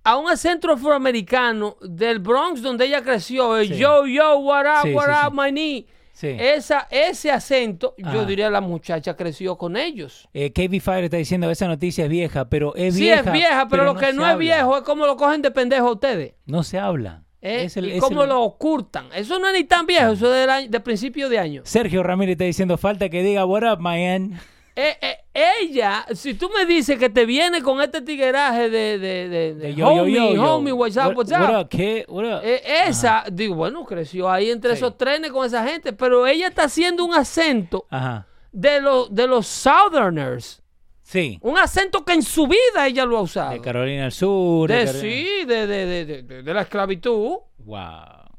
a 0.03 0.17
un 0.17 0.29
acento 0.31 0.71
afroamericano 0.73 1.77
del 1.83 2.19
Bronx 2.19 2.63
donde 2.63 2.87
ella 2.87 3.03
creció, 3.03 3.57
el 3.59 3.69
Sí. 3.69 3.77
yo, 3.77 4.07
yo, 4.07 4.39
what 4.39 4.65
up, 4.65 4.83
Sí, 4.89 4.95
what 4.95 5.05
sí, 5.07 5.27
up, 5.27 5.33
sí. 5.33 5.39
my 5.41 5.51
knee. 5.51 5.87
Sí. 6.13 6.29
Esa, 6.39 6.87
ese 6.91 7.31
acento, 7.31 7.95
yo 7.97 8.27
diría 8.27 8.51
la 8.51 8.61
muchacha 8.61 9.17
creció 9.17 9.57
con 9.57 9.77
ellos. 9.77 10.29
Eh, 10.35 10.53
KB 10.53 10.81
Fire 10.81 11.05
está 11.05 11.17
diciendo 11.17 11.51
esa 11.51 11.67
noticia 11.67 12.05
es 12.05 12.11
vieja, 12.11 12.47
pero 12.51 12.75
es 12.75 12.95
Sí 12.95 13.03
vieja. 13.03 13.21
es 13.21 13.33
vieja, 13.33 13.69
pero, 13.71 13.85
lo 13.85 13.95
que 13.95 14.07
se 14.07 14.13
no 14.13 14.29
es 14.29 14.37
viejo 14.37 14.77
es 14.77 14.83
como 14.83 15.07
lo 15.07 15.17
cogen 15.17 15.41
de 15.41 15.51
pendejo 15.51 15.89
a 15.89 15.93
ustedes. 15.93 16.35
No 16.45 16.63
se 16.63 16.79
habla. 16.79 17.23
¿eh? 17.41 17.65
Es 17.65 17.77
el- 17.79 17.87
y 17.89 17.93
es 17.93 18.01
cómo 18.01 18.25
el- 18.25 18.29
lo 18.29 18.43
ocultan. 18.43 19.07
Eso 19.15 19.39
no 19.39 19.49
es 19.49 19.55
ni 19.55 19.65
tan 19.65 19.87
viejo, 19.87 20.13
eso 20.13 20.27
es 20.35 20.41
del 20.43 20.51
año- 20.51 20.69
de 20.69 20.81
principio 20.81 21.31
de 21.31 21.39
año. 21.39 21.63
Sergio 21.65 22.03
Ramírez 22.03 22.33
está 22.35 22.45
diciendo 22.45 22.77
falta 22.77 23.09
que 23.09 23.23
diga 23.23 23.47
what 23.47 23.63
up, 23.73 23.81
man. 23.81 24.39
Eh, 24.83 24.97
eh, 25.03 25.17
ella, 25.61 26.07
si 26.15 26.35
tú 26.35 26.49
me 26.57 26.65
dices 26.65 26.99
que 26.99 27.11
te 27.11 27.27
viene 27.27 27.61
con 27.63 27.81
este 27.83 28.01
tigueraje 28.01 28.71
de, 28.71 28.99
de, 28.99 29.55
de, 29.55 29.75
yo, 29.75 29.89
homie, 29.89 30.15
yo, 30.15 30.35
yo. 30.35 30.55
homie, 30.57 30.73
what's 30.73 30.97
up, 30.97 31.09
What- 31.09 31.17
what's 31.17 31.33
what 31.33 31.51
up. 31.51 31.61
up, 31.65 31.69
kid? 31.69 32.05
What 32.09 32.25
up? 32.25 32.41
Eh, 32.45 32.63
esa, 32.87 33.25
digo, 33.31 33.55
bueno, 33.55 33.85
creció 33.85 34.31
ahí 34.31 34.51
entre 34.51 34.71
Sí. 34.73 34.77
esos 34.79 34.97
trenes 34.97 35.31
con 35.33 35.45
esa 35.47 35.65
gente, 35.67 35.93
pero 35.93 36.27
ella 36.27 36.49
está 36.49 36.65
haciendo 36.65 37.05
un 37.05 37.15
acento 37.15 37.87
Ajá. 37.91 38.27
de, 38.53 38.81
los 38.81 39.15
de 39.15 39.27
los 39.27 39.47
Southerners. 39.47 40.63
Sí. 41.03 41.39
Un 41.43 41.59
acento 41.59 42.05
que 42.05 42.13
en 42.13 42.23
su 42.23 42.47
vida 42.47 42.87
ella 42.87 43.05
lo 43.05 43.19
ha 43.19 43.23
usado. 43.23 43.51
De 43.51 43.61
Carolina 43.61 44.03
del 44.03 44.13
Sur. 44.13 44.69
De- 44.71 44.87
sí, 44.87 45.45
de, 45.47 45.67
de- 45.67 45.87
de- 45.87 46.05
de- 46.07 46.23
de- 46.23 46.43
de 46.43 46.55
la 46.55 46.63
esclavitud. 46.63 47.39
Wow. 47.59 47.79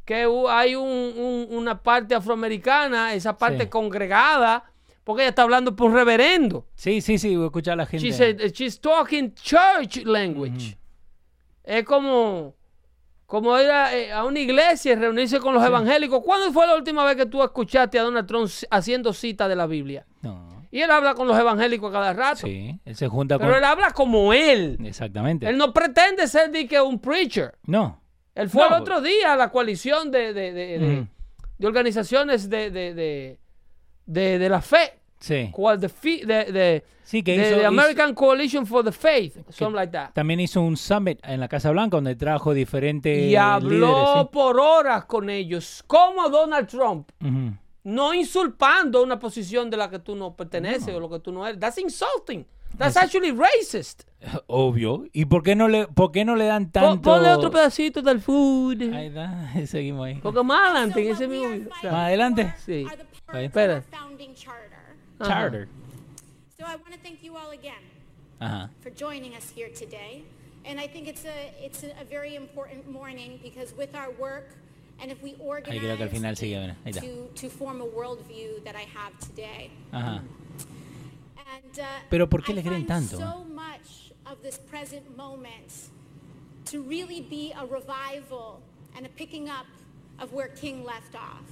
Que 0.05 0.25
hay 0.49 0.75
un- 0.75 0.87
un- 1.17 1.47
una 1.51 1.81
parte 1.81 2.15
afroamericana, 2.15 3.13
esa 3.13 3.37
parte 3.37 3.63
Sí. 3.63 3.69
congregada, 3.69 4.63
porque 5.03 5.23
ella 5.23 5.29
está 5.29 5.43
hablando 5.43 5.75
por 5.75 5.91
reverendo. 5.91 6.67
Sí, 6.75 7.01
sí, 7.01 7.17
sí, 7.17 7.35
voy 7.35 7.45
a 7.45 7.47
escuchar 7.47 7.73
a 7.73 7.77
la 7.77 7.85
gente. 7.85 8.05
She 8.05 8.13
said, 8.13 8.39
she's 8.53 8.79
talking 8.79 9.33
church 9.33 10.03
language. 10.05 10.77
Es 11.63 11.83
como, 11.85 12.55
como 13.25 13.57
ir 13.59 13.69
a, 13.69 13.95
eh, 13.95 14.11
a 14.11 14.25
una 14.25 14.39
iglesia 14.39 14.93
y 14.93 14.95
reunirse 14.95 15.39
con 15.39 15.53
los 15.53 15.63
evangélicos. 15.65 16.21
¿Cuándo 16.23 16.51
fue 16.51 16.65
la 16.67 16.75
última 16.75 17.03
vez 17.05 17.15
que 17.15 17.25
tú 17.25 17.43
escuchaste 17.43 17.99
a 17.99 18.03
Donald 18.03 18.27
Trump 18.27 18.49
haciendo 18.69 19.13
cita 19.13 19.47
de 19.47 19.55
la 19.55 19.67
Biblia? 19.67 20.05
No. 20.21 20.49
Y 20.73 20.79
él 20.81 20.89
habla 20.89 21.15
con 21.15 21.27
los 21.27 21.37
evangélicos 21.37 21.89
a 21.89 21.93
cada 21.93 22.13
rato. 22.13 22.47
Sí, 22.47 22.79
él 22.85 22.95
se 22.95 23.07
junta 23.09 23.37
Pero 23.37 23.49
con. 23.51 23.57
él 23.57 23.63
habla 23.65 23.91
como 23.91 24.31
él. 24.33 24.77
Exactamente. 24.85 25.47
Él 25.49 25.57
no 25.57 25.73
pretende 25.73 26.27
ser 26.27 26.49
de 26.49 26.65
que 26.67 26.79
un 26.79 26.99
preacher. 26.99 27.55
No. 27.65 28.01
Él 28.35 28.49
fue 28.49 28.61
No, 28.69 28.75
el 28.77 28.81
otro 28.81 29.01
día 29.01 29.33
a 29.33 29.35
la 29.35 29.51
coalición 29.51 30.09
de, 30.11 30.31
de- 30.33 30.53
de- 30.53 31.07
de 31.57 31.67
organizaciones 31.67 32.49
de, 32.49 32.71
de, 34.11 34.39
de, 34.39 34.49
la 34.49 34.61
fe. 34.61 34.99
Sí. 35.19 35.49
Cual 35.51 35.79
the 35.79 35.89
fe- 35.89 36.25
de, 36.25 36.51
de- 36.51 36.83
Sí, 37.03 37.21
que 37.23 37.37
de- 37.37 37.43
hizo- 37.47 37.55
de 37.57 37.61
hizo- 37.61 37.67
American 37.67 38.13
Coalition 38.15 38.65
for 38.65 38.83
the 38.83 38.91
Faith. 38.91 39.37
Something 39.49 39.75
like 39.75 39.91
that. 39.91 40.11
También 40.13 40.39
hizo 40.39 40.61
un 40.61 40.77
summit 40.77 41.19
en 41.23 41.39
la 41.39 41.47
Casa 41.47 41.69
Blanca 41.71 41.97
donde 41.97 42.15
trajo 42.15 42.53
diferentes 42.53 43.17
Y 43.29 43.35
habló 43.35 43.69
líderes. 43.87 44.27
por 44.31 44.59
horas 44.59 45.05
con 45.05 45.29
ellos, 45.29 45.83
como 45.87 46.29
Donald 46.29 46.67
Trump, 46.67 47.09
¿sí? 47.21 47.27
Ujú. 47.27 47.53
no 47.83 48.13
insultando 48.13 49.01
una 49.03 49.17
posición 49.19 49.69
de 49.69 49.77
la 49.77 49.89
que 49.89 49.99
tú 49.99 50.15
no 50.15 50.35
perteneces 50.35 50.93
o 50.95 50.99
lo 50.99 51.09
que 51.09 51.19
tú 51.19 51.31
no 51.31 51.45
eres. 51.45 51.59
That's 51.59 51.77
insulting. 51.79 52.45
That's 52.77 52.97
actually 52.97 53.31
racist. 53.31 54.05
Obvio. 54.47 55.05
¿Y 55.13 55.25
por 55.25 55.43
qué 55.43 55.55
no 55.55 55.67
le, 55.67 55.87
por 55.87 56.11
qué 56.11 56.25
no 56.25 56.35
le 56.35 56.45
dan 56.45 56.71
tanto? 56.71 57.01
Ponle 57.01 57.33
otro 57.33 57.51
pedacito 57.51 58.01
del 58.01 58.21
food. 58.21 58.81
Ahí 58.93 59.07
está, 59.07 59.51
seguimos 59.67 60.07
ahí. 60.07 60.19
Porque 60.21 60.43
más 60.43 60.71
adelante 60.71 61.01
en 61.01 61.13
ese 61.13 61.27
mismo 61.27 61.49
video. 61.49 61.69
Más 61.69 61.93
adelante. 61.93 62.53
Sí. 62.65 62.85
Ahí. 63.27 63.45
Espera. 63.45 63.83
charter. 65.23 65.67
So 66.57 66.65
I 66.65 66.75
want 66.75 66.93
to 66.93 66.99
thank 66.99 67.23
you 67.23 67.35
all 67.35 67.51
again 67.51 67.83
Ajá. 68.39 68.69
for 68.81 68.89
joining 68.89 69.35
us 69.35 69.49
here 69.49 69.69
today. 69.69 70.23
And 70.65 70.79
I 70.79 70.87
think 70.87 71.07
it's 71.07 71.25
a 71.25 71.53
it's 71.63 71.83
a, 71.83 72.05
very 72.05 72.35
important 72.35 72.89
morning 72.89 73.39
because 73.41 73.73
with 73.75 73.95
our 73.95 74.11
work 74.19 74.49
and 74.99 75.11
if 75.11 75.21
we 75.23 75.35
organize 75.39 75.79
creo 75.79 75.97
que 75.97 76.03
al 76.03 76.09
final 76.09 76.35
sigue, 76.35 76.59
mira, 76.59 76.75
ahí 76.85 76.93
está. 76.93 77.01
to, 77.01 77.29
to 77.33 77.49
form 77.49 77.81
a 77.81 77.85
worldview 77.85 78.63
that 78.63 78.75
I 78.75 78.85
have 78.93 79.17
today. 79.19 79.71
Ajá. 79.91 80.21
Uh, 81.51 81.81
Pero 82.09 82.29
¿por 82.29 82.43
qué 82.43 82.53
le 82.53 82.63
creen 82.63 82.85
tanto? 82.85 83.17
So 83.17 83.45
much 83.45 84.13
of 84.25 84.41
this 84.41 84.57
present 84.57 85.03
moment 85.17 85.69
to 86.71 86.81
really 86.87 87.21
be 87.21 87.51
a 87.53 87.63
revival 87.63 88.59
and 88.95 89.05
a 89.05 89.09
picking 89.09 89.49
up 89.49 89.65
of 90.21 90.31
where 90.33 90.49
King 90.53 90.83
left 90.85 91.13
off. 91.15 91.45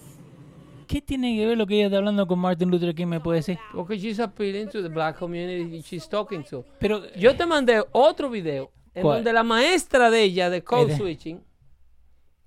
¿Qué 0.88 1.02
tiene 1.02 1.36
que 1.36 1.46
ver 1.46 1.58
lo 1.58 1.68
que 1.68 1.76
ella 1.76 1.86
está 1.86 1.98
hablando 1.98 2.26
con 2.26 2.40
Martin 2.40 2.72
Luther 2.72 2.96
King? 2.96 3.08
¿Me 3.08 3.20
puede 3.20 3.40
decir? 3.40 3.60
Porque 3.74 3.98
she's 4.00 4.20
appealing 4.20 4.70
to 4.70 4.82
the 4.82 4.88
black 4.90 5.20
community 5.20 5.82
she's 5.82 6.08
talking 6.10 6.44
to. 6.46 6.66
Pero 6.80 7.04
Yo 7.16 7.36
te 7.36 7.46
mandé 7.46 7.84
otro 7.92 8.30
video 8.30 8.72
en 8.96 9.04
¿Cuál? 9.04 9.18
donde 9.18 9.34
la 9.34 9.44
maestra 9.44 10.10
de 10.10 10.24
ella 10.24 10.50
de 10.50 10.64
code 10.64 10.96
switching. 10.98 11.44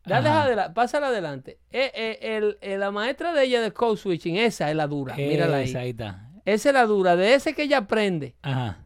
Dale 0.05 0.29
adela- 0.29 0.75
pásala 0.75 1.07
adelante. 1.09 1.59
Eh, 1.71 1.93
eh, 1.95 2.19
el- 2.37 2.59
eh, 2.61 2.77
la 2.77 2.91
maestra 2.91 3.33
de 3.33 3.45
ella 3.45 3.61
de 3.61 3.71
code 3.73 3.97
switching, 3.97 4.37
esa 4.37 4.69
es 4.71 4.75
la 4.75 4.89
dura. 4.89 5.15
Mírala 5.15 5.59
ahí. 5.59 5.69
esa, 5.71 5.79
ahí 5.81 5.91
está. 5.91 6.29
Esa 6.45 6.69
es 6.71 6.75
la 6.75 6.87
dura, 6.87 7.17
de 7.17 7.35
ese 7.35 7.55
que 7.55 7.63
ella 7.65 7.79
aprende. 7.79 8.35
Ajá. 8.43 8.85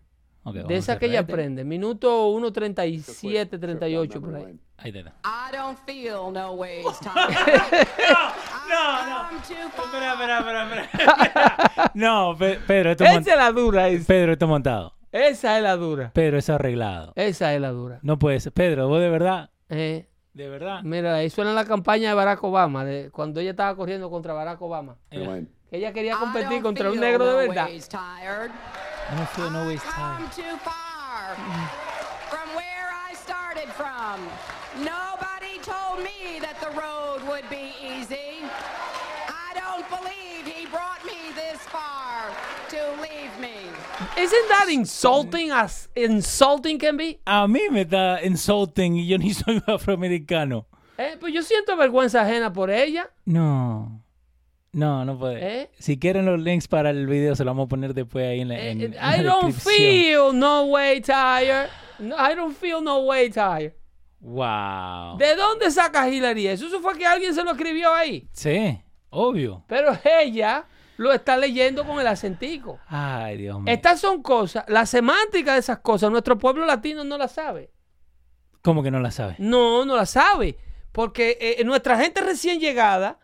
De 0.69 0.77
esa 0.77 0.99
que 0.99 1.07
ella 1.07 1.21
aprende. 1.21 1.65
Minuto 1.65 2.29
1.37, 2.31 3.59
38 3.59 4.21
por 4.21 4.35
ahí. 4.37 4.61
Ahí 4.79 4.93
está. 4.95 5.15
I 5.25 5.57
don't 5.57 5.79
feel 5.87 6.33
no 6.33 6.53
ways 6.53 6.85
no, 7.05 7.15
no, 7.15 9.07
no. 9.09 9.27
Espera, 9.47 10.13
espera, 10.13 10.39
espera, 10.39 10.85
espera. 10.85 11.91
no, 11.95 12.37
Pe- 12.39 12.61
Pedro, 12.67 12.91
esto 12.93 13.05
es 13.05 13.11
Esa 13.11 13.31
es 13.33 13.37
la 13.37 13.53
dura. 13.53 13.89
esa. 13.89 14.07
Pedro, 14.07 14.33
esto 14.33 14.45
es 14.45 14.49
montado. 14.49 14.95
Esa 15.13 15.57
es 15.57 15.63
la 15.63 15.77
dura. 15.77 16.11
Pedro, 16.13 16.39
eso 16.39 16.53
es 16.53 16.55
arreglado. 16.61 17.13
Esa 17.17 17.55
es 17.55 17.61
la 17.61 17.71
dura. 17.71 17.99
No 18.03 18.19
puede 18.19 18.39
ser. 18.41 18.53
Pedro, 18.53 18.89
vos 18.89 19.01
de 19.01 19.09
verdad, 19.09 19.51
Eh, 19.69 20.07
de 20.35 20.49
verdad. 20.49 20.83
mira, 20.83 21.15
ahí 21.15 21.31
suena 21.31 21.53
la 21.55 21.65
campaña 21.65 22.11
de 22.11 22.15
Barack 22.15 22.43
Obama, 22.45 22.85
de 22.85 23.11
cuando 23.11 23.41
ella 23.41 23.51
estaba 23.51 23.75
corriendo 23.77 24.11
contra 24.11 24.33
Barack 24.35 24.61
Obama. 24.61 24.97
Mira, 25.11 25.41
ella 25.71 25.93
quería 25.93 26.15
I 26.15 26.19
competir 26.19 26.63
contra 26.63 26.91
un 26.91 27.01
negro 27.01 27.27
de 27.27 27.49
verdad. 27.49 27.69
I 27.69 29.15
don't 29.17 29.29
feel 29.31 29.51
no 29.51 29.65
too 30.35 30.57
far 30.65 31.37
from 32.29 32.49
where 32.57 32.91
I 33.09 33.15
started 33.15 33.69
from. 33.71 34.21
Nobody 34.85 35.59
told 35.63 36.03
me 36.03 36.41
that 36.41 36.61
the 36.61 36.71
road 36.71 37.23
would 37.29 37.49
be 37.49 37.73
easy. 37.81 38.43
I 39.29 39.55
don't 39.55 39.89
believe 39.89 40.45
he 40.47 40.67
brought 40.67 41.05
me 41.05 41.33
this 41.35 41.61
far 41.69 42.25
to 42.71 43.01
leave 43.01 43.31
me. 43.41 43.71
Isn't 44.17 44.49
that 44.49 44.69
insulting 44.71 45.51
as 45.53 45.89
insulting 45.95 46.79
can 46.79 46.97
be? 46.97 47.21
A 47.27 47.47
mí 47.47 47.71
me 47.71 47.85
está 47.85 48.21
insulting 48.25 48.97
y 48.97 49.07
yo 49.07 49.19
ni 49.19 49.33
soy 49.33 49.63
afroamericano. 49.67 50.67
Eh, 50.99 51.17
pues 51.21 51.33
yo 51.33 51.43
siento 51.43 51.77
vergüenza 51.77 52.23
ajena 52.23 52.53
por 52.53 52.71
ella. 52.71 53.11
No. 53.25 54.03
No, 54.77 55.07
no 55.07 55.19
puede. 55.19 55.63
¿Eh? 55.63 55.71
Si 55.79 55.99
quieren 55.99 56.27
los 56.27 56.39
links 56.39 56.69
para 56.69 56.91
el 56.91 57.07
video, 57.07 57.35
se 57.35 57.45
los 57.45 57.53
vamos 57.53 57.65
a 57.65 57.69
poner 57.69 57.95
después 57.95 58.27
ahí 58.27 58.41
en 58.43 58.49
la, 58.49 58.59
en- 58.61 58.81
eh, 58.83 58.89
la 58.91 59.17
I 59.17 59.23
don't 59.23 59.47
descripción. 59.47 59.75
feel 60.31 60.39
no 60.39 60.65
way 60.65 61.01
tired. 61.01 61.69
No, 61.99 62.15
I 62.17 62.35
don't 62.35 62.55
feel 62.55 62.85
no 62.85 62.99
way 62.99 63.31
tired. 63.31 63.73
Wow. 64.21 65.17
¿De 65.19 65.35
dónde 65.35 65.71
saca 65.71 66.09
Hillary 66.09 66.49
eso? 66.49 66.67
Eso 66.67 66.81
fue 66.81 66.97
que 66.99 67.07
alguien 67.07 67.35
se 67.35 67.43
lo 67.43 67.53
escribió 67.53 67.93
ahí. 67.95 68.29
Sí, 68.33 68.79
obvio. 69.09 69.65
Pero 69.67 69.97
ella 70.21 70.67
lo 70.99 71.11
está 71.13 71.37
leyendo 71.39 71.87
con 71.87 71.99
el 71.99 72.07
acentico. 72.07 72.79
Ay, 72.87 73.39
Dios 73.39 73.59
mío. 73.61 73.73
Estas 73.73 73.99
son 74.01 74.23
cosas, 74.23 74.65
la 74.69 74.85
semántica 74.85 75.55
de 75.55 75.61
esas 75.61 75.79
cosas, 75.79 76.11
nuestro 76.11 76.37
pueblo 76.39 76.67
latino 76.67 77.03
no 77.03 77.17
la 77.17 77.29
sabe. 77.29 77.71
¿Cómo 78.63 78.83
que 78.83 78.91
no 78.91 79.01
la 79.01 79.11
sabe? 79.11 79.37
No, 79.39 79.85
no 79.87 79.97
la 79.97 80.05
sabe. 80.07 80.59
Porque 80.93 81.39
eh, 81.41 81.65
nuestra 81.65 81.99
gente 81.99 82.21
recién 82.21 82.59
llegada 82.61 83.19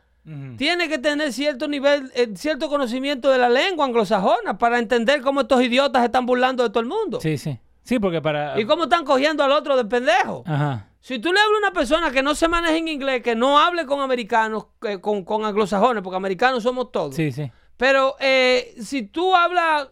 Tiene 0.57 0.89
que 0.89 0.99
tener 0.99 1.33
cierto 1.33 1.67
nivel, 1.67 2.13
eh, 2.15 2.31
cierto 2.37 2.69
conocimiento 2.69 3.31
de 3.31 3.39
la 3.39 3.49
lengua 3.49 3.87
anglosajona 3.87 4.57
para 4.57 4.79
entender 4.79 5.21
cómo 5.21 5.41
estos 5.41 5.61
idiotas 5.63 6.05
están 6.05 6.27
burlando 6.27 6.63
de 6.63 6.71
todo 6.71 6.81
el 6.81 6.87
mundo. 6.87 7.21
Sí, 7.21 7.39
sí. 7.39 7.59
Sí, 7.83 7.99
porque 7.99 8.23
para... 8.23 8.59
Y 8.61 8.65
cómo 8.65 8.85
están 8.85 9.05
cogiendo 9.05 9.43
al 9.43 9.51
otro 9.51 9.77
de 9.77 9.85
pendejo. 9.85 10.45
Ajá. 10.47 10.89
Si 11.01 11.19
tú 11.19 11.33
le 11.33 11.41
hablas 11.41 11.57
a 11.57 11.67
una 11.67 11.73
persona 11.73 12.13
que 12.13 12.23
no 12.23 12.37
se 12.37 12.47
maneja 12.47 12.77
en 12.77 12.87
inglés, 12.87 13.23
que 13.23 13.35
no 13.35 13.59
hable 13.59 13.85
con 13.87 14.01
americanos, 14.01 14.67
eh, 14.83 15.01
con, 15.01 15.25
con 15.25 15.45
anglosajones, 15.45 16.01
porque 16.05 16.17
americanos 16.17 16.63
somos 16.63 16.93
todos. 16.93 17.17
Sí, 17.17 17.33
sí. 17.33 17.51
Pero 17.77 18.15
eh, 18.21 18.77
si 18.81 19.03
tú 19.03 19.35
hablas, 19.35 19.89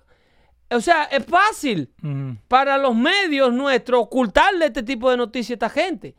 o 0.71 0.81
sea, 0.81 1.05
es 1.05 1.25
fácil 1.27 1.91
para 2.47 2.79
los 2.79 2.95
medios 2.95 3.53
nuestros 3.53 4.03
ocultarle 4.03 4.67
este 4.67 4.85
tipo 4.85 5.11
de 5.11 5.17
noticias 5.17 5.51
a 5.51 5.67
esta 5.67 5.69
gente. 5.69 6.15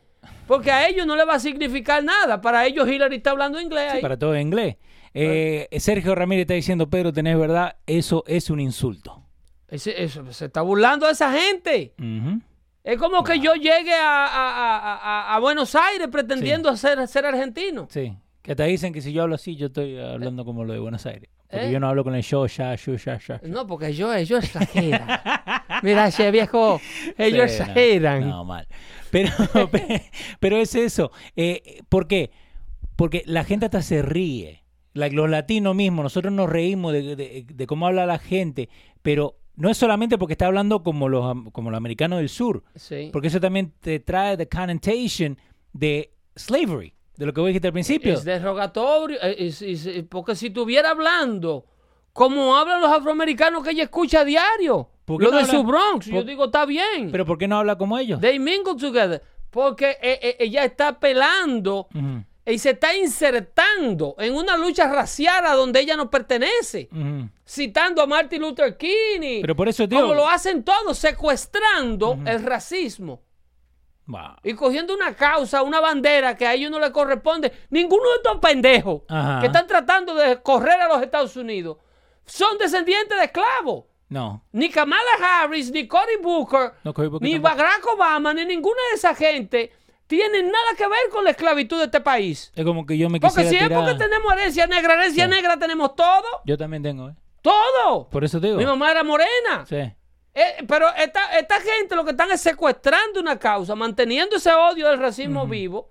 Porque 0.51 0.69
a 0.69 0.85
ellos 0.89 1.07
no 1.07 1.15
le 1.15 1.23
va 1.23 1.35
a 1.35 1.39
significar 1.39 2.03
nada. 2.03 2.41
Para 2.41 2.65
ellos 2.65 2.85
Hillary 2.85 3.15
está 3.15 3.31
hablando 3.31 3.61
inglés 3.61 3.85
Sí, 3.91 3.95
ahí. 3.97 4.01
para 4.01 4.17
todo 4.19 4.35
en 4.35 4.41
inglés. 4.47 4.75
Eh, 5.13 5.69
Sergio 5.79 6.13
Ramírez 6.13 6.41
está 6.41 6.55
diciendo, 6.55 6.89
Pedro, 6.89 7.13
tenés 7.13 7.37
verdad, 7.39 7.77
eso 7.85 8.25
es 8.27 8.49
un 8.49 8.59
insulto. 8.59 9.23
Ese- 9.69 10.03
eso, 10.03 10.29
se 10.33 10.45
está 10.47 10.61
burlando 10.61 11.05
de 11.05 11.13
esa 11.13 11.31
gente. 11.31 11.93
Es 12.83 12.97
como 12.97 13.23
que 13.23 13.39
yo 13.39 13.53
llegue 13.55 13.93
a, 13.93 14.25
a- 14.25 14.77
a- 14.77 14.97
a- 14.97 15.35
a 15.35 15.39
Buenos 15.39 15.73
Aires 15.73 16.09
pretendiendo 16.11 16.75
ser, 16.75 17.07
ser 17.07 17.25
argentino. 17.25 17.87
Sí. 17.89 18.13
Que 18.41 18.53
te 18.53 18.63
dicen 18.65 18.91
que 18.91 18.99
si 18.99 19.13
yo 19.13 19.21
hablo 19.23 19.35
así, 19.35 19.55
yo 19.55 19.67
estoy 19.67 19.97
hablando 19.99 20.43
como 20.43 20.65
lo 20.65 20.73
de 20.73 20.79
Buenos 20.79 21.05
Aires. 21.05 21.29
Porque 21.51 21.67
¿Eh? 21.67 21.71
yo 21.71 21.79
no 21.79 21.89
hablo 21.89 22.03
con 22.03 22.15
el 22.15 22.21
yo, 22.23 22.45
ya, 22.47 22.75
yo, 22.75 22.95
ya, 22.95 23.19
ya. 23.19 23.41
No, 23.43 23.67
porque 23.67 23.87
ellos, 23.87 24.15
ellos 24.15 24.43
exageran. 24.43 25.07
Mira, 25.83 26.07
ese 26.07 26.31
viejo, 26.31 26.79
ellos 27.17 27.51
Sí, 27.51 27.57
no, 27.59 27.63
exageran. 27.65 28.29
No, 28.29 28.45
mal. 28.45 28.67
Pero, 29.11 29.31
pero 30.39 30.57
es 30.57 30.73
eso. 30.75 31.11
Eh, 31.35 31.81
¿Por 31.89 32.07
qué? 32.07 32.31
Porque 32.95 33.23
la 33.25 33.43
gente 33.43 33.65
hasta 33.65 33.81
se 33.81 34.01
ríe. 34.01 34.63
Like, 34.93 35.15
los 35.15 35.29
latinos 35.29 35.75
mismos, 35.75 36.03
nosotros 36.03 36.33
nos 36.33 36.49
reímos 36.49 36.91
de, 36.93 37.15
de- 37.15 37.45
de 37.47 37.67
cómo 37.67 37.87
habla 37.87 38.05
la 38.05 38.19
gente, 38.19 38.67
pero 39.01 39.37
no 39.55 39.69
es 39.69 39.77
solamente 39.77 40.17
porque 40.17 40.33
está 40.33 40.47
hablando 40.47 40.83
como 40.83 41.07
los, 41.07 41.35
como 41.53 41.69
los 41.71 41.77
americanos 41.77 42.19
del 42.19 42.27
sur, 42.29 42.63
Sí. 42.75 43.09
porque 43.13 43.29
eso 43.29 43.39
también 43.39 43.73
te 43.79 43.99
trae 44.01 44.35
the 44.35 44.47
connotation 44.49 45.37
de 45.71 46.13
slavery, 46.35 46.93
de 47.21 47.27
lo 47.27 47.33
que 47.33 47.39
vos 47.41 47.47
dijiste 47.49 47.67
al 47.67 47.73
principio. 47.73 48.13
Es 48.15 48.23
derogatorio. 48.23 49.19
eh, 49.21 49.35
es- 49.37 49.61
es- 49.61 49.85
es- 49.85 50.03
porque 50.09 50.35
si 50.35 50.47
estuviera 50.47 50.89
hablando 50.89 51.65
como 52.13 52.57
hablan 52.57 52.81
los 52.81 52.91
afroamericanos 52.91 53.63
que 53.63 53.69
ella 53.71 53.83
escucha 53.83 54.21
a 54.21 54.25
diario, 54.25 54.89
¿Por 55.05 55.19
qué 55.19 55.25
lo 55.25 55.31
no 55.31 55.37
de 55.37 55.45
su 55.45 55.63
Bronx, 55.63 56.07
yo 56.07 56.23
digo, 56.23 56.45
está 56.45 56.65
bien. 56.65 57.09
Pero 57.11 57.25
¿por 57.25 57.37
qué 57.37 57.47
no 57.47 57.59
habla 57.59 57.77
como 57.77 57.97
ellos? 57.99 58.19
They 58.19 58.39
mingle 58.39 58.75
together. 58.75 59.21
Porque 59.51 59.91
eh, 60.01 60.19
eh, 60.21 60.35
ella 60.39 60.63
está 60.65 60.87
apelando. 60.89 61.87
Y 62.43 62.57
se 62.57 62.71
está 62.71 62.95
insertando 62.97 64.15
en 64.17 64.33
una 64.33 64.57
lucha 64.57 64.91
racial 64.91 65.45
a 65.45 65.53
donde 65.53 65.79
ella 65.79 65.95
no 65.95 66.09
pertenece. 66.09 66.89
Citando 67.45 68.01
a 68.01 68.07
Martin 68.07 68.41
Luther 68.41 68.75
King. 68.77 69.21
y- 69.21 69.41
Pero 69.41 69.55
por 69.55 69.69
eso, 69.69 69.87
tío- 69.87 70.01
Como 70.01 70.15
lo 70.15 70.27
hacen 70.27 70.63
todos, 70.63 70.97
secuestrando 70.97 72.17
el 72.25 72.43
racismo. 72.43 73.21
Wow. 74.11 74.35
Y 74.43 74.53
cogiendo 74.53 74.93
una 74.93 75.13
causa, 75.15 75.61
una 75.63 75.79
bandera 75.79 76.35
que 76.35 76.45
a 76.45 76.53
ellos 76.53 76.69
no 76.69 76.79
les 76.79 76.89
corresponde. 76.91 77.51
Ninguno 77.69 78.03
de 78.09 78.15
estos 78.17 78.37
pendejos 78.39 79.03
Ajá. 79.07 79.39
que 79.39 79.47
están 79.47 79.65
tratando 79.67 80.13
de 80.15 80.41
correr 80.41 80.81
a 80.81 80.87
los 80.89 81.01
Estados 81.01 81.35
Unidos 81.37 81.77
son 82.25 82.57
descendientes 82.57 83.17
de 83.17 83.23
esclavos. 83.25 83.85
No. 84.09 84.43
Ni 84.51 84.69
Kamala 84.69 85.01
Harris, 85.21 85.71
ni 85.71 85.87
Cory 85.87 86.17
Booker, 86.21 86.73
No, 86.83 86.93
Cory 86.93 87.07
Booker 87.07 87.25
ni 87.25 87.35
tampoco. 87.35 87.55
Barack 87.55 87.87
Obama, 87.95 88.33
ni 88.33 88.43
ninguna 88.43 88.79
de 88.89 88.95
esa 88.95 89.15
gente 89.15 89.71
tienen 90.07 90.47
nada 90.51 90.75
que 90.77 90.85
ver 90.85 91.09
con 91.09 91.23
la 91.23 91.29
esclavitud 91.31 91.77
de 91.77 91.85
este 91.85 92.01
país. 92.01 92.51
Es 92.53 92.65
como 92.65 92.85
que 92.85 92.97
yo 92.97 93.09
me 93.09 93.21
Porque 93.21 93.45
si 93.45 93.55
es 93.55 93.69
porque 93.69 93.93
tenemos 93.95 94.33
herencia 94.33 94.67
negra, 94.67 94.95
herencia 94.95 95.23
Sí. 95.23 95.29
negra 95.31 95.57
tenemos 95.57 95.95
todo, 95.95 96.25
Yo 96.43 96.57
también 96.57 96.83
tengo, 96.83 97.09
¿eh? 97.09 97.15
todo. 97.41 98.09
Por 98.09 98.25
eso 98.25 98.41
te 98.41 98.47
digo. 98.47 98.59
Mi 98.59 98.65
mamá 98.65 98.91
era 98.91 99.05
morena. 99.05 99.65
Sí. 99.65 99.77
Eh, 100.33 100.63
pero 100.67 100.87
esta, 100.95 101.37
esta 101.37 101.59
gente 101.59 101.95
lo 101.95 102.05
que 102.05 102.11
están 102.11 102.31
es 102.31 102.41
secuestrando 102.41 103.19
una 103.19 103.37
causa, 103.37 103.75
manteniendo 103.75 104.37
ese 104.37 104.51
odio 104.53 104.89
del 104.89 104.99
racismo 104.99 105.45
vivo 105.45 105.89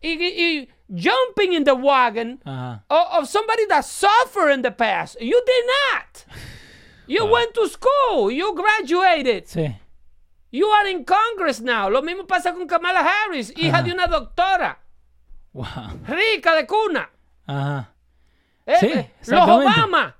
y, 0.00 0.68
jumping 0.88 1.52
in 1.54 1.64
the 1.64 1.72
wagon 1.72 2.40
of, 2.44 3.06
of 3.18 3.28
somebody 3.28 3.64
that 3.66 3.84
suffered 3.84 4.50
in 4.52 4.62
the 4.62 4.70
past. 4.72 5.16
You 5.20 5.40
did 5.46 5.64
not. 5.92 6.24
You 7.06 7.24
went 7.26 7.54
to 7.54 7.66
school. 7.68 8.30
You 8.30 8.54
graduated. 8.54 9.46
Sí. 9.46 9.74
You 10.50 10.68
are 10.68 10.86
in 10.90 11.04
Congress 11.04 11.60
now. 11.60 11.88
Lo 11.88 12.02
mismo 12.02 12.26
pasa 12.26 12.52
con 12.52 12.66
Kamala 12.66 13.00
Harris, 13.02 13.52
hija 13.56 13.82
de 13.82 13.92
una 13.92 14.06
doctora, 14.06 14.78
Wow. 15.54 16.00
rica 16.08 16.54
de 16.54 16.66
cuna. 16.66 17.08
Ajá. 17.46 17.92
Eh, 18.66 18.76
Sí, 18.80 18.86
eh, 18.92 19.10
los. 19.26 19.48
Obama, 19.48 20.14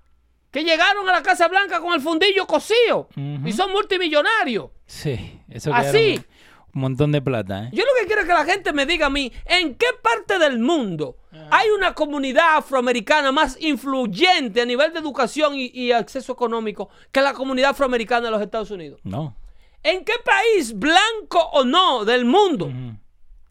que 0.53 0.63
llegaron 0.63 1.09
a 1.09 1.13
la 1.13 1.23
Casa 1.23 1.49
Blanca 1.49 1.81
con 1.81 1.93
el 1.95 2.01
fundillo 2.01 2.47
cocido 2.47 3.09
y 3.17 3.53
son 3.53 3.73
multimillonarios. 3.73 4.71
Sí. 4.87 5.41
Eso 5.49 5.75
Así. 5.75 5.93
quedaron 5.99 6.27
Un 6.75 6.81
montón 6.81 7.11
de 7.11 7.21
plata, 7.21 7.65
¿eh? 7.65 7.71
Yo 7.73 7.83
lo 7.85 7.91
que 7.99 8.07
quiero 8.07 8.21
es 8.23 8.29
que 8.29 8.35
la 8.35 8.45
gente 8.45 8.73
me 8.73 8.87
diga 8.87 9.07
a 9.07 9.11
mí, 9.11 9.33
¿en 9.47 9.75
qué 9.75 9.87
parte 10.03 10.39
del 10.39 10.59
mundo 10.59 11.17
hay 11.51 11.71
una 11.71 11.95
comunidad 11.95 12.59
afroamericana 12.59 13.33
más 13.33 13.57
influyente 13.61 14.61
a 14.61 14.67
nivel 14.67 14.93
de 14.93 14.99
educación 15.01 15.55
y, 15.55 15.71
y 15.73 15.91
acceso 15.93 16.33
económico 16.33 16.91
que 17.11 17.21
la 17.23 17.33
comunidad 17.33 17.71
afroamericana 17.71 18.27
de 18.27 18.31
los 18.31 18.43
Estados 18.43 18.71
Unidos? 18.71 19.01
No. 19.05 19.35
¿En 19.83 20.05
qué 20.05 20.15
país, 20.25 20.79
blanco 20.79 21.41
o 21.53 21.65
no, 21.65 22.05
del 22.05 22.25
mundo 22.25 22.71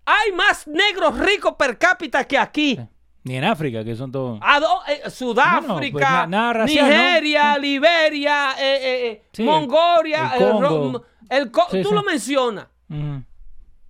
hay 0.06 0.32
más 0.34 0.68
negros 0.68 1.18
ricos 1.20 1.56
per 1.56 1.78
cápita 1.78 2.26
que 2.26 2.38
aquí? 2.38 2.80
Ni 3.24 3.36
en 3.36 3.44
África, 3.44 3.84
que 3.84 3.96
son 3.96 4.12
todos... 4.12 4.40
A 4.42 4.60
do- 4.60 4.82
eh, 4.88 5.10
Sudáfrica, 5.10 6.26
pues. 6.28 6.72
Nigeria, 6.88 7.58
Liberia, 7.58 8.52
eh, 8.60 8.80
eh, 9.12 9.24
Sí, 9.32 9.44
Mongolia, 9.44 10.32
el 10.36 10.40
Congo. 10.70 11.04
El 11.30 11.52
Sí, 11.72 11.82
tú 11.84 11.90
sí. 11.90 11.96
lo 11.96 12.04
mencionas. 12.04 12.68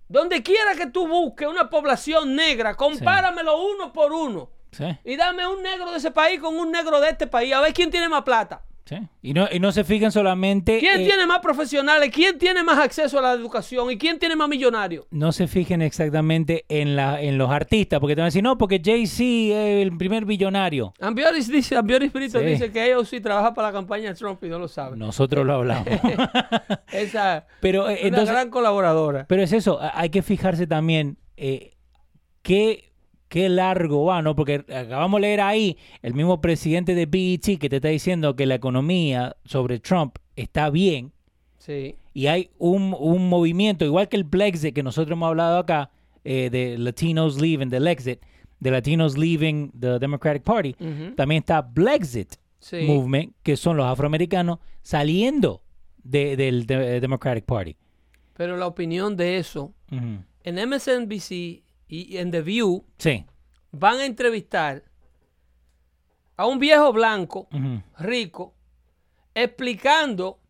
Donde 0.08 0.42
quiera 0.42 0.74
que 0.76 0.86
tú 0.86 1.08
busques 1.08 1.48
una 1.48 1.70
población 1.70 2.36
negra, 2.36 2.74
compáramelo 2.76 3.62
uno 3.62 3.92
por 3.92 4.12
uno. 4.12 4.50
Y 5.04 5.16
dame 5.16 5.46
un 5.46 5.62
negro 5.62 5.90
de 5.90 5.98
ese 5.98 6.10
país 6.10 6.38
con 6.40 6.56
un 6.58 6.70
negro 6.70 7.00
de 7.00 7.10
este 7.10 7.26
país. 7.26 7.52
A 7.54 7.60
ver 7.60 7.72
quién 7.72 7.90
tiene 7.90 8.08
más 8.08 8.22
plata. 8.22 8.62
Sí. 8.84 8.96
Y 9.22 9.32
no, 9.32 9.46
y 9.50 9.60
no 9.60 9.70
se 9.70 9.84
fijan 9.84 10.10
solamente... 10.10 10.78
¿Quién 10.80 11.00
eh, 11.00 11.04
tiene 11.04 11.24
más 11.26 11.38
profesionales? 11.38 12.10
¿Quién 12.12 12.36
tiene 12.38 12.62
más 12.64 12.78
acceso 12.78 13.18
a 13.18 13.22
la 13.22 13.32
educación? 13.32 13.90
¿Y 13.90 13.96
quién 13.96 14.18
tiene 14.18 14.34
más 14.36 14.48
millonarios? 14.48 15.06
no 15.10 15.30
se 15.32 15.46
fijen 15.46 15.82
exactamente 15.82 16.64
en, 16.68 16.96
la, 16.96 17.20
en 17.22 17.38
los 17.38 17.50
artistas, 17.50 18.00
porque 18.00 18.14
te 18.16 18.20
van 18.20 18.26
a 18.26 18.28
decir, 18.28 18.42
no, 18.42 18.58
porque 18.58 18.80
Jay-Z 18.84 19.22
es 19.22 19.82
el 19.82 19.96
primer 19.96 20.24
billonario. 20.24 20.92
Ambioris 21.00 21.48
dice, 21.48 21.76
Ambioris 21.76 22.12
Brito 22.12 22.38
Sí. 22.40 22.44
dice 22.44 22.72
que 22.72 22.84
ellos 22.86 23.08
sí 23.08 23.20
trabaja 23.20 23.54
para 23.54 23.68
la 23.68 23.72
campaña 23.72 24.08
de 24.08 24.14
Trump 24.14 24.42
y 24.42 24.48
no 24.48 24.58
lo 24.58 24.66
sabe. 24.68 24.96
Nosotros 24.96 25.46
lo 25.46 25.54
hablamos. 25.54 25.86
Esa 26.92 27.46
pero 27.60 27.88
eh, 27.88 27.98
una 28.00 28.08
entonces, 28.08 28.30
gran 28.34 28.50
colaboradora. 28.50 29.26
pero 29.28 29.42
es 29.42 29.52
eso, 29.52 29.78
hay 29.94 30.10
que 30.10 30.22
fijarse 30.22 30.66
también 30.66 31.18
eh, 31.36 31.74
qué, 32.42 32.91
qué 33.32 33.48
largo 33.48 34.04
va, 34.04 34.20
¿no? 34.20 34.36
Porque 34.36 34.56
acabamos 34.68 35.18
de 35.18 35.26
leer 35.28 35.40
ahí 35.40 35.78
el 36.02 36.12
mismo 36.12 36.42
presidente 36.42 36.94
de 36.94 37.06
BET 37.06 37.58
que 37.58 37.70
te 37.70 37.76
está 37.76 37.88
diciendo 37.88 38.36
que 38.36 38.44
la 38.44 38.56
economía 38.56 39.34
sobre 39.46 39.78
Trump 39.80 40.16
está 40.36 40.68
bien 40.68 41.12
Sí. 41.56 41.94
y 42.12 42.26
hay 42.26 42.50
un, 42.58 42.94
un 42.98 43.30
movimiento, 43.30 43.86
igual 43.86 44.08
que 44.10 44.16
el 44.18 44.24
Brexit 44.24 44.74
que 44.74 44.82
nosotros 44.82 45.16
hemos 45.16 45.28
hablado 45.28 45.56
acá, 45.56 45.90
eh, 46.24 46.50
de 46.52 46.76
Latinos 46.76 47.40
leaving, 47.40 47.70
del 47.70 47.86
exit, 47.86 48.20
de 48.60 48.70
Latinos 48.70 49.16
leaving 49.16 49.70
the 49.80 49.98
Democratic 49.98 50.42
Party, 50.42 50.74
también 51.16 51.40
está 51.40 51.62
Brexit 51.62 52.34
Sí. 52.58 52.82
Movement, 52.86 53.32
que 53.42 53.56
son 53.56 53.78
los 53.78 53.86
afroamericanos 53.86 54.58
saliendo 54.82 55.62
de- 56.04 56.36
del 56.36 56.66
de- 56.66 57.00
Democratic 57.00 57.44
Party. 57.46 57.76
Pero 58.34 58.58
la 58.58 58.66
opinión 58.66 59.16
de 59.16 59.38
eso, 59.38 59.72
en 59.90 60.58
MSNBC 60.58 61.62
y 61.94 62.16
en 62.16 62.30
The 62.30 62.40
View 62.42 62.86
Sí. 62.98 63.26
van 63.70 63.98
a 63.98 64.06
entrevistar 64.06 64.82
a 66.36 66.46
un 66.46 66.58
viejo 66.58 66.90
blanco 66.92 67.48
rico 67.98 68.54
explicando 69.34 70.40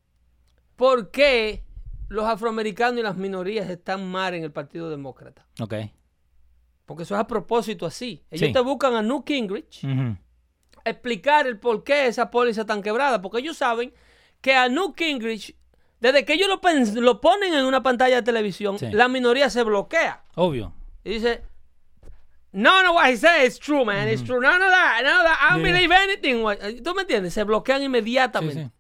por 0.77 1.11
qué 1.11 1.65
los 2.09 2.25
afroamericanos 2.27 3.01
y 3.01 3.03
las 3.03 3.17
minorías 3.17 3.69
están 3.71 4.09
mal 4.11 4.35
en 4.35 4.45
el 4.45 4.53
Partido 4.53 4.89
Demócrata. 4.91 5.47
Ok. 5.61 5.75
Porque 6.87 7.03
eso 7.05 7.15
es 7.15 7.21
a 7.21 7.27
propósito 7.27 7.87
así. 7.87 8.25
Ellos 8.31 8.49
Sí. 8.49 8.53
te 8.53 8.61
buscan 8.61 8.95
a 8.95 9.03
Newt 9.03 9.27
Gingrich 9.27 9.85
explicar 10.85 11.47
el 11.47 11.59
por 11.59 11.85
qué 11.85 12.07
esa 12.07 12.31
póliza 12.31 12.65
tan 12.67 12.83
quebrada. 12.83 13.23
Porque 13.23 13.39
ellos 13.39 13.57
saben 13.57 13.93
que 14.41 14.55
a 14.55 14.69
Newt 14.69 14.97
Gingrich, 14.99 15.57
desde 16.01 16.25
que 16.25 16.35
ellos 16.35 16.49
lo, 16.49 16.61
lo 17.01 17.21
ponen 17.21 17.55
en 17.55 17.65
una 17.65 17.83
pantalla 17.83 18.17
de 18.17 18.23
televisión, 18.23 18.79
Sí. 18.79 18.91
la 18.91 19.09
minoría 19.09 19.49
se 19.51 19.63
bloquea. 19.63 20.25
Obvio. 20.35 20.75
Y 21.05 21.11
dice, 21.15 21.43
no, 22.53 22.83
no, 22.83 22.93
what 22.95 23.09
he 23.11 23.17
said 23.17 23.45
is 23.47 23.59
true, 23.59 23.85
man. 23.85 24.09
It's 24.09 24.23
true. 24.23 24.41
None 24.41 24.63
of 24.63 24.71
that. 24.71 25.01
None 25.03 25.17
of 25.17 25.25
that. 25.25 25.39
I 25.41 25.53
don't 25.55 25.65
Yeah. 25.65 25.73
believe 25.73 25.93
anything. 25.93 26.43
what- 26.43 26.59
¿Tú 26.83 26.95
me 26.95 27.03
entiendes? 27.03 27.33
Se 27.35 27.45
bloquean 27.45 27.79
Sí, 27.81 27.85
inmediatamente. 27.87 28.65
sí. 28.65 28.71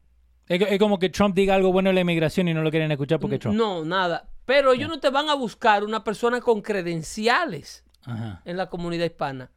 Es, 0.48 0.78
como 0.78 0.98
que 0.98 1.08
Trump 1.08 1.34
diga 1.34 1.54
algo 1.54 1.72
bueno 1.72 1.88
de 1.88 1.94
la 1.94 2.00
inmigración 2.02 2.48
y 2.48 2.54
no 2.54 2.62
lo 2.62 2.70
quieren 2.70 2.90
escuchar 2.92 3.18
porque 3.18 3.38
Trump. 3.38 3.56
No, 3.56 3.84
nada. 3.84 4.28
Pero 4.44 4.72
ellos 4.72 4.88
no 4.88 5.00
te 5.00 5.08
van 5.08 5.28
a 5.30 5.34
buscar 5.34 5.84
una 5.84 6.04
persona 6.04 6.40
con 6.40 6.60
credenciales 6.60 7.84
Ajá. 8.04 8.42
en 8.44 8.56
la 8.56 8.68
comunidad 8.68 9.06
hispana. 9.06 9.50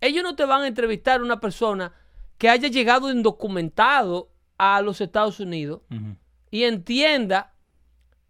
Ellos 0.00 0.24
no 0.24 0.34
te 0.34 0.44
van 0.44 0.62
a 0.62 0.66
entrevistar 0.66 1.22
una 1.22 1.38
persona 1.38 1.92
que 2.38 2.48
haya 2.48 2.68
llegado 2.68 3.10
indocumentado 3.12 4.30
a 4.58 4.80
los 4.82 5.00
Estados 5.00 5.38
Unidos 5.38 5.82
Ujú. 5.90 6.16
y 6.50 6.64
entienda 6.64 7.52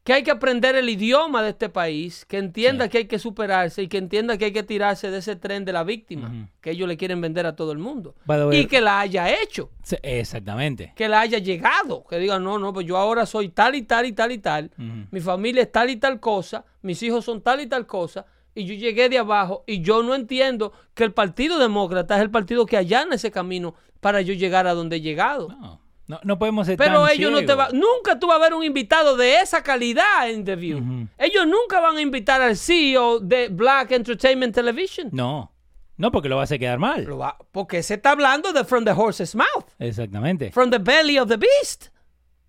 que 0.07 0.13
hay 0.15 0.23
que 0.23 0.31
aprender 0.31 0.77
el 0.77 0.89
idioma 0.89 1.43
de 1.43 1.51
este 1.51 1.69
país, 1.69 2.25
que 2.25 2.39
entienda 2.39 2.85
Sí. 2.85 2.91
que 2.91 2.99
hay 2.99 3.05
que 3.07 3.19
superarse 3.19 3.83
y 3.83 3.89
que 3.89 3.99
entienda 3.99 4.39
que 4.39 4.47
hay 4.47 4.53
que 4.53 4.63
tirarse 4.63 5.11
de 5.11 5.19
ese 5.19 5.35
tren 5.37 5.65
de 5.65 5.73
la 5.73 5.83
víctima 5.85 6.49
que 6.63 6.71
ellos 6.71 6.87
le 6.89 6.97
quieren 6.97 7.21
vender 7.21 7.45
a 7.45 7.57
todo 7.57 7.73
el 7.73 7.79
mundo. 7.79 8.15
Y 8.53 8.67
que 8.67 8.81
la 8.81 9.01
haya 9.01 9.29
hecho, 9.43 9.71
Sí, 9.83 9.97
Exactamente. 10.03 10.93
que 10.97 11.09
la 11.09 11.21
haya 11.21 11.39
llegado, 11.39 12.05
que 12.09 12.19
diga, 12.19 12.39
no, 12.39 12.59
no, 12.59 12.73
pues 12.73 12.87
yo 12.87 12.97
ahora 12.97 13.27
soy 13.27 13.49
tal 13.49 13.75
y 13.75 13.83
tal 13.83 14.07
y 14.07 14.13
tal 14.13 14.31
y 14.33 14.39
tal, 14.39 14.71
mi 15.11 15.21
familia 15.21 15.63
es 15.63 15.73
tal 15.73 15.91
y 15.91 15.97
tal 15.97 16.21
cosa, 16.21 16.65
mis 16.83 17.03
hijos 17.03 17.25
son 17.25 17.43
tal 17.43 17.61
y 17.61 17.67
tal 17.67 17.85
cosa, 17.87 18.27
y 18.55 18.65
yo 18.65 18.75
llegué 18.75 19.09
de 19.09 19.19
abajo 19.19 19.65
y 19.67 19.83
yo 19.83 20.03
no 20.03 20.15
entiendo 20.15 20.73
que 20.95 21.05
el 21.05 21.13
Partido 21.13 21.59
Demócrata 21.59 22.15
es 22.17 22.23
el 22.23 22.31
partido 22.31 22.65
que 22.65 22.77
allana 22.77 23.17
ese 23.17 23.31
camino 23.31 23.75
para 24.01 24.21
yo 24.23 24.33
llegar 24.35 24.67
a 24.67 24.73
donde 24.75 24.97
he 24.97 25.01
llegado. 25.01 25.49
No, 25.49 25.81
no, 26.09 26.21
no 26.23 26.39
podemos 26.39 26.67
ser 26.67 26.77
Pero 26.77 27.03
tan 27.05 27.13
ellos 27.13 27.33
no 27.33 27.45
te 27.45 27.55
van, 27.55 27.69
nunca 27.73 28.19
tú 28.19 28.27
vas 28.29 28.37
a 28.37 28.41
ver 28.41 28.55
un 28.55 28.63
invitado 28.65 29.17
de 29.17 29.37
esa 29.41 29.63
calidad 29.63 30.29
en 30.31 30.45
The 30.45 30.57
View. 30.57 31.09
Ellos 31.19 31.47
nunca 31.47 31.81
van 31.81 31.97
a 31.97 32.01
invitar 32.01 32.41
al 32.41 32.57
CEO 32.57 33.21
de 33.21 33.49
Black 33.49 33.91
Entertainment 33.93 34.55
Television. 34.55 35.09
No. 35.13 35.53
No, 35.99 36.13
porque 36.13 36.29
lo 36.29 36.37
vas 36.37 36.53
a 36.53 36.59
quedar 36.59 36.79
mal. 36.79 37.05
Lo 37.05 37.19
va- 37.19 37.39
porque 37.53 37.83
se 37.83 37.95
está 37.95 38.11
hablando 38.11 38.53
de 38.53 38.65
From 38.65 38.85
the 38.85 38.91
Horse's 38.93 39.35
Mouth, 39.35 39.65
Exactamente. 39.79 40.53
From 40.53 40.71
the 40.71 40.79
Belly 40.79 41.19
of 41.19 41.29
the 41.29 41.39
Beast. 41.39 41.87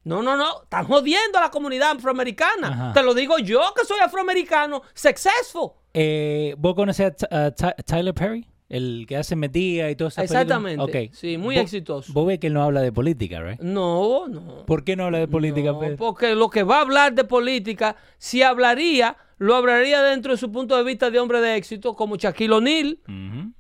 No, 0.04 0.22
no, 0.22 0.36
no. 0.38 0.64
Están 0.64 0.86
jodiendo 0.86 1.38
a 1.38 1.42
la 1.42 1.50
comunidad 1.52 1.92
afroamericana. 1.98 2.68
Ajá. 2.68 2.94
Te 2.94 3.04
lo 3.04 3.14
digo 3.14 3.40
yo 3.40 3.74
que 3.76 3.86
soy 3.86 4.00
afroamericano, 4.00 4.82
successful. 4.94 5.72
Eh, 5.94 6.56
¿Vos 6.58 6.76
conocés 6.76 7.14
a 7.32 7.46
a 7.46 7.52
Ty- 7.52 7.84
Tyler 7.86 8.14
Perry? 8.14 8.48
El 8.70 9.06
que 9.08 9.16
hace 9.16 9.36
Medea 9.36 9.90
y 9.90 9.96
todo 9.96 10.10
eso. 10.10 10.22
Exactamente. 10.22 11.12
Sí, 11.14 11.38
muy 11.38 11.58
exitoso. 11.58 12.12
Vos 12.12 12.28
ves 12.28 12.40
que 12.40 12.48
él 12.48 12.54
no 12.54 12.64
habla 12.64 12.82
de 12.82 12.92
política, 12.92 13.42
¿right? 13.42 13.60
No, 13.62 14.28
no. 14.28 14.66
¿Por 14.66 14.84
qué 14.84 14.96
no 14.96 15.06
habla 15.06 15.20
de 15.20 15.28
política, 15.28 15.72
No, 15.72 15.80
Pedro? 15.80 15.96
porque 15.96 16.36
lo 16.36 16.50
que 16.50 16.64
va 16.64 16.80
a 16.80 16.82
hablar 16.82 17.14
de 17.14 17.24
política, 17.24 17.96
si 18.18 18.44
hablaría, 18.44 19.16
lo 19.38 19.56
hablaría 19.56 20.02
dentro 20.02 20.34
de 20.34 20.38
su 20.38 20.52
punto 20.52 20.76
de 20.76 20.84
vista 20.84 21.10
de 21.10 21.20
hombre 21.20 21.40
de 21.40 21.56
éxito, 21.56 21.94
como 21.94 22.18
Shaquille 22.18 22.54
O'Neal, 22.54 23.00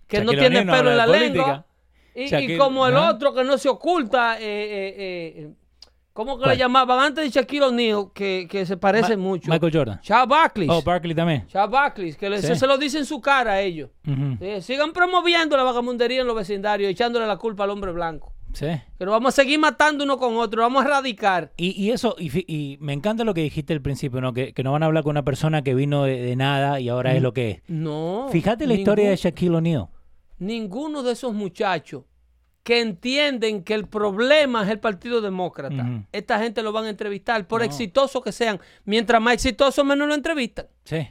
que 0.08 0.24
no 0.24 0.32
tiene 0.32 0.66
no 0.66 0.74
pelo 0.74 0.92
en 0.92 0.98
la 0.98 1.08
lengua. 1.08 1.66
Y, 2.14 2.58
como 2.58 2.88
el 2.88 2.96
otro 2.96 3.34
que 3.34 3.44
no 3.44 3.58
se 3.58 3.70
oculta, 3.70 4.40
eh, 4.40 4.44
eh, 4.44 4.96
eh, 4.98 5.54
¿Cómo 6.18 6.36
que 6.38 6.46
¿Cuál? 6.46 6.56
le 6.56 6.58
llamaban 6.58 7.00
antes 7.00 7.24
de 7.26 7.30
Shaquille 7.30 7.66
O'Neal, 7.66 8.08
que, 8.12 8.48
que 8.50 8.66
se 8.66 8.76
parece 8.76 9.16
Ma- 9.16 9.22
mucho? 9.22 9.52
Michael 9.52 9.72
Jordan. 9.72 10.02
Charles 10.02 10.28
Barkley. 10.28 10.68
Oh, 10.68 10.82
Barkley 10.82 11.14
también. 11.14 11.46
Charles 11.46 11.70
Barkley, 11.72 12.14
que 12.16 12.28
le- 12.28 12.42
Sí. 12.42 12.48
se, 12.48 12.56
se 12.56 12.66
lo 12.66 12.76
dice 12.80 12.98
en 12.98 13.06
su 13.06 13.22
cara 13.22 13.52
a 13.54 13.62
ellos. 13.62 13.92
Sí, 14.04 14.62
sigan 14.62 14.94
promoviendo 14.94 15.56
la 15.56 15.62
vagamundería 15.62 16.22
en 16.22 16.28
los 16.28 16.36
vecindarios, 16.36 16.90
echándole 16.90 17.28
la 17.28 17.38
culpa 17.38 17.66
al 17.66 17.70
hombre 17.70 17.92
blanco. 17.92 18.34
Sí. 18.54 18.66
Nos 19.00 19.10
vamos 19.12 19.32
a 19.32 19.42
seguir 19.44 19.60
matando 19.60 20.04
uno 20.06 20.18
con 20.18 20.36
otro, 20.38 20.64
vamos 20.64 20.84
a 20.84 20.88
erradicar. 20.88 21.52
Y, 21.56 21.80
y 21.80 21.92
eso, 21.92 22.16
y, 22.18 22.32
y 22.52 22.78
me 22.80 22.94
encanta 22.94 23.24
lo 23.24 23.36
que 23.36 23.42
dijiste 23.42 23.74
al 23.74 23.82
principio, 23.84 24.20
¿no? 24.20 24.34
Que, 24.34 24.54
que 24.54 24.64
no 24.64 24.72
van 24.72 24.82
a 24.82 24.88
hablar 24.88 25.04
con 25.04 25.12
una 25.12 25.24
persona 25.24 25.62
que 25.62 25.76
vino 25.76 26.06
de, 26.06 26.20
de 26.20 26.36
nada 26.36 26.80
y 26.80 26.90
ahora 26.90 27.14
es 27.14 27.22
lo 27.22 27.32
que 27.34 27.52
es. 27.52 27.62
No. 27.68 28.28
Fíjate 28.32 28.66
la 28.66 28.74
historia 28.74 29.12
de 29.12 29.16
Shaquille 29.18 29.56
O'Neal. 29.56 29.90
Ninguno 30.40 31.04
de 31.04 31.12
esos 31.12 31.34
muchachos 31.36 32.04
que 32.68 32.82
entienden 32.82 33.64
que 33.64 33.74
el 33.74 33.88
problema 33.88 34.62
es 34.62 34.70
el 34.70 34.82
Partido 34.82 35.22
Demócrata, 35.22 36.04
esta 36.12 36.38
gente 36.38 36.62
lo 36.62 36.74
van 36.74 36.84
a 36.84 36.90
entrevistar, 36.90 37.48
por 37.48 37.64
exitosos 37.64 38.22
que 38.22 38.34
sean. 38.34 38.60
Mientras 38.84 39.22
más 39.22 39.36
exitosos, 39.36 39.86
menos 39.86 40.06
lo 40.06 40.14
entrevistan. 40.14 40.68
Sí. 40.84 41.08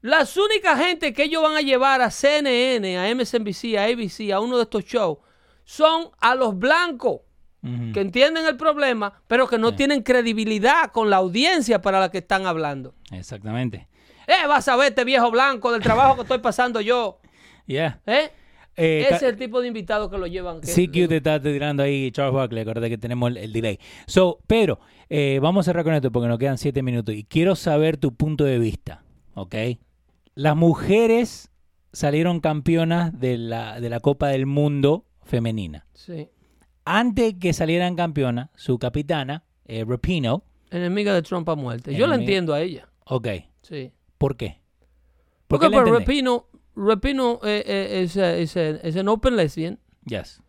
Las 0.00 0.34
únicas 0.38 0.82
gente 0.82 1.12
que 1.12 1.24
ellos 1.24 1.42
van 1.42 1.56
a 1.56 1.60
llevar 1.60 2.00
a 2.00 2.10
CNN, 2.10 2.96
a 2.96 3.14
MSNBC, 3.14 3.76
a 3.76 3.84
ABC, 3.84 4.32
a 4.32 4.40
uno 4.40 4.56
de 4.56 4.62
estos 4.62 4.86
shows, 4.86 5.18
son 5.62 6.08
a 6.20 6.34
los 6.34 6.58
blancos 6.58 7.20
que 7.92 8.00
entienden 8.00 8.46
el 8.46 8.56
problema, 8.56 9.20
pero 9.26 9.46
que 9.46 9.58
no 9.58 9.74
tienen 9.74 10.02
credibilidad 10.02 10.90
con 10.90 11.10
la 11.10 11.16
audiencia 11.16 11.82
para 11.82 12.00
la 12.00 12.10
que 12.10 12.18
están 12.18 12.46
hablando. 12.46 12.94
Exactamente. 13.10 13.88
Eh, 14.26 14.46
vas 14.46 14.66
a 14.68 14.76
ver 14.76 14.88
este 14.88 15.04
viejo 15.04 15.30
blanco 15.30 15.70
del 15.70 15.82
trabajo 15.82 16.14
que 16.14 16.22
estoy 16.22 16.38
pasando 16.38 16.80
yo. 16.80 17.20
Yeah. 17.66 18.00
¿Eh? 18.06 18.30
Eh, 18.80 19.06
es 19.10 19.22
el 19.22 19.36
tipo 19.36 19.60
de 19.60 19.68
invitado 19.68 20.08
que 20.08 20.16
lo 20.18 20.26
llevan. 20.26 20.60
que- 20.60 20.68
CQ 20.68 21.08
te 21.08 21.16
está 21.16 21.40
tirando 21.42 21.82
ahí 21.82 22.10
Charles 22.12 22.34
Barkley, 22.34 22.62
acuérdate 22.62 22.88
que 22.90 22.98
tenemos 22.98 23.30
el, 23.30 23.36
el 23.38 23.52
delay. 23.52 23.78
So, 24.06 24.38
Pedro, 24.46 24.78
eh, 25.08 25.38
vamos 25.42 25.66
a 25.66 25.70
cerrar 25.70 25.84
con 25.84 25.94
esto 25.94 26.12
porque 26.12 26.28
nos 26.28 26.38
quedan 26.38 26.58
siete 26.58 26.82
minutos 26.82 27.14
y 27.14 27.24
quiero 27.24 27.56
saber 27.56 27.96
tu 27.96 28.14
punto 28.14 28.44
de 28.44 28.58
vista, 28.58 29.02
¿ok? 29.34 29.54
Las 30.34 30.56
mujeres 30.56 31.50
salieron 31.92 32.40
campeonas 32.40 33.18
de 33.18 33.36
la, 33.38 33.80
de 33.80 33.88
la 33.90 33.98
Copa 34.00 34.28
del 34.28 34.46
Mundo 34.46 35.04
femenina. 35.24 35.86
Sí. 35.94 36.28
Antes 36.84 37.34
que 37.40 37.52
salieran 37.52 37.96
campeonas, 37.96 38.50
su 38.54 38.78
capitana, 38.78 39.44
eh, 39.66 39.84
Rapino, 39.86 40.44
Enemiga 40.70 41.14
de 41.14 41.22
Trump 41.22 41.48
a 41.48 41.54
muerte. 41.56 41.94
Yo 41.94 42.06
la 42.06 42.14
entiendo 42.14 42.52
a 42.54 42.60
ella. 42.60 42.88
ok, 43.06 43.26
Sí. 43.62 43.90
¿por 44.18 44.36
qué? 44.36 44.60
¿Por 45.46 45.58
Porque 45.60 45.70
qué 45.70 45.76
la 45.76 45.82
pues? 45.82 45.98
Rapino, 46.00 46.46
Rapino 46.80 47.40
eh, 47.42 47.62
eh, 47.66 48.02
es, 48.02 48.16
eh, 48.16 48.80
eh, 48.82 49.00
an 49.00 49.08
open 49.08 49.34
lesbian. 49.36 49.78
Yes. 50.06 50.40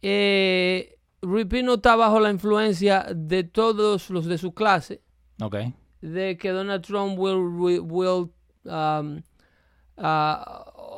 Eh, 0.00 0.96
Rapino 1.22 1.74
está 1.74 1.96
bajo 1.96 2.20
la 2.20 2.30
influencia 2.30 3.06
de 3.14 3.42
todos 3.44 4.10
los 4.10 4.26
de 4.26 4.38
su 4.38 4.52
clase. 4.54 5.02
Ok. 5.42 5.56
de 6.00 6.36
que 6.38 6.50
Donald 6.50 6.82
Trump 6.84 7.18
will, 7.18 7.80
will, 7.82 8.30
um, 8.64 9.22
uh, 9.98 10.36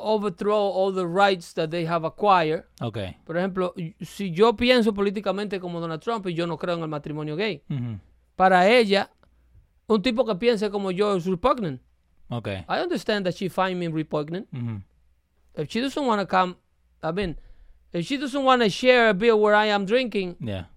overthrow 0.01 0.71
all 0.71 0.93
the 0.93 1.05
rights 1.07 1.53
that 1.53 1.69
they 1.69 1.85
have 1.85 2.05
acquired. 2.05 2.63
Ok. 2.81 2.97
Por 3.25 3.37
ejemplo, 3.37 3.73
si 4.01 4.31
yo 4.31 4.55
pienso 4.55 4.93
políticamente 4.93 5.59
como 5.59 5.79
Donald 5.79 6.01
Trump 6.01 6.27
y 6.27 6.33
yo 6.35 6.45
no 6.45 6.57
creo 6.57 6.75
en 6.75 6.83
el 6.83 6.89
matrimonio 6.89 7.35
gay, 7.35 7.63
para 8.35 8.69
ella, 8.69 9.09
un 9.87 10.01
tipo 10.01 10.25
que 10.25 10.35
piense 10.35 10.69
como 10.69 10.91
yo 10.91 11.15
es 11.15 11.25
repugnant. 11.25 11.81
Ok. 12.29 12.47
I 12.47 12.79
understand 12.81 13.25
that 13.25 13.35
she 13.35 13.49
find 13.49 13.79
me 13.79 13.87
repugnant. 13.87 14.47
Ujú. 14.51 14.81
If 15.55 15.69
she 15.71 15.81
doesn't 15.81 16.05
want 16.05 16.21
to 16.21 16.27
come, 16.27 16.55
I 17.03 17.11
mean, 17.11 17.35
if 17.91 18.05
she 18.05 18.17
doesn't 18.17 18.43
want 18.43 18.61
to 18.61 18.69
share 18.69 19.09
a 19.09 19.13
beer 19.13 19.35
where 19.35 19.55
I 19.55 19.67
am 19.71 19.85
drinking, 19.85 20.35
Yeah. 20.39 20.67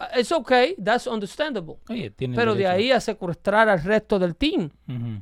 uh, 0.00 0.06
it's 0.16 0.30
okay, 0.32 0.74
that's 0.78 1.06
understandable. 1.06 1.78
Oye, 1.88 2.10
tiene 2.10 2.36
Pero 2.36 2.54
de 2.54 2.66
ahí 2.66 2.92
a 2.92 3.00
secuestrar 3.00 3.68
al 3.68 3.82
resto 3.82 4.18
del 4.18 4.34
team. 4.36 4.70
Ujú. 4.88 5.20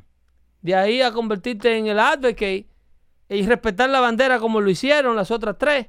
De 0.60 0.74
ahí 0.74 1.00
a 1.02 1.10
convertirte 1.10 1.76
en 1.76 1.86
el 1.88 1.98
advocate 1.98 2.66
y 3.28 3.42
respetar 3.46 3.88
la 3.90 4.00
bandera 4.00 4.38
como 4.38 4.60
lo 4.60 4.68
hicieron 4.70 5.16
las 5.16 5.30
otras 5.30 5.56
tres. 5.58 5.86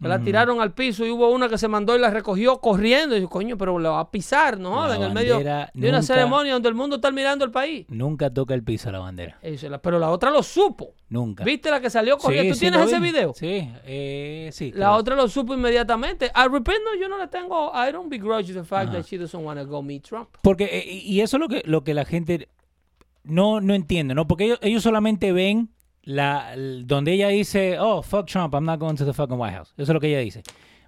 Que 0.00 0.06
la 0.06 0.20
tiraron 0.20 0.60
al 0.60 0.72
piso 0.74 1.04
y 1.04 1.10
hubo 1.10 1.28
una 1.30 1.48
que 1.48 1.58
se 1.58 1.66
mandó 1.66 1.96
y 1.96 1.98
la 1.98 2.10
recogió 2.10 2.60
corriendo. 2.60 3.16
Y 3.16 3.22
yo, 3.22 3.28
coño, 3.28 3.58
pero 3.58 3.78
la 3.80 3.90
va 3.90 4.00
a 4.00 4.10
pisar, 4.10 4.58
¿no? 4.58 4.86
La 4.86 4.94
en 4.96 5.02
el 5.02 5.12
medio 5.12 5.38
de 5.40 5.88
una 5.88 6.02
ceremonia 6.02 6.52
donde 6.52 6.68
el 6.68 6.74
mundo 6.76 6.96
está 6.96 7.10
mirando 7.10 7.44
el 7.44 7.50
país. 7.50 7.84
Nunca 7.88 8.30
toca 8.32 8.54
el 8.54 8.62
piso 8.62 8.92
la 8.92 9.00
bandera. 9.00 9.38
Eso, 9.42 9.68
la- 9.68 9.82
pero 9.82 9.98
la 9.98 10.10
otra 10.10 10.30
lo 10.30 10.42
supo. 10.44 10.94
Nunca. 11.08 11.42
¿Viste 11.42 11.70
la 11.70 11.80
que 11.80 11.90
salió 11.90 12.16
corriendo? 12.16 12.54
Sí, 12.54 12.60
¿Tú 12.60 12.66
sí, 12.66 12.70
tienes 12.70 12.86
ese 12.86 13.00
vi. 13.00 13.10
video? 13.10 13.32
Sí, 13.34 13.68
eh, 13.86 14.50
sí. 14.52 14.70
La 14.74 14.92
otra 14.94 15.16
lo 15.16 15.26
supo 15.26 15.54
inmediatamente. 15.54 16.30
Al 16.32 16.52
repente 16.52 16.82
yo 17.00 17.08
no 17.08 17.18
le 17.18 17.26
tengo, 17.26 17.72
I 17.74 17.90
don't 17.90 18.08
begrudge 18.08 18.52
the 18.52 18.62
fact 18.64 18.92
that 18.92 19.04
she 19.04 19.16
doesn't 19.18 19.42
want 19.44 19.58
to 19.58 19.66
go 19.66 19.82
meet 19.82 20.04
Trump. 20.04 20.28
Porque, 20.42 20.64
eh, 20.64 20.84
y 20.86 20.98
y 21.14 21.20
eso 21.22 21.38
es 21.38 21.40
lo 21.40 21.48
que, 21.48 21.62
lo 21.64 21.82
que 21.82 21.94
la 21.94 22.04
gente 22.04 22.48
no, 23.24 23.60
no 23.60 23.74
entiende, 23.74 24.14
¿no? 24.14 24.28
Porque 24.28 24.44
ellos, 24.44 24.58
ellos 24.62 24.82
solamente 24.82 25.32
ven 25.32 25.70
la, 26.08 26.54
donde 26.56 27.12
ella 27.12 27.28
dice, 27.28 27.78
oh, 27.78 28.02
fuck 28.02 28.24
Trump, 28.24 28.54
I'm 28.54 28.64
not 28.64 28.80
going 28.80 28.96
to 28.96 29.04
the 29.04 29.12
fucking 29.12 29.38
White 29.38 29.54
House. 29.54 29.74
Eso 29.76 29.92
es 29.92 29.94
lo 29.94 30.00
que 30.00 30.08
ella 30.08 30.20
dice. 30.20 30.42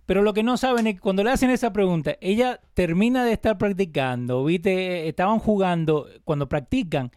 Pero 0.06 0.22
lo 0.22 0.32
que 0.32 0.42
no 0.42 0.56
saben 0.56 0.86
es 0.86 0.94
que 0.94 1.00
cuando 1.00 1.22
le 1.22 1.30
hacen 1.30 1.50
esa 1.50 1.74
pregunta, 1.74 2.16
ella 2.22 2.58
termina 2.72 3.22
de 3.22 3.34
estar 3.34 3.58
practicando, 3.58 4.42
¿viste? 4.46 5.08
Estaban 5.08 5.38
jugando, 5.38 6.08
cuando 6.24 6.48
practican, 6.48 7.12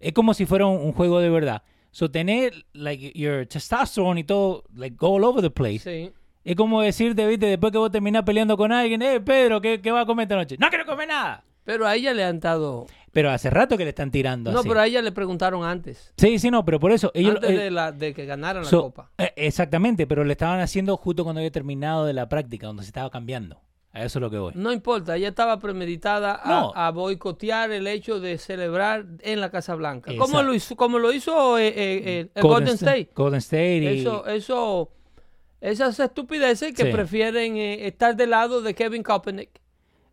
es 0.00 0.12
como 0.12 0.34
si 0.34 0.46
fuera 0.46 0.66
un, 0.66 0.84
un 0.84 0.92
juego 0.92 1.20
de 1.20 1.30
verdad. 1.30 1.62
So, 1.92 2.10
tener, 2.10 2.66
like, 2.72 3.12
your 3.14 3.46
testosterone 3.46 4.18
y 4.18 4.24
todo, 4.24 4.64
like, 4.74 4.96
go 4.96 5.14
all 5.14 5.22
over 5.22 5.40
the 5.40 5.50
place. 5.50 5.78
Sí. 5.78 6.12
Es 6.42 6.56
como 6.56 6.82
decirte, 6.82 7.24
viste, 7.24 7.46
después 7.46 7.70
que 7.70 7.78
vos 7.78 7.92
terminás 7.92 8.24
peleando 8.24 8.56
con 8.56 8.72
alguien, 8.72 9.00
eh, 9.00 9.20
Pedro, 9.20 9.60
¿qué, 9.60 9.80
qué 9.80 9.92
vas 9.92 10.02
a 10.02 10.06
comer 10.06 10.24
esta 10.24 10.34
noche? 10.34 10.56
No 10.58 10.70
quiero 10.70 10.86
comer 10.86 11.06
nada. 11.06 11.44
Pero 11.62 11.86
a 11.86 11.94
ella 11.94 12.12
le 12.12 12.24
han 12.24 12.40
dado... 12.40 12.86
Pero 13.14 13.30
hace 13.30 13.48
rato 13.48 13.78
que 13.78 13.84
le 13.84 13.90
están 13.90 14.10
tirando 14.10 14.52
No, 14.52 14.58
así. 14.58 14.68
pero 14.68 14.80
a 14.80 14.86
ella 14.86 15.00
le 15.00 15.12
preguntaron 15.12 15.64
antes. 15.64 16.12
Sí, 16.18 16.38
sí, 16.38 16.50
no, 16.50 16.64
pero 16.64 16.78
por 16.78 16.92
eso 16.92 17.10
ellos... 17.14 17.36
antes 17.36 17.50
eh, 17.50 17.56
de, 17.58 17.70
la, 17.70 17.92
de 17.92 18.12
que 18.12 18.26
ganaran 18.26 18.64
so, 18.66 18.76
la 18.76 18.82
copa. 18.82 19.10
eh, 19.18 19.32
exactamente, 19.36 20.06
pero 20.06 20.24
le 20.24 20.32
estaban 20.32 20.60
haciendo 20.60 20.96
justo 20.98 21.24
cuando 21.24 21.38
había 21.40 21.50
terminado 21.52 22.04
de 22.04 22.12
la 22.12 22.28
práctica, 22.28 22.66
donde 22.66 22.82
se 22.82 22.88
estaba 22.88 23.08
cambiando. 23.10 23.60
A 23.92 24.04
eso 24.04 24.18
es 24.18 24.20
lo 24.22 24.28
que 24.28 24.38
voy. 24.38 24.52
No 24.56 24.72
importa, 24.72 25.14
ella 25.16 25.28
estaba 25.28 25.60
premeditada 25.60 26.34
a, 26.42 26.48
No. 26.48 26.72
a 26.74 26.90
boicotear 26.90 27.70
el 27.70 27.86
hecho 27.86 28.18
de 28.18 28.38
celebrar 28.38 29.06
en 29.20 29.40
la 29.40 29.50
Casa 29.52 29.76
Blanca. 29.76 30.10
Como 30.18 30.42
lo 30.42 30.52
hizo, 30.52 30.74
como 30.74 30.98
lo 30.98 31.12
hizo 31.12 31.56
eh, 31.60 32.28
el 32.34 32.42
Golden 32.42 32.74
State. 32.74 33.10
Golden 33.14 33.38
State 33.38 33.78
y... 33.84 34.00
Eso, 34.00 34.26
eso, 34.26 34.90
esas 35.60 36.00
estupideces 36.00 36.74
que 36.74 36.86
Sí. 36.86 36.90
prefieren 36.90 37.56
eh, 37.56 37.86
estar 37.86 38.16
del 38.16 38.30
lado 38.30 38.62
de 38.62 38.74
Kevin 38.74 39.04
Kaepernick. 39.04 39.60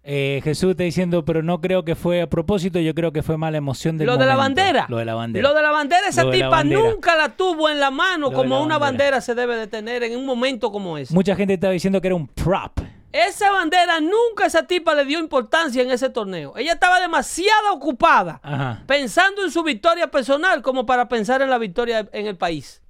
Eh, 0.04 0.42
Jesús 0.44 0.72
está 0.72 0.84
diciendo, 0.84 1.24
pero 1.26 1.44
no 1.44 1.62
creo 1.62 1.86
que 1.86 1.96
fue 1.96 2.22
a 2.24 2.28
propósito, 2.30 2.80
yo 2.80 2.96
creo 2.96 3.12
que 3.12 3.22
fue 3.22 3.38
mala 3.38 3.58
emoción 3.58 3.98
del 3.98 4.08
Lo 4.08 4.18
de 4.18 4.26
la 4.26 4.36
bandera. 4.36 4.86
Lo 4.90 4.98
de 4.98 5.06
la 5.06 5.14
bandera. 5.16 5.48
Lo 5.48 5.54
de 5.56 5.62
la 5.62 5.72
bandera, 5.72 6.08
esa 6.08 6.24
Lo 6.24 6.32
de 6.32 6.38
la 6.38 6.46
tipa 6.46 6.56
bandera. 6.58 6.82
nunca 6.82 7.16
la 7.16 7.30
tuvo 7.30 7.70
en 7.70 7.80
la 7.80 7.92
mano 7.92 8.30
Lo 8.32 8.36
como 8.36 8.56
la 8.56 8.62
una 8.62 8.78
bandera. 8.78 9.18
bandera 9.18 9.22
se 9.22 9.36
debe 9.36 9.56
de 9.56 9.68
tener 9.68 10.04
en 10.04 10.18
un 10.18 10.26
momento 10.26 10.72
como 10.72 10.98
ese. 10.98 11.14
Mucha 11.14 11.36
gente 11.36 11.54
estaba 11.54 11.74
diciendo 11.74 12.02
que 12.02 12.08
era 12.08 12.16
un 12.16 12.28
prop. 12.28 12.80
Esa 13.12 13.52
bandera 13.52 14.00
nunca 14.00 14.46
esa 14.46 14.64
tipa 14.64 14.96
le 14.96 15.04
dio 15.06 15.20
importancia 15.20 15.82
en 15.84 15.92
ese 15.92 16.10
torneo. 16.10 16.54
Ella 16.56 16.74
estaba 16.74 17.00
demasiado 17.02 17.74
ocupada 17.74 18.40
Ajá. 18.42 18.84
pensando 18.88 19.44
en 19.44 19.52
su 19.52 19.64
victoria 19.64 20.10
personal 20.10 20.62
como 20.62 20.86
para 20.86 21.10
pensar 21.10 21.42
en 21.42 21.50
la 21.50 21.58
victoria 21.58 22.08
en 22.14 22.26
el 22.28 22.38
país. 22.38 22.82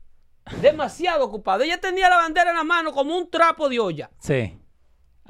Demasiado 0.62 1.26
ocupada. 1.26 1.64
Ella 1.66 1.80
tenía 1.80 2.08
la 2.10 2.18
bandera 2.18 2.52
en 2.52 2.56
la 2.58 2.64
mano 2.64 2.92
como 2.92 3.18
un 3.18 3.30
trapo 3.30 3.68
de 3.68 3.80
olla. 3.80 4.12
Sí. 4.20 4.58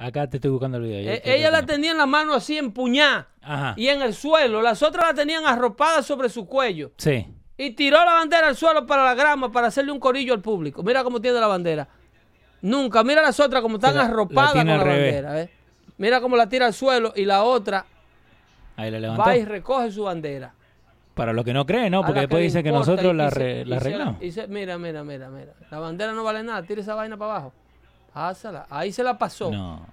Acá 0.04 0.28
te 0.28 0.38
estoy 0.38 0.50
buscando 0.50 0.78
el 0.78 0.84
video. 0.84 1.14
Eh, 1.14 1.22
ella 1.24 1.52
la 1.52 1.64
tenía 1.66 1.92
en 1.92 1.98
la 1.98 2.06
mano 2.08 2.34
así 2.34 2.58
empuñada 2.58 3.28
Ajá. 3.42 3.74
y 3.78 3.88
en 3.88 4.02
el 4.02 4.14
suelo. 4.16 4.62
Las 4.62 4.82
otras 4.82 5.06
la 5.10 5.14
tenían 5.14 5.46
arropada 5.46 6.02
sobre 6.02 6.28
su 6.30 6.48
cuello. 6.48 6.92
Sí. 6.98 7.28
Y 7.58 7.72
tiró 7.72 7.98
la 8.04 8.14
bandera 8.14 8.48
al 8.48 8.56
suelo 8.56 8.88
para 8.88 9.04
la 9.04 9.14
grama 9.14 9.52
para 9.52 9.68
hacerle 9.68 9.92
un 9.92 10.00
corillo 10.00 10.34
al 10.34 10.42
público. 10.42 10.82
Mira 10.82 11.04
cómo 11.04 11.22
tiene 11.22 11.40
la 11.40 11.46
bandera. 11.46 11.88
Nunca. 12.62 13.04
Mira 13.04 13.22
las 13.22 13.40
otras 13.40 13.62
como 13.62 13.76
están 13.76 13.96
la- 13.96 14.04
la 14.04 14.10
arropadas 14.10 14.54
con 14.54 14.62
tiene 14.64 14.78
la 14.78 14.84
revés. 14.84 15.14
bandera. 15.24 15.42
¿eh? 15.44 15.50
Mira 15.98 16.20
cómo 16.20 16.36
la 16.36 16.50
tira 16.50 16.66
al 16.66 16.74
suelo 16.74 17.14
y 17.16 17.26
la 17.26 17.44
otra 17.44 17.86
Ahí 18.78 18.90
la 18.90 19.00
levantó. 19.00 19.24
va 19.24 19.38
y 19.38 19.46
recoge 19.46 19.92
su 19.92 20.04
bandera. 20.04 20.54
Para 21.14 21.34
los 21.34 21.46
que 21.46 21.54
no 21.54 21.66
creen, 21.68 21.92
¿no? 21.92 22.02
Porque 22.02 22.16
la 22.16 22.22
después 22.22 22.40
le 22.40 22.46
dice 22.46 22.64
que 22.64 22.72
nosotros 22.72 23.14
y- 23.14 23.16
la, 23.16 23.28
y 23.28 23.30
se- 23.32 23.36
re- 23.40 23.66
la 23.66 23.76
arreglamos. 23.76 24.24
y 24.24 24.32
se- 24.32 24.48
mira, 24.48 24.80
mira, 24.80 25.04
mira, 25.04 25.30
mira. 25.30 25.54
La 25.70 25.78
bandera 25.80 26.14
no 26.14 26.24
vale 26.24 26.42
nada. 26.42 26.64
Tira 26.64 26.82
esa 26.82 26.96
vaina 26.96 27.18
para 27.18 27.32
abajo. 27.34 27.54
Pásala. 28.14 28.68
Ahí 28.70 28.92
se 28.92 29.04
la 29.04 29.18
pasó. 29.18 29.52
No. 29.52 29.86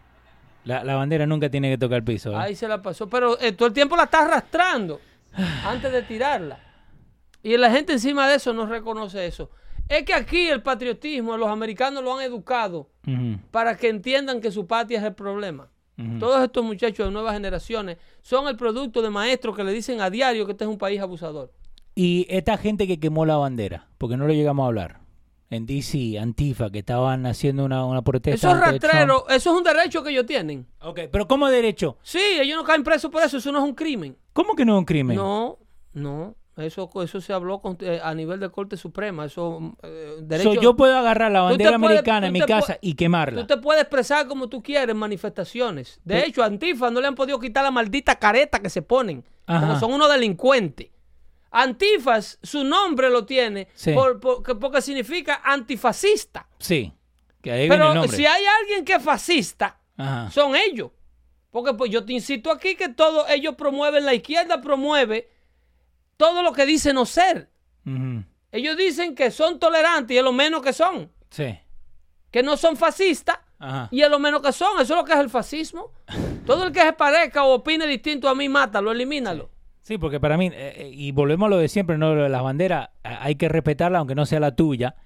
La, 0.65 0.85
la 0.85 0.97
bandera 0.97 1.27
nunca 1.27 1.49
tiene 1.49 1.71
que 1.71 1.79
tocar 1.79 1.99
el 1.99 2.05
piso. 2.05 2.33
¿eh? 2.33 2.37
Ahí 2.37 2.55
se 2.55 2.69
la 2.69 2.83
pasó. 2.83 3.09
Pero 3.09 3.39
eh, 3.41 3.53
todo 3.53 3.69
el 3.69 3.75
tiempo 3.75 3.97
la 3.97 4.05
está 4.05 4.25
arrastrando 4.25 5.01
antes 5.65 5.93
de 5.93 6.03
tirarla. 6.03 6.59
Y 7.43 7.57
la 7.57 7.71
gente 7.71 7.93
encima 7.93 8.29
de 8.29 8.37
eso 8.37 8.53
no 8.53 8.67
reconoce 8.67 9.27
eso. 9.27 9.51
Es 9.89 10.03
que 10.03 10.13
aquí 10.13 10.49
el 10.49 10.63
patriotismo, 10.63 11.37
los 11.37 11.49
americanos 11.49 12.05
lo 12.05 12.15
han 12.15 12.23
educado 12.23 12.91
para 13.51 13.77
que 13.77 13.89
entiendan 13.89 14.41
que 14.43 14.51
su 14.51 14.67
patria 14.67 14.99
es 14.99 15.05
el 15.05 15.15
problema. 15.15 15.69
Todos 16.21 16.45
estos 16.45 16.63
muchachos 16.63 17.07
de 17.07 17.13
nuevas 17.13 17.33
generaciones 17.33 17.97
son 18.23 18.47
el 18.47 18.57
producto 18.57 19.03
de 19.03 19.11
maestros 19.11 19.57
que 19.57 19.65
le 19.65 19.73
dicen 19.73 20.01
a 20.01 20.11
diario 20.11 20.47
que 20.47 20.53
este 20.53 20.65
es 20.65 20.71
un 20.71 20.79
país 20.79 21.01
abusador. 21.01 21.53
Y 21.97 22.27
esta 22.29 22.57
gente 22.57 22.87
que 22.87 23.01
quemó 23.01 23.27
la 23.27 23.37
bandera, 23.37 23.89
porque 23.99 24.17
no 24.17 24.29
lo 24.29 24.33
llegamos 24.33 24.63
a 24.63 24.67
hablar. 24.69 25.01
En 25.51 25.65
DC, 25.67 26.19
Antifa, 26.19 26.71
que 26.71 26.81
estaban 26.81 27.25
haciendo 27.27 27.65
una, 27.65 27.85
una 27.85 28.03
protesta. 28.03 28.49
Esos 28.49 28.63
ante 28.63 28.79
Trump. 28.81 28.93
rastreros, 28.93 29.23
eso 29.31 29.51
es 29.53 29.57
un 29.57 29.65
derecho 29.65 30.03
que 30.03 30.11
ellos 30.11 30.27
tienen. 30.27 30.67
Ok, 30.83 31.01
pero 31.11 31.27
¿cómo 31.27 31.49
derecho? 31.49 31.97
Sí, 32.03 32.21
ellos 32.41 32.57
no 32.57 32.65
caen 32.65 32.83
presos 32.85 33.11
por 33.11 33.23
eso, 33.23 33.39
eso 33.39 33.51
no 33.53 33.59
es 33.59 33.65
un 33.65 33.75
crimen. 33.75 34.17
¿Cómo 34.33 34.55
que 34.55 34.65
no 34.65 34.75
es 34.75 34.79
un 34.81 34.85
crimen? 34.85 35.17
No, 35.17 35.59
no. 35.95 36.35
Eso, 36.59 36.91
eso 37.05 37.21
se 37.21 37.33
habló 37.33 37.61
con- 37.61 37.79
eh, 37.83 38.01
a 38.03 38.13
nivel 38.17 38.41
de 38.41 38.51
Corte 38.51 38.77
Suprema. 38.77 39.25
Eso, 39.27 39.77
eh, 39.81 40.15
So, 40.19 40.23
derecho, 40.23 40.55
yo 40.61 40.75
puedo 40.75 40.99
agarrar 40.99 41.31
la 41.31 41.43
bandera 41.43 41.79
puedes- 41.79 41.99
americana 42.01 42.27
en 42.27 42.33
mi 42.33 42.41
casa 42.41 42.79
y 42.81 42.95
quemarla. 42.95 43.43
Tú 43.43 43.47
te 43.47 43.57
puedes 43.59 43.83
expresar 43.83 44.27
como 44.27 44.49
tú 44.49 44.61
quieres 44.61 44.89
en 44.91 44.97
manifestaciones. 44.97 46.01
De 46.05 46.25
hecho, 46.27 46.43
a 46.43 46.47
Antifa 46.47 46.91
no 46.91 47.01
le 47.01 47.07
han 47.07 47.15
podido 47.15 47.39
quitar 47.39 47.63
la 47.63 47.71
maldita 47.71 48.17
careta 48.17 48.59
que 48.59 48.71
se 48.71 48.83
ponen. 48.83 49.25
Ajá. 49.47 49.61
Como 49.69 49.79
son 49.79 49.93
unos 49.93 50.11
delincuentes. 50.11 50.89
Antifas, 51.51 52.39
su 52.43 52.65
nombre 52.65 53.09
lo 53.11 53.25
tiene 53.25 53.69
Sí. 53.75 53.93
por- 53.93 54.21
por- 54.21 54.43
que- 54.43 54.55
porque 54.55 54.83
significa 54.83 55.41
antifascista. 55.45 56.47
Sí, 56.59 56.93
que 57.43 57.51
ahí 57.53 57.69
viene 57.69 57.75
el 57.87 57.93
Pero 58.01 58.09
si 58.09 58.27
hay 58.27 58.45
alguien 58.61 58.85
que 58.85 58.95
es 58.95 59.03
fascista, 59.03 59.79
Ajá. 59.97 60.31
son 60.31 60.55
ellos. 60.57 60.91
Porque 61.51 61.73
pues 61.75 61.91
yo 61.91 62.05
te 62.05 62.13
insisto 62.13 62.51
aquí 62.51 62.75
que 62.75 62.91
todos 62.91 63.29
ellos 63.31 63.55
promueven, 63.57 64.05
la 64.05 64.13
izquierda 64.15 64.61
promueve 64.61 65.31
todo 66.19 66.43
lo 66.43 66.53
que 66.53 66.67
dice 66.67 66.93
no 66.93 67.07
ser. 67.07 67.49
Ellos 68.53 68.77
dicen 68.77 69.15
que 69.15 69.31
son 69.31 69.59
tolerantes 69.59 70.15
y 70.15 70.19
es 70.19 70.25
lo 70.25 70.33
menos 70.33 70.63
que 70.63 70.73
son. 70.75 71.11
Sí. 71.31 71.59
Que 72.31 72.43
no 72.43 72.59
son 72.59 72.77
fascistas 72.77 73.39
Ajá. 73.59 73.89
y 73.91 74.03
es 74.03 74.11
lo 74.11 74.19
menos 74.19 74.43
que 74.43 74.53
son. 74.53 74.75
Eso 74.81 74.93
es 74.95 74.99
lo 75.01 75.05
que 75.05 75.13
es 75.15 75.19
el 75.19 75.31
fascismo. 75.31 75.93
Todo 76.47 76.65
el 76.65 76.73
que 76.73 76.83
se 76.83 76.93
parezca 76.93 77.45
o 77.45 77.55
opine 77.55 77.87
distinto 77.87 78.29
a 78.29 78.35
mí, 78.35 78.49
mátalo, 78.49 78.93
elimínalo. 78.93 79.49
Sí, 79.49 79.58
porque 79.97 80.21
para 80.21 80.37
mí, 80.37 80.49
eh, 80.49 80.53
eh, 80.77 80.91
y 80.93 81.13
volvemos 81.13 81.47
a 81.47 81.51
lo 81.51 81.57
de 81.59 81.69
siempre, 81.69 81.97
¿no? 81.97 82.15
Lo 82.15 82.25
de 82.25 82.29
las 82.29 82.43
banderas, 82.43 82.91
a- 83.05 83.25
hay 83.25 83.37
que 83.37 83.49
respetarla 83.49 84.01
aunque 84.01 84.15
no 84.15 84.27
sea 84.27 84.41
la 84.41 84.55
tuya. 84.55 84.97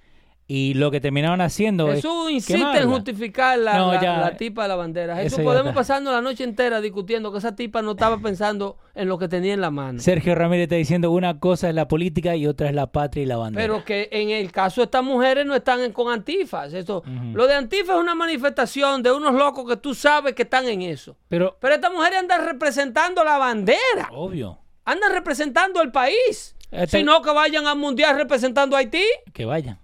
Y 0.48 0.74
lo 0.74 0.90
que 0.90 1.00
terminaron 1.00 1.40
haciendo 1.40 1.86
Jesús 1.86 2.26
es 2.26 2.32
insiste 2.34 2.78
en 2.78 2.90
justificar 2.90 3.56
la, 3.58 3.78
No, 3.78 3.92
la- 3.94 4.02
ya, 4.02 4.18
la 4.18 4.36
tipa 4.36 4.64
de 4.64 4.68
la 4.68 4.74
bandera. 4.74 5.16
Jesús, 5.16 5.38
podemos 5.38 5.68
está. 5.68 5.80
pasarnos 5.80 6.12
la 6.12 6.20
noche 6.20 6.42
entera 6.42 6.80
discutiendo 6.80 7.30
que 7.32 7.38
esa 7.38 7.54
tipa 7.54 7.80
no 7.80 7.92
estaba 7.92 8.18
pensando 8.18 8.76
en 8.94 9.08
lo 9.08 9.18
que 9.18 9.28
tenía 9.28 9.54
en 9.54 9.60
la 9.60 9.70
mano. 9.70 10.00
Sergio 10.00 10.34
Ramírez 10.34 10.64
está 10.64 10.74
diciendo 10.74 11.12
una 11.12 11.38
cosa 11.38 11.68
es 11.68 11.74
la 11.76 11.86
política 11.86 12.34
y 12.34 12.46
otra 12.48 12.68
es 12.68 12.74
la 12.74 12.88
patria 12.88 13.22
y 13.22 13.26
la 13.26 13.36
bandera. 13.36 13.62
Pero 13.64 13.84
que 13.84 14.08
en 14.10 14.30
el 14.30 14.50
caso 14.50 14.80
de 14.80 14.86
estas 14.86 15.04
mujeres 15.04 15.46
no 15.46 15.54
están 15.54 15.80
en- 15.80 15.92
con 15.92 16.12
antifas. 16.12 16.72
Esto, 16.74 17.02
Lo 17.32 17.46
de 17.46 17.54
antifa 17.54 17.94
es 17.94 18.00
una 18.00 18.16
manifestación 18.16 19.02
de 19.02 19.12
unos 19.12 19.32
locos 19.34 19.66
que 19.66 19.76
tú 19.76 19.94
sabes 19.94 20.34
que 20.34 20.42
están 20.42 20.66
en 20.66 20.82
eso. 20.82 21.16
Pero, 21.28 21.56
Pero 21.60 21.74
estas 21.76 21.92
mujeres 21.92 22.18
andan 22.18 22.44
representando 22.44 23.24
la 23.24 23.38
bandera. 23.38 24.08
obvio, 24.10 24.58
Andan 24.84 25.12
representando 25.12 25.80
el 25.82 25.92
país. 25.92 26.56
Este- 26.70 26.98
Si 26.98 27.04
no, 27.04 27.20
que 27.22 27.30
vayan 27.30 27.66
al 27.66 27.78
mundial 27.78 28.16
representando 28.16 28.76
a 28.76 28.80
Haití. 28.80 29.04
que 29.32 29.44
vayan. 29.44 29.78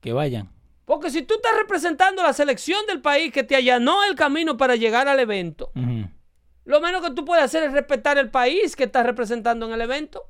Que 0.00 0.12
vayan. 0.12 0.50
Porque 0.84 1.10
si 1.10 1.22
tú 1.22 1.34
estás 1.34 1.52
representando 1.56 2.22
la 2.22 2.32
selección 2.32 2.84
del 2.86 3.00
país 3.00 3.32
que 3.32 3.42
te 3.44 3.54
allanó 3.54 4.02
el 4.04 4.16
camino 4.16 4.56
para 4.56 4.74
llegar 4.76 5.06
al 5.08 5.20
evento, 5.20 5.70
lo 6.64 6.80
menos 6.80 7.02
que 7.02 7.10
tú 7.12 7.24
puedes 7.24 7.44
hacer 7.44 7.62
es 7.64 7.72
respetar 7.72 8.18
el 8.18 8.30
país 8.30 8.74
que 8.74 8.84
estás 8.84 9.04
representando 9.06 9.66
en 9.66 9.72
el 9.72 9.80
evento. 9.82 10.24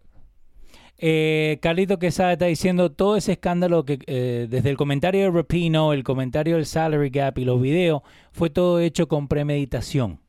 Eh, 0.98 1.58
Carlito 1.62 1.98
Quesada 1.98 2.32
está 2.32 2.44
diciendo 2.44 2.92
todo 2.92 3.16
ese 3.16 3.32
escándalo 3.32 3.86
que 3.86 3.98
eh, 4.06 4.46
desde 4.50 4.68
el 4.68 4.76
comentario 4.76 5.22
de 5.22 5.30
Rapino, 5.30 5.94
el 5.94 6.04
comentario 6.04 6.56
del 6.56 6.66
salary 6.66 7.08
gap 7.08 7.38
y 7.38 7.46
los 7.46 7.58
videos, 7.60 8.02
fue 8.32 8.50
todo 8.50 8.80
hecho 8.80 9.08
con 9.08 9.28
premeditación. 9.28 10.20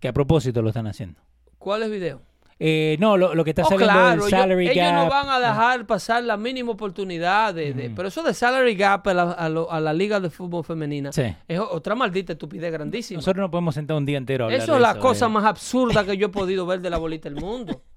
Que 0.00 0.08
a 0.08 0.12
propósito 0.14 0.62
lo 0.62 0.68
están 0.68 0.86
haciendo. 0.86 1.20
¿Cuál 1.62 1.82
es 1.82 1.86
el 1.86 1.92
video? 1.92 2.20
Eh, 2.64 2.96
no, 3.00 3.16
lo, 3.16 3.34
lo 3.34 3.42
que 3.44 3.50
está 3.50 3.62
Oh, 3.62 3.68
saliendo 3.70 3.92
claro, 3.92 4.08
del 4.10 4.18
ellos, 4.18 4.30
salary 4.30 4.64
ellos 4.68 4.76
gap. 4.76 4.94
no 4.94 5.08
van 5.10 5.28
a 5.28 5.40
dejar 5.40 5.84
pasar 5.86 6.22
la 6.22 6.36
mínima 6.36 6.70
oportunidad 6.70 7.52
de, 7.54 7.72
de- 7.72 7.90
pero 7.90 8.06
eso 8.06 8.22
de 8.22 8.34
salary 8.34 8.76
gap 8.76 9.06
a 9.08 9.14
la, 9.14 9.22
a 9.32 9.48
lo- 9.48 9.70
a 9.72 9.80
la 9.80 9.92
liga 9.92 10.20
de 10.20 10.30
fútbol 10.30 10.62
femenina 10.64 11.10
Sí. 11.12 11.22
es 11.48 11.58
otra 11.58 11.96
maldita 11.96 12.34
estupidez 12.34 12.70
grandísima. 12.72 13.18
Nosotros 13.18 13.40
no 13.42 13.50
podemos 13.50 13.74
sentar 13.74 13.96
un 13.96 14.06
día 14.06 14.16
entero 14.18 14.44
a 14.44 14.46
hablar 14.46 14.60
eso 14.60 14.72
de 14.72 14.78
es 14.78 14.82
la 14.82 14.90
eso, 14.92 15.00
cosa 15.00 15.26
eh. 15.26 15.28
más 15.30 15.44
absurda 15.44 16.04
que 16.04 16.16
yo 16.16 16.26
he 16.26 16.30
podido 16.40 16.64
ver 16.66 16.80
de 16.80 16.90
la 16.90 16.98
bolita 16.98 17.28
del 17.28 17.40
mundo. 17.40 17.82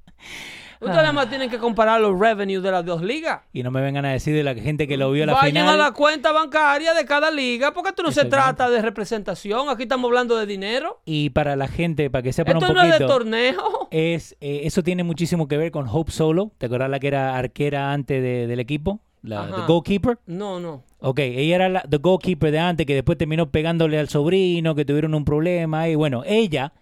Ustedes 0.82 0.96
nada 0.96 1.12
más 1.14 1.30
tienen 1.30 1.50
que 1.50 1.58
comparar 1.58 2.02
los 2.02 2.20
revenues 2.20 2.62
de 2.64 2.72
las 2.72 2.86
dos 2.86 3.02
ligas. 3.02 3.42
Y 3.54 3.64
no 3.64 3.72
me 3.72 3.82
vengan 3.82 4.06
a 4.06 4.12
decir 4.12 4.36
de 4.36 4.44
la 4.44 4.54
gente 4.56 4.88
que 4.88 4.98
lo 4.98 5.12
vio 5.12 5.26
la 5.26 5.34
Vayan 5.34 5.50
final. 5.66 5.80
a 5.80 5.84
la 5.86 5.92
cuenta 5.94 6.32
bancaria 6.32 6.94
de 6.94 7.06
cada 7.06 7.32
liga, 7.32 7.74
porque 7.74 7.90
esto 7.90 8.04
no 8.04 8.12
se 8.12 8.26
trata 8.26 8.70
de 8.70 8.82
representación, 8.82 9.70
aquí 9.70 9.84
estamos 9.84 10.10
hablando 10.10 10.36
de 10.38 10.46
dinero. 10.46 11.02
Y 11.06 11.30
para 11.32 11.56
la 11.56 11.68
gente, 11.68 12.10
para 12.10 12.22
que 12.24 12.34
sepan 12.34 12.58
Esto 12.58 12.70
un 12.70 12.76
no 12.76 12.82
es 12.84 12.88
de 12.88 12.94
poquito, 12.98 13.08
torneo. 13.14 13.88
es, 13.92 14.36
eh, 14.42 14.62
eso 14.64 14.84
tiene 14.84 15.04
muchísimo 15.04 15.48
que 15.48 15.58
ver 15.58 15.72
con 15.72 15.88
Hope 15.90 16.12
Solo. 16.12 16.52
¿Te 16.58 16.66
acuerdas 16.66 16.90
la 16.90 17.00
que 17.00 17.08
era 17.08 17.38
arquera 17.38 17.92
antes 17.94 18.22
de- 18.22 18.48
del 18.48 18.60
equipo? 18.60 19.00
La 19.24 19.48
the 19.48 19.62
goalkeeper. 19.66 20.20
No, 20.28 20.60
no. 20.60 20.84
Ok, 21.00 21.18
ella 21.20 21.56
era 21.56 21.70
la 21.70 21.82
the 21.90 21.98
goalkeeper 21.98 22.52
de 22.52 22.60
antes, 22.60 22.86
que 22.86 22.94
después 22.94 23.18
terminó 23.18 23.50
pegándole 23.50 23.98
al 23.98 24.08
sobrino, 24.10 24.76
que 24.76 24.86
tuvieron 24.86 25.16
un 25.16 25.26
problema. 25.26 25.88
Y 25.90 25.96
bueno, 25.96 26.22
ella, 26.26 26.74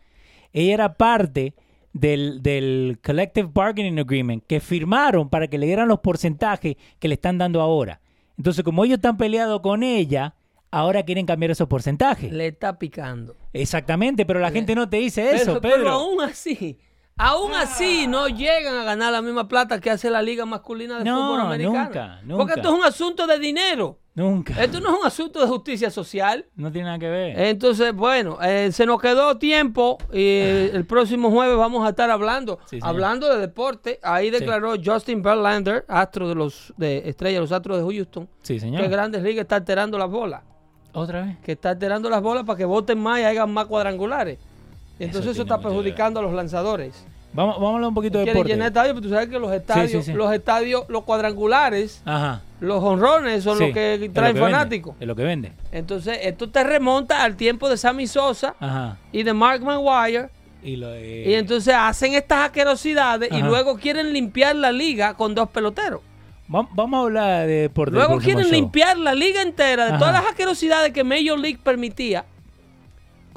ella 0.52 0.74
era 0.74 0.94
parte 0.96 1.54
del, 1.94 2.41
del 2.41 3.00
Collective 3.04 3.50
Bargaining 3.54 4.00
Agreement 4.00 4.44
que 4.46 4.60
firmaron 4.60 5.30
para 5.30 5.48
que 5.48 5.58
le 5.58 5.68
dieran 5.68 5.88
los 5.88 6.00
porcentajes 6.00 6.76
que 7.00 7.08
le 7.08 7.14
están 7.14 7.38
dando 7.38 7.62
ahora. 7.62 8.02
Entonces, 8.38 8.64
como 8.64 8.84
ellos 8.84 8.98
están 8.98 9.16
peleados 9.16 9.62
con 9.62 9.84
ella, 9.84 10.36
ahora 10.72 11.04
quieren 11.04 11.26
cambiar 11.26 11.52
esos 11.52 11.68
porcentajes. 11.68 12.32
Le 12.32 12.48
está 12.48 12.80
picando. 12.80 13.36
Exactamente, 13.54 14.26
pero 14.26 14.39
la 14.39 14.52
gente 14.52 14.74
no 14.74 14.89
te 14.89 14.98
dice 14.98 15.36
eso, 15.36 15.46
pero, 15.46 15.62
pero 15.62 15.76
Pedro. 15.76 15.89
aún 15.91 16.22
así, 16.22 16.80
aún 17.18 17.53
así 17.53 18.07
no 18.07 18.28
llegan 18.28 18.76
a 18.76 18.84
ganar 18.84 19.11
la 19.11 19.22
misma 19.22 19.47
plata 19.47 19.80
que 19.80 19.89
hace 19.89 20.09
la 20.09 20.22
liga 20.22 20.45
masculina 20.45 20.97
de 20.99 21.05
No, 21.05 21.16
fútbol 21.28 21.41
americano. 21.41 21.84
nunca, 21.86 22.20
nunca. 22.24 22.38
Porque 22.38 22.53
esto 22.59 22.70
es 22.74 22.80
un 22.80 22.86
asunto 22.86 23.28
de 23.28 23.39
dinero. 23.39 23.99
Nunca. 24.16 24.53
Esto 24.61 24.80
no 24.80 24.93
es 24.93 24.99
un 25.01 25.07
asunto 25.07 25.39
de 25.41 25.47
justicia 25.47 25.89
social. 25.89 26.45
No 26.55 26.72
tiene 26.72 26.86
nada 26.86 26.99
que 26.99 27.09
ver. 27.09 27.39
Entonces, 27.47 27.93
bueno, 27.95 28.38
eh, 28.43 28.72
se 28.72 28.86
nos 28.86 29.01
quedó 29.01 29.39
tiempo 29.39 29.97
y 30.11 30.20
eh, 30.22 30.72
el 30.72 30.86
próximo 30.86 31.32
jueves 31.32 31.57
vamos 31.57 31.84
a 31.84 31.89
estar 31.89 32.11
hablando, 32.11 32.59
Sí, 32.66 32.78
hablando 32.84 33.28
de 33.28 33.39
deporte. 33.39 33.99
Ahí 34.03 34.30
declaró 34.30 34.76
Justin 34.84 35.24
Verlander, 35.24 35.84
astro 35.88 36.30
de 36.30 36.36
los 36.36 36.72
de 36.78 37.09
estrella, 37.09 37.39
los 37.39 37.51
astros 37.51 37.78
de 37.80 37.95
Houston, 37.95 38.30
sí, 38.43 38.59
señor. 38.59 38.84
que 38.84 38.88
Grandes 38.88 39.24
Ligas 39.24 39.43
está 39.43 39.55
alterando 39.55 39.97
las 39.97 40.09
bolas, 40.11 40.43
Otra 40.93 41.24
vez. 41.24 41.38
que 41.39 41.53
está 41.53 41.72
alterando 41.72 42.07
las 42.07 42.22
bolas 42.22 42.43
para 42.43 42.57
que 42.57 42.66
voten 42.66 42.99
más 42.99 43.20
y 43.20 43.24
hagan 43.24 43.51
más 43.51 43.66
cuadrangulares. 43.66 44.38
Entonces 45.00 45.32
eso, 45.32 45.41
está 45.44 45.60
perjudicando 45.60 46.20
a 46.20 46.24
los 46.24 46.34
lanzadores. 46.34 47.06
Vamos, 47.34 47.56
vamos 47.56 47.72
a 47.72 47.76
hablar 47.76 47.89
un 47.89 47.96
poquito 47.96 48.20
de 48.20 48.26
Quieren 48.26 48.36
deporte. 48.44 48.54
llenar 48.54 48.68
estadios, 48.68 48.94
pero 48.94 49.02
tú 49.08 49.10
sabes 49.10 49.28
que 49.28 49.39
los 49.39 49.52
estadios, 49.52 50.06
sí. 50.06 50.14
los 50.14 50.32
estadios, 50.32 50.84
los 50.88 51.04
cuadrangulares, 51.04 52.02
Ajá. 52.06 52.41
los 52.60 52.84
honrones 52.84 53.44
son 53.44 53.58
los 53.58 53.72
que 53.74 54.12
traen 54.14 54.38
fanáticos. 54.38 54.96
Es 55.00 55.08
lo 55.08 55.16
que 55.16 55.24
vende. 55.24 55.52
Entonces 55.72 56.20
esto 56.22 56.50
te 56.50 56.64
remonta 56.64 57.24
al 57.24 57.36
tiempo 57.36 57.70
de 57.70 57.78
Sammy 57.78 58.06
Sosa 58.06 58.56
Ajá. 58.60 58.98
y 59.12 59.24
de 59.24 59.34
Mark 59.34 59.64
Maguire. 59.64 60.30
Y, 60.62 60.76
lo, 60.78 60.94
eh, 60.94 61.26
Y 61.28 61.34
entonces 61.34 61.74
hacen 61.76 62.14
estas 62.14 62.46
asquerosidades 62.46 63.32
y 63.32 63.41
luego 63.41 63.78
quieren 63.78 64.14
limpiar 64.14 64.56
la 64.56 64.72
liga 64.72 65.16
con 65.16 65.34
dos 65.36 65.50
peloteros. 65.50 66.02
va- 66.54 66.68
vamos 66.72 67.00
a 67.00 67.02
hablar 67.04 67.48
de 67.48 67.54
deporte. 67.64 67.89
el 67.89 67.96
Luego 67.96 68.20
quieren 68.20 68.44
show. 68.44 68.52
limpiar 68.54 68.98
la 68.98 69.14
liga 69.16 69.41
entera 69.41 69.91
de 69.91 69.98
todas 69.98 70.14
las 70.14 70.26
asquerosidades 70.28 70.94
que 70.94 71.04
Major 71.04 71.39
League 71.39 71.60
permitía 71.64 72.26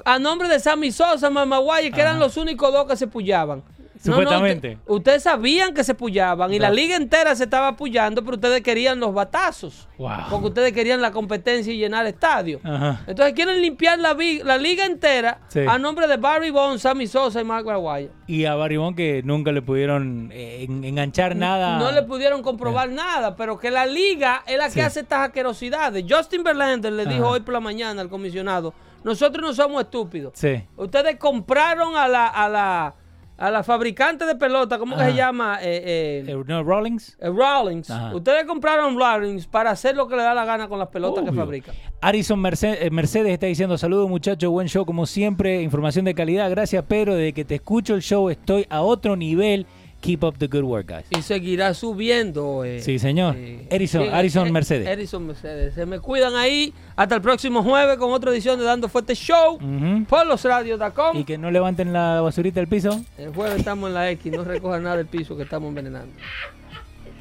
a 0.06 0.18
nombre 0.18 0.48
de 0.48 0.60
Sammy 0.60 0.92
Sosa, 0.92 1.28
Mama 1.30 1.58
Guay, 1.58 1.90
que 1.90 2.00
eran 2.00 2.18
los 2.20 2.36
únicos 2.36 2.72
dos 2.72 2.86
que 2.86 2.96
se 2.96 3.06
pullaban. 3.08 3.62
No, 4.04 4.12
no, 4.12 4.18
Supuestamente. 4.18 4.68
usted- 4.84 4.92
ustedes 4.92 5.22
sabían 5.22 5.72
que 5.74 5.82
se 5.82 5.94
pullaban 5.94 6.52
y 6.52 6.58
No. 6.58 6.64
la 6.64 6.70
liga 6.70 6.94
entera 6.96 7.34
se 7.34 7.44
estaba 7.44 7.76
pullando, 7.76 8.22
pero 8.22 8.34
ustedes 8.36 8.60
querían 8.60 9.00
los 9.00 9.12
batazos. 9.14 9.88
Wow. 9.98 10.10
Porque 10.30 10.46
ustedes 10.48 10.72
querían 10.74 11.00
la 11.00 11.10
competencia 11.10 11.72
y 11.72 11.78
llenar 11.78 12.06
estadios. 12.06 12.60
Ajá. 12.62 13.00
Entonces 13.06 13.34
quieren 13.34 13.60
limpiar 13.62 13.98
la, 13.98 14.12
liga 14.58 14.84
entera 14.84 15.40
Sí. 15.48 15.60
a 15.66 15.78
nombre 15.78 16.06
de 16.06 16.18
Barry 16.18 16.50
Bonds, 16.50 16.82
Sammy 16.82 17.06
Sosa 17.08 17.40
y 17.40 17.44
Mark 17.44 17.64
Maguire. 17.66 18.10
Y 18.28 18.44
a 18.44 18.54
Barribón 18.54 18.94
que 18.94 19.22
nunca 19.24 19.50
le 19.50 19.62
pudieron 19.62 20.30
eh, 20.32 20.66
en- 20.68 20.84
enganchar 20.84 21.34
nada. 21.34 21.78
No 21.78 21.90
le 21.90 22.02
pudieron 22.02 22.42
comprobar 22.42 22.90
nada, 22.90 23.34
pero 23.34 23.58
que 23.58 23.70
la 23.72 23.86
liga 23.86 24.42
es 24.46 24.58
la 24.58 24.66
que 24.66 24.72
Sí. 24.72 24.80
hace 24.80 25.00
estas 25.00 25.20
asquerosidades. 25.28 26.04
Justin 26.08 26.44
Verlander 26.44 26.92
le 26.92 27.06
dijo 27.06 27.26
hoy 27.28 27.40
por 27.40 27.54
la 27.54 27.60
mañana 27.60 28.02
al 28.02 28.08
comisionado, 28.10 28.72
nosotros 29.06 29.42
no 29.46 29.54
somos 29.54 29.82
estúpidos. 29.82 30.32
Sí. 30.36 30.62
Ustedes 30.76 31.16
compraron 31.16 31.96
a 31.96 32.06
la, 32.08 32.26
a 32.26 32.48
la, 32.48 32.94
a 33.38 33.50
la 33.50 33.62
fabricante 33.62 34.24
de 34.26 34.34
pelota, 34.34 34.78
¿cómo 34.78 34.96
que 34.96 35.04
se 35.04 35.14
llama? 35.14 35.58
Eh, 35.62 36.24
eh, 36.26 36.32
Eh, 36.32 36.42
no, 36.46 36.62
Rawlings. 36.64 37.16
eh, 37.20 37.30
Rawlings. 37.30 37.90
Ajá. 37.90 38.14
Ustedes 38.14 38.44
compraron 38.46 38.98
Rawlings 38.98 39.46
para 39.46 39.70
hacer 39.70 39.94
lo 39.96 40.08
que 40.08 40.16
le 40.16 40.22
da 40.22 40.34
la 40.34 40.44
gana 40.44 40.68
con 40.68 40.78
las 40.78 40.88
pelotas 40.88 41.22
que 41.24 41.32
fabrican. 41.32 41.74
Arison 42.00 42.40
Merce- 42.40 42.78
eh, 42.80 42.90
Mercedes 42.90 43.32
está 43.32 43.46
diciendo 43.46 43.76
saludos 43.78 44.08
muchachos, 44.08 44.50
buen 44.50 44.68
show 44.68 44.84
como 44.86 45.06
siempre, 45.06 45.62
información 45.62 46.04
de 46.06 46.14
calidad, 46.14 46.48
gracias 46.50 46.82
Pedro, 46.84 47.14
desde 47.14 47.32
que 47.32 47.44
te 47.44 47.54
escucho 47.56 47.94
el 47.94 48.02
show 48.02 48.28
estoy 48.30 48.66
a 48.70 48.80
otro 48.82 49.16
nivel, 49.16 49.66
keep 50.00 50.22
up 50.24 50.36
the 50.38 50.46
good 50.46 50.62
work 50.64 50.86
guys. 50.88 51.04
Y 51.10 51.22
seguirá 51.22 51.74
subiendo. 51.74 52.64
eh, 52.64 52.80
Sí, 52.80 52.98
señor. 52.98 53.34
Edison- 53.36 54.04
sí, 54.04 54.08
Harrison 54.12 54.46
eh, 54.48 54.52
Mercedes. 54.52 54.88
Edison 54.88 55.26
Mercedes. 55.26 55.74
Se 55.74 55.84
me 55.86 55.98
cuidan 56.00 56.34
ahí. 56.36 56.72
Hasta 56.94 57.16
el 57.16 57.22
próximo 57.22 57.62
jueves 57.62 57.96
con 57.98 58.12
otra 58.12 58.30
edición 58.30 58.58
de 58.58 58.64
Dando 58.64 58.88
Fuerte 58.88 59.14
Show. 59.14 59.54
Ujú. 59.56 60.04
Por 60.08 60.26
losradios.com. 60.26 61.16
Y 61.16 61.24
que 61.24 61.38
no 61.38 61.50
levanten 61.50 61.92
la 61.92 62.20
basurita 62.20 62.60
del 62.60 62.68
piso. 62.68 63.02
El 63.18 63.34
jueves 63.34 63.58
estamos 63.58 63.88
en 63.88 63.94
la 63.94 64.10
X. 64.12 64.32
No 64.32 64.44
recojan 64.44 64.82
nada 64.82 64.96
del 64.98 65.06
piso 65.06 65.36
que 65.36 65.42
estamos 65.42 65.68
envenenando. 65.68 66.12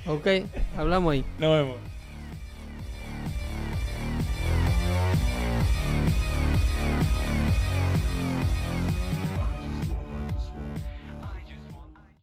Ok, 0.08 0.28
hablamos 0.78 1.14
ahí. 1.14 1.26
Nos 1.40 1.52
vemos. 1.52 1.76